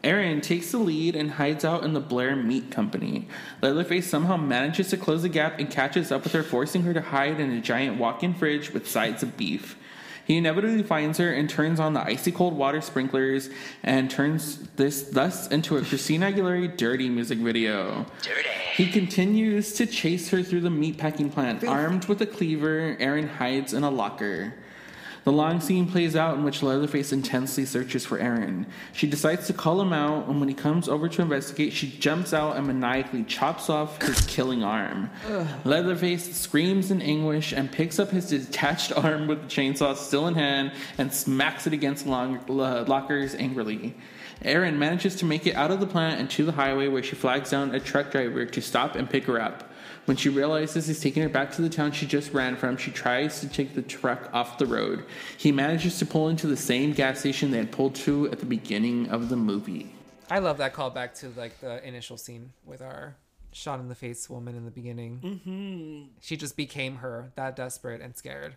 [0.02, 3.28] Erin takes the lead and hides out in the Blair Meat Company.
[3.60, 7.02] Leatherface somehow manages to close the gap and catches up with her, forcing her to
[7.02, 9.76] hide in a giant walk in fridge with sides of beef.
[10.24, 13.50] He inevitably finds her and turns on the icy cold water sprinklers
[13.82, 18.06] and turns this thus into a Christina Aguilera dirty music video.
[18.22, 18.48] Dirty.
[18.76, 21.64] He continues to chase her through the meatpacking plant.
[21.64, 24.54] Armed with a cleaver, Erin hides in a locker.
[25.24, 28.66] The long scene plays out in which Leatherface intensely searches for Erin.
[28.92, 32.32] She decides to call him out, and when he comes over to investigate, she jumps
[32.32, 35.10] out and maniacally chops off his killing arm.
[35.64, 40.34] Leatherface screams in anguish and picks up his detached arm with the chainsaw still in
[40.34, 43.94] hand and smacks it against long, lo- lockers angrily.
[44.42, 47.14] Erin manages to make it out of the plant and to the highway where she
[47.14, 49.69] flags down a truck driver to stop and pick her up.
[50.06, 52.90] When she realizes he's taking her back to the town she just ran from, she
[52.90, 55.04] tries to take the truck off the road.
[55.36, 58.46] He manages to pull into the same gas station they had pulled to at the
[58.46, 59.94] beginning of the movie.
[60.28, 63.16] I love that callback to like the initial scene with our
[63.52, 65.20] shot in the face woman in the beginning.
[65.22, 66.02] Mm-hmm.
[66.20, 68.56] She just became her, that desperate and scared.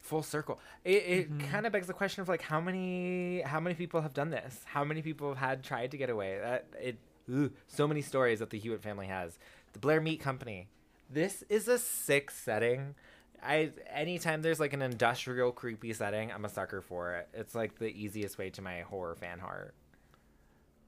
[0.00, 0.58] full circle.
[0.84, 4.12] It, it kind of begs the question of like how many how many people have
[4.12, 4.60] done this?
[4.64, 6.38] How many people have had tried to get away?
[6.40, 6.98] That it
[7.32, 9.38] ugh, so many stories that the Hewitt family has.
[9.72, 10.68] The Blair Meat Company.
[11.10, 12.94] This is a sick setting.
[13.42, 17.28] I anytime there's like an industrial creepy setting, I'm a sucker for it.
[17.34, 19.74] It's like the easiest way to my horror fan heart.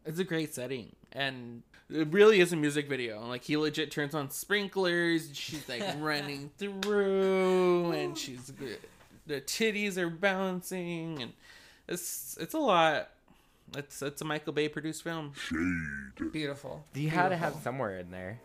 [0.07, 3.27] It's a great setting, and it really is a music video.
[3.27, 5.27] Like he legit turns on sprinklers.
[5.27, 8.53] and She's like running through, and she's
[9.27, 11.33] the titties are bouncing, and
[11.89, 13.11] it's it's a lot.
[13.77, 15.33] It's it's a Michael Bay produced film.
[15.35, 16.31] Shade.
[16.33, 16.85] Beautiful.
[16.95, 18.41] You had to have somewhere in there.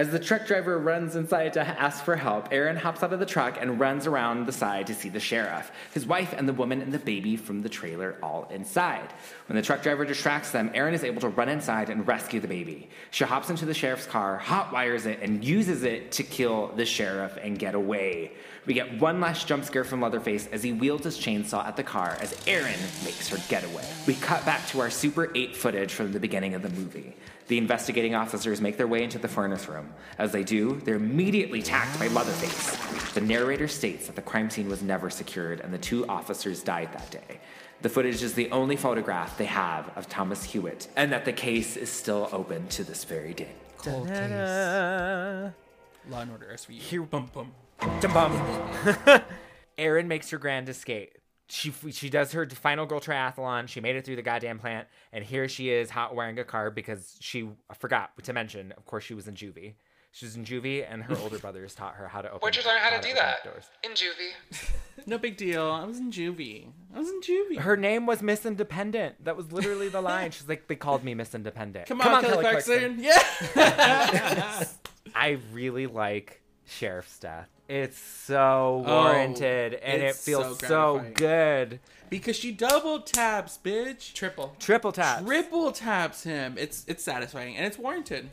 [0.00, 3.26] As the truck driver runs inside to ask for help, Erin hops out of the
[3.26, 6.80] truck and runs around the side to see the sheriff, his wife, and the woman
[6.80, 9.12] and the baby from the trailer all inside.
[9.46, 12.48] When the truck driver distracts them, Erin is able to run inside and rescue the
[12.48, 12.88] baby.
[13.10, 16.86] She hops into the sheriff's car, hot wires it, and uses it to kill the
[16.86, 18.32] sheriff and get away.
[18.70, 21.82] We get one last jump scare from Leatherface as he wields his chainsaw at the
[21.82, 23.84] car as Erin makes her getaway.
[24.06, 27.16] We cut back to our Super 8 footage from the beginning of the movie.
[27.48, 29.92] The investigating officers make their way into the furnace room.
[30.18, 33.12] As they do, they're immediately attacked by Leatherface.
[33.12, 36.92] The narrator states that the crime scene was never secured and the two officers died
[36.92, 37.40] that day.
[37.82, 41.76] The footage is the only photograph they have of Thomas Hewitt, and that the case
[41.76, 43.50] is still open to this very day.
[43.78, 45.54] Cold case.
[46.08, 46.78] Law and Order SVU.
[46.78, 47.52] Here- bum bum.
[48.00, 49.20] Dum bum.
[49.78, 51.16] Erin makes her grand escape.
[51.48, 53.66] She she does her final girl triathlon.
[53.68, 56.70] She made it through the goddamn plant, and here she is, hot wearing a car
[56.70, 58.72] because she I forgot to mention.
[58.76, 59.74] Of course, she was in juvie.
[60.12, 62.40] She was in juvie, and her older brothers taught her how to open.
[62.40, 63.42] Where'd you learn how to do that?
[63.44, 63.64] Doors.
[63.82, 64.68] In juvie.
[65.06, 65.62] No big deal.
[65.70, 66.66] I was in juvie.
[66.94, 67.56] I was in juvie.
[67.56, 69.24] Her name was Miss Independent.
[69.24, 70.30] That was literally the line.
[70.30, 71.86] She's like, they called me Miss Independent.
[71.86, 72.96] Come on, Come on Kelly, Clarkson.
[73.00, 74.64] Yeah.
[75.14, 77.48] I really like sheriff's death.
[77.68, 81.80] It's so Oh, warranted and it feels so so, good.
[82.08, 84.12] Because she double taps, bitch.
[84.14, 84.56] Triple.
[84.58, 85.24] Triple tap.
[85.24, 86.56] Triple taps him.
[86.58, 88.30] It's it's satisfying and it's warranted.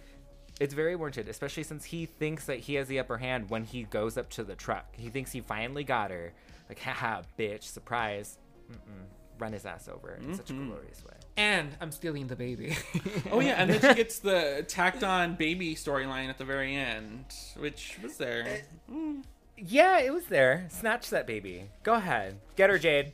[0.59, 3.83] It's very warranted, especially since he thinks that he has the upper hand when he
[3.83, 4.87] goes up to the truck.
[4.95, 6.33] He thinks he finally got her.
[6.67, 8.39] Like, haha, bitch, surprise.
[8.71, 9.05] Mm-mm.
[9.37, 10.69] Run his ass over in such a Mm-hmm.
[10.69, 11.13] glorious way.
[11.37, 12.75] And I'm stealing the baby.
[13.31, 17.25] Oh yeah, and then she gets the tacked on baby storyline at the very end,
[17.57, 18.63] which was there.
[18.91, 19.23] Mm.
[19.57, 20.67] Yeah, it was there.
[20.69, 21.69] Snatch that baby.
[21.83, 22.39] Go ahead.
[22.55, 23.13] Get her, Jade.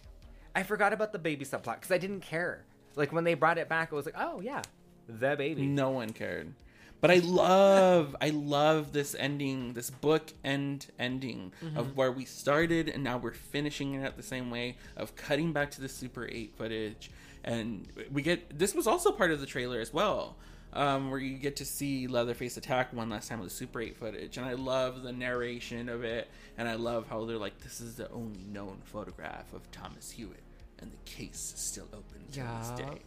[0.55, 2.63] I forgot about the baby subplot because I didn't care.
[2.95, 4.61] Like, when they brought it back, I was like, oh, yeah,
[5.07, 5.65] the baby.
[5.65, 6.53] No one cared.
[7.01, 12.87] But I love, I love this ending, this book end ending of where we started
[12.87, 16.53] and now we're finishing it the same way of cutting back to the Super 8
[16.57, 17.11] footage.
[17.43, 20.37] And we get, this was also part of the trailer as well,
[20.71, 23.97] um, where you get to see Leatherface attack one last time with the Super 8
[23.97, 24.37] footage.
[24.37, 26.29] And I love the narration of it.
[26.57, 30.43] And I love how they're like, this is the only known photograph of Thomas Hewitt.
[30.79, 33.01] And the case is still open to this day.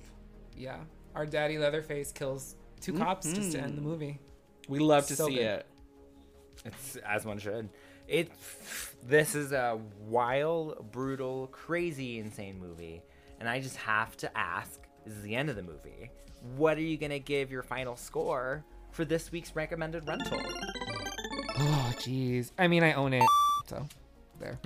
[0.57, 0.79] yeah.
[1.15, 4.19] Our daddy Leatherface kills 2 cops just to end the movie.
[4.69, 5.43] We love to So see good.
[5.45, 5.67] it.
[6.65, 7.69] It's as one should.
[8.09, 8.31] It.
[9.07, 13.03] This is a wild, brutal, crazy, insane movie,
[13.41, 16.11] and I just have to ask: This is the end of the movie.
[16.57, 20.41] What are you gonna give your final score for this week's recommended rental?
[21.59, 22.51] Oh, jeez.
[22.59, 23.25] I mean, I own it.
[23.67, 23.87] So,
[24.39, 24.59] there.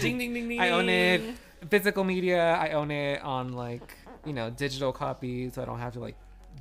[0.00, 0.60] Ding ding ding ding.
[0.60, 1.22] I own it.
[1.70, 5.94] Physical media, I own it on like, you know, digital copies, so I don't have
[5.94, 6.16] to like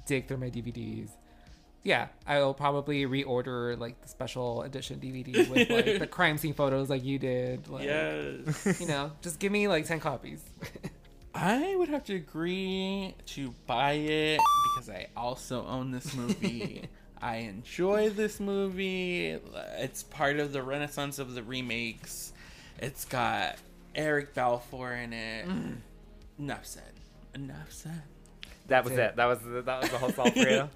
[0.06, 1.10] dig through my DVDs.
[1.86, 6.90] Yeah, I'll probably reorder like the special edition DVD with like the crime scene photos
[6.90, 7.68] like you did.
[7.68, 8.82] Like, Yes.
[8.82, 10.44] You know, just give me like 10 copies.
[11.36, 14.42] I would have to agree to buy it
[14.74, 16.90] because I also own this movie.
[17.22, 19.38] I enjoy this movie.
[19.78, 22.34] It's part of the renaissance of the remakes.
[22.80, 23.58] It's got
[23.94, 25.48] Eric Balfour in it.
[25.48, 25.76] Mm.
[26.40, 26.94] Enough said.
[27.36, 28.02] Enough said.
[28.68, 29.16] That was it.
[29.16, 30.70] That was the, that was the whole salt for you.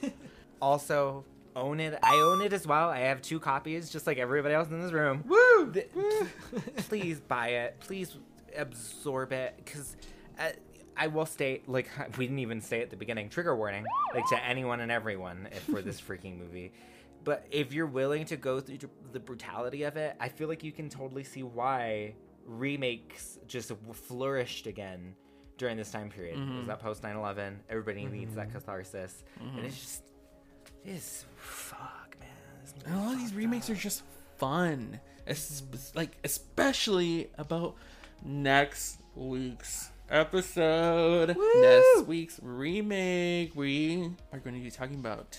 [0.62, 1.24] also,
[1.54, 1.98] own it.
[2.02, 2.88] I own it as well.
[2.88, 5.24] I have two copies, just like everybody else in this room.
[5.26, 5.72] Woo!
[6.76, 7.80] Please buy it.
[7.80, 8.16] Please
[8.56, 9.96] absorb it, because
[10.38, 10.50] uh,
[10.96, 13.84] I will state, like we didn't even say at the beginning, trigger warning,
[14.14, 16.72] like to anyone and everyone if- for this freaking movie.
[17.24, 18.78] But if you're willing to go through
[19.12, 22.14] the brutality of it, I feel like you can totally see why
[22.44, 25.14] remakes just flourished again
[25.62, 26.34] during this time period.
[26.34, 26.66] It was mm-hmm.
[26.66, 27.60] that post 9 11.
[27.70, 28.12] Everybody mm-hmm.
[28.12, 29.22] needs that catharsis.
[29.38, 29.66] And mm-hmm.
[29.66, 30.02] it's just,
[30.84, 32.28] it's fuck, man.
[32.60, 34.02] Movie And all these remakes are just
[34.38, 34.98] fun.
[35.24, 35.62] It's
[35.94, 37.76] like especially about
[38.24, 41.36] next week's episode.
[41.60, 43.54] Next week's remake.
[43.54, 45.38] We are going to be talking about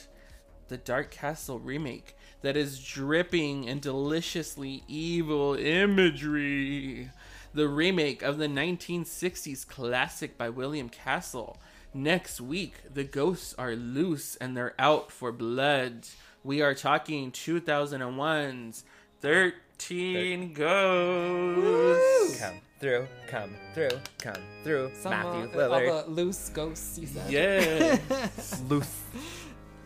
[0.69, 7.09] the Dark Castle remake that is dripping in deliciously evil imagery.
[7.53, 11.57] The remake of the 1960s classic by William Castle.
[11.93, 16.07] Next week, the ghosts are loose and they're out for blood.
[16.43, 18.83] We are talking 2001's
[19.21, 22.39] 13 Ghosts.
[22.39, 24.91] Come through, come through, come through.
[24.99, 26.05] Some, Matthew uh, all Lillard.
[26.05, 27.31] the loose ghosts you said.
[27.31, 28.61] Yes.
[28.67, 29.01] Loose.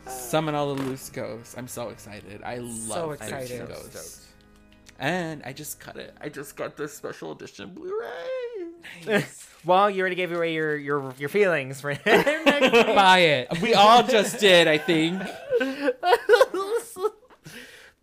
[0.07, 1.55] Summon all the loose ghosts.
[1.57, 2.41] I'm so excited.
[2.43, 3.67] I love So 13 excited.
[3.67, 4.26] Ghosts.
[4.99, 6.15] And I just cut it.
[6.19, 9.23] I just got this special edition Blu-ray.
[9.65, 13.61] well, you already gave away your your your feelings for Buy it.
[13.61, 15.21] We all just did, I think.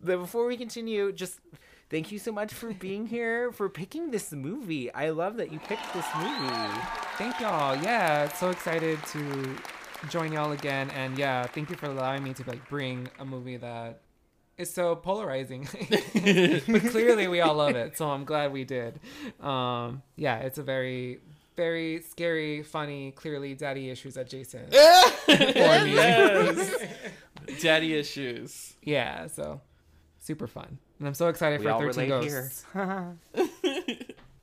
[0.05, 1.41] But before we continue, just
[1.89, 4.93] thank you so much for being here, for picking this movie.
[4.93, 6.81] I love that you picked this movie.
[7.17, 7.75] Thank y'all.
[7.77, 9.57] Yeah, so excited to
[10.11, 10.91] join y'all again.
[10.91, 14.01] And yeah, thank you for allowing me to like bring a movie that
[14.59, 15.69] is so polarizing.
[15.91, 17.97] but clearly we all love it.
[17.97, 19.01] So I'm glad we did.
[19.41, 21.21] Um, yeah, it's a very,
[21.57, 24.73] very scary, funny, clearly daddy issues adjacent.
[25.25, 25.95] for me.
[25.95, 26.85] Yes.
[27.61, 28.75] Daddy issues.
[28.83, 29.61] Yeah, so
[30.21, 30.79] super fun.
[30.99, 32.65] And I'm so excited We for 13 relate Ghosts.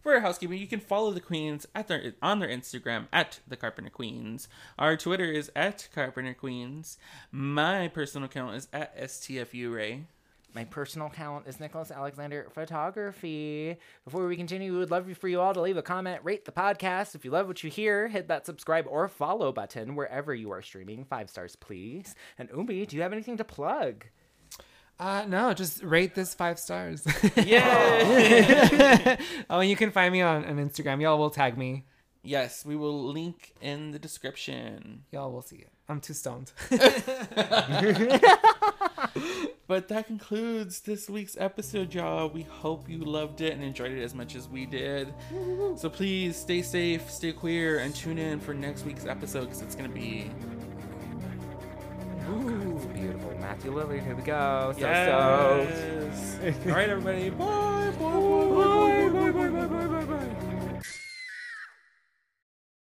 [0.01, 3.91] For housekeeping, you can follow the Queens at their on their Instagram at the Carpenter
[3.91, 4.47] Queens.
[4.79, 6.97] Our Twitter is at Carpenter Queens.
[7.31, 10.05] My personal account is at STFU Ray.
[10.55, 13.77] My personal account is Nicholas Alexander Photography.
[14.03, 16.51] Before we continue, we would love for you all to leave a comment, rate the
[16.51, 17.13] podcast.
[17.13, 20.63] If you love what you hear, hit that subscribe or follow button wherever you are
[20.63, 21.05] streaming.
[21.05, 22.15] Five stars, please.
[22.39, 24.05] And Oombi, do you have anything to plug?
[25.01, 27.05] Uh, no, just rate this five stars.
[27.35, 29.17] Yeah.
[29.49, 31.01] oh, and you can find me on, on Instagram.
[31.01, 31.85] Y'all will tag me.
[32.23, 35.05] yes, we will link in the description.
[35.11, 35.71] Y'all will see it.
[35.89, 36.51] I'm too stoned.
[39.67, 42.29] but that concludes this week's episode, y'all.
[42.29, 45.11] We hope you loved it and enjoyed it as much as we did.
[45.77, 49.73] So please stay safe, stay queer, and tune in for next week's episode because it's
[49.75, 50.29] gonna be
[52.29, 52.70] Ooh.
[53.51, 54.05] Matthew Lillard.
[54.05, 54.73] Here we go.
[54.75, 56.39] So yes.
[56.39, 56.69] so.
[56.69, 57.29] All right, everybody.
[57.31, 57.45] Bye.
[57.45, 57.91] Bye.
[57.99, 57.99] Bye.
[57.99, 59.87] bye, bye, bye, bye, bye, bye, bye, bye.
[59.87, 60.00] bye, bye.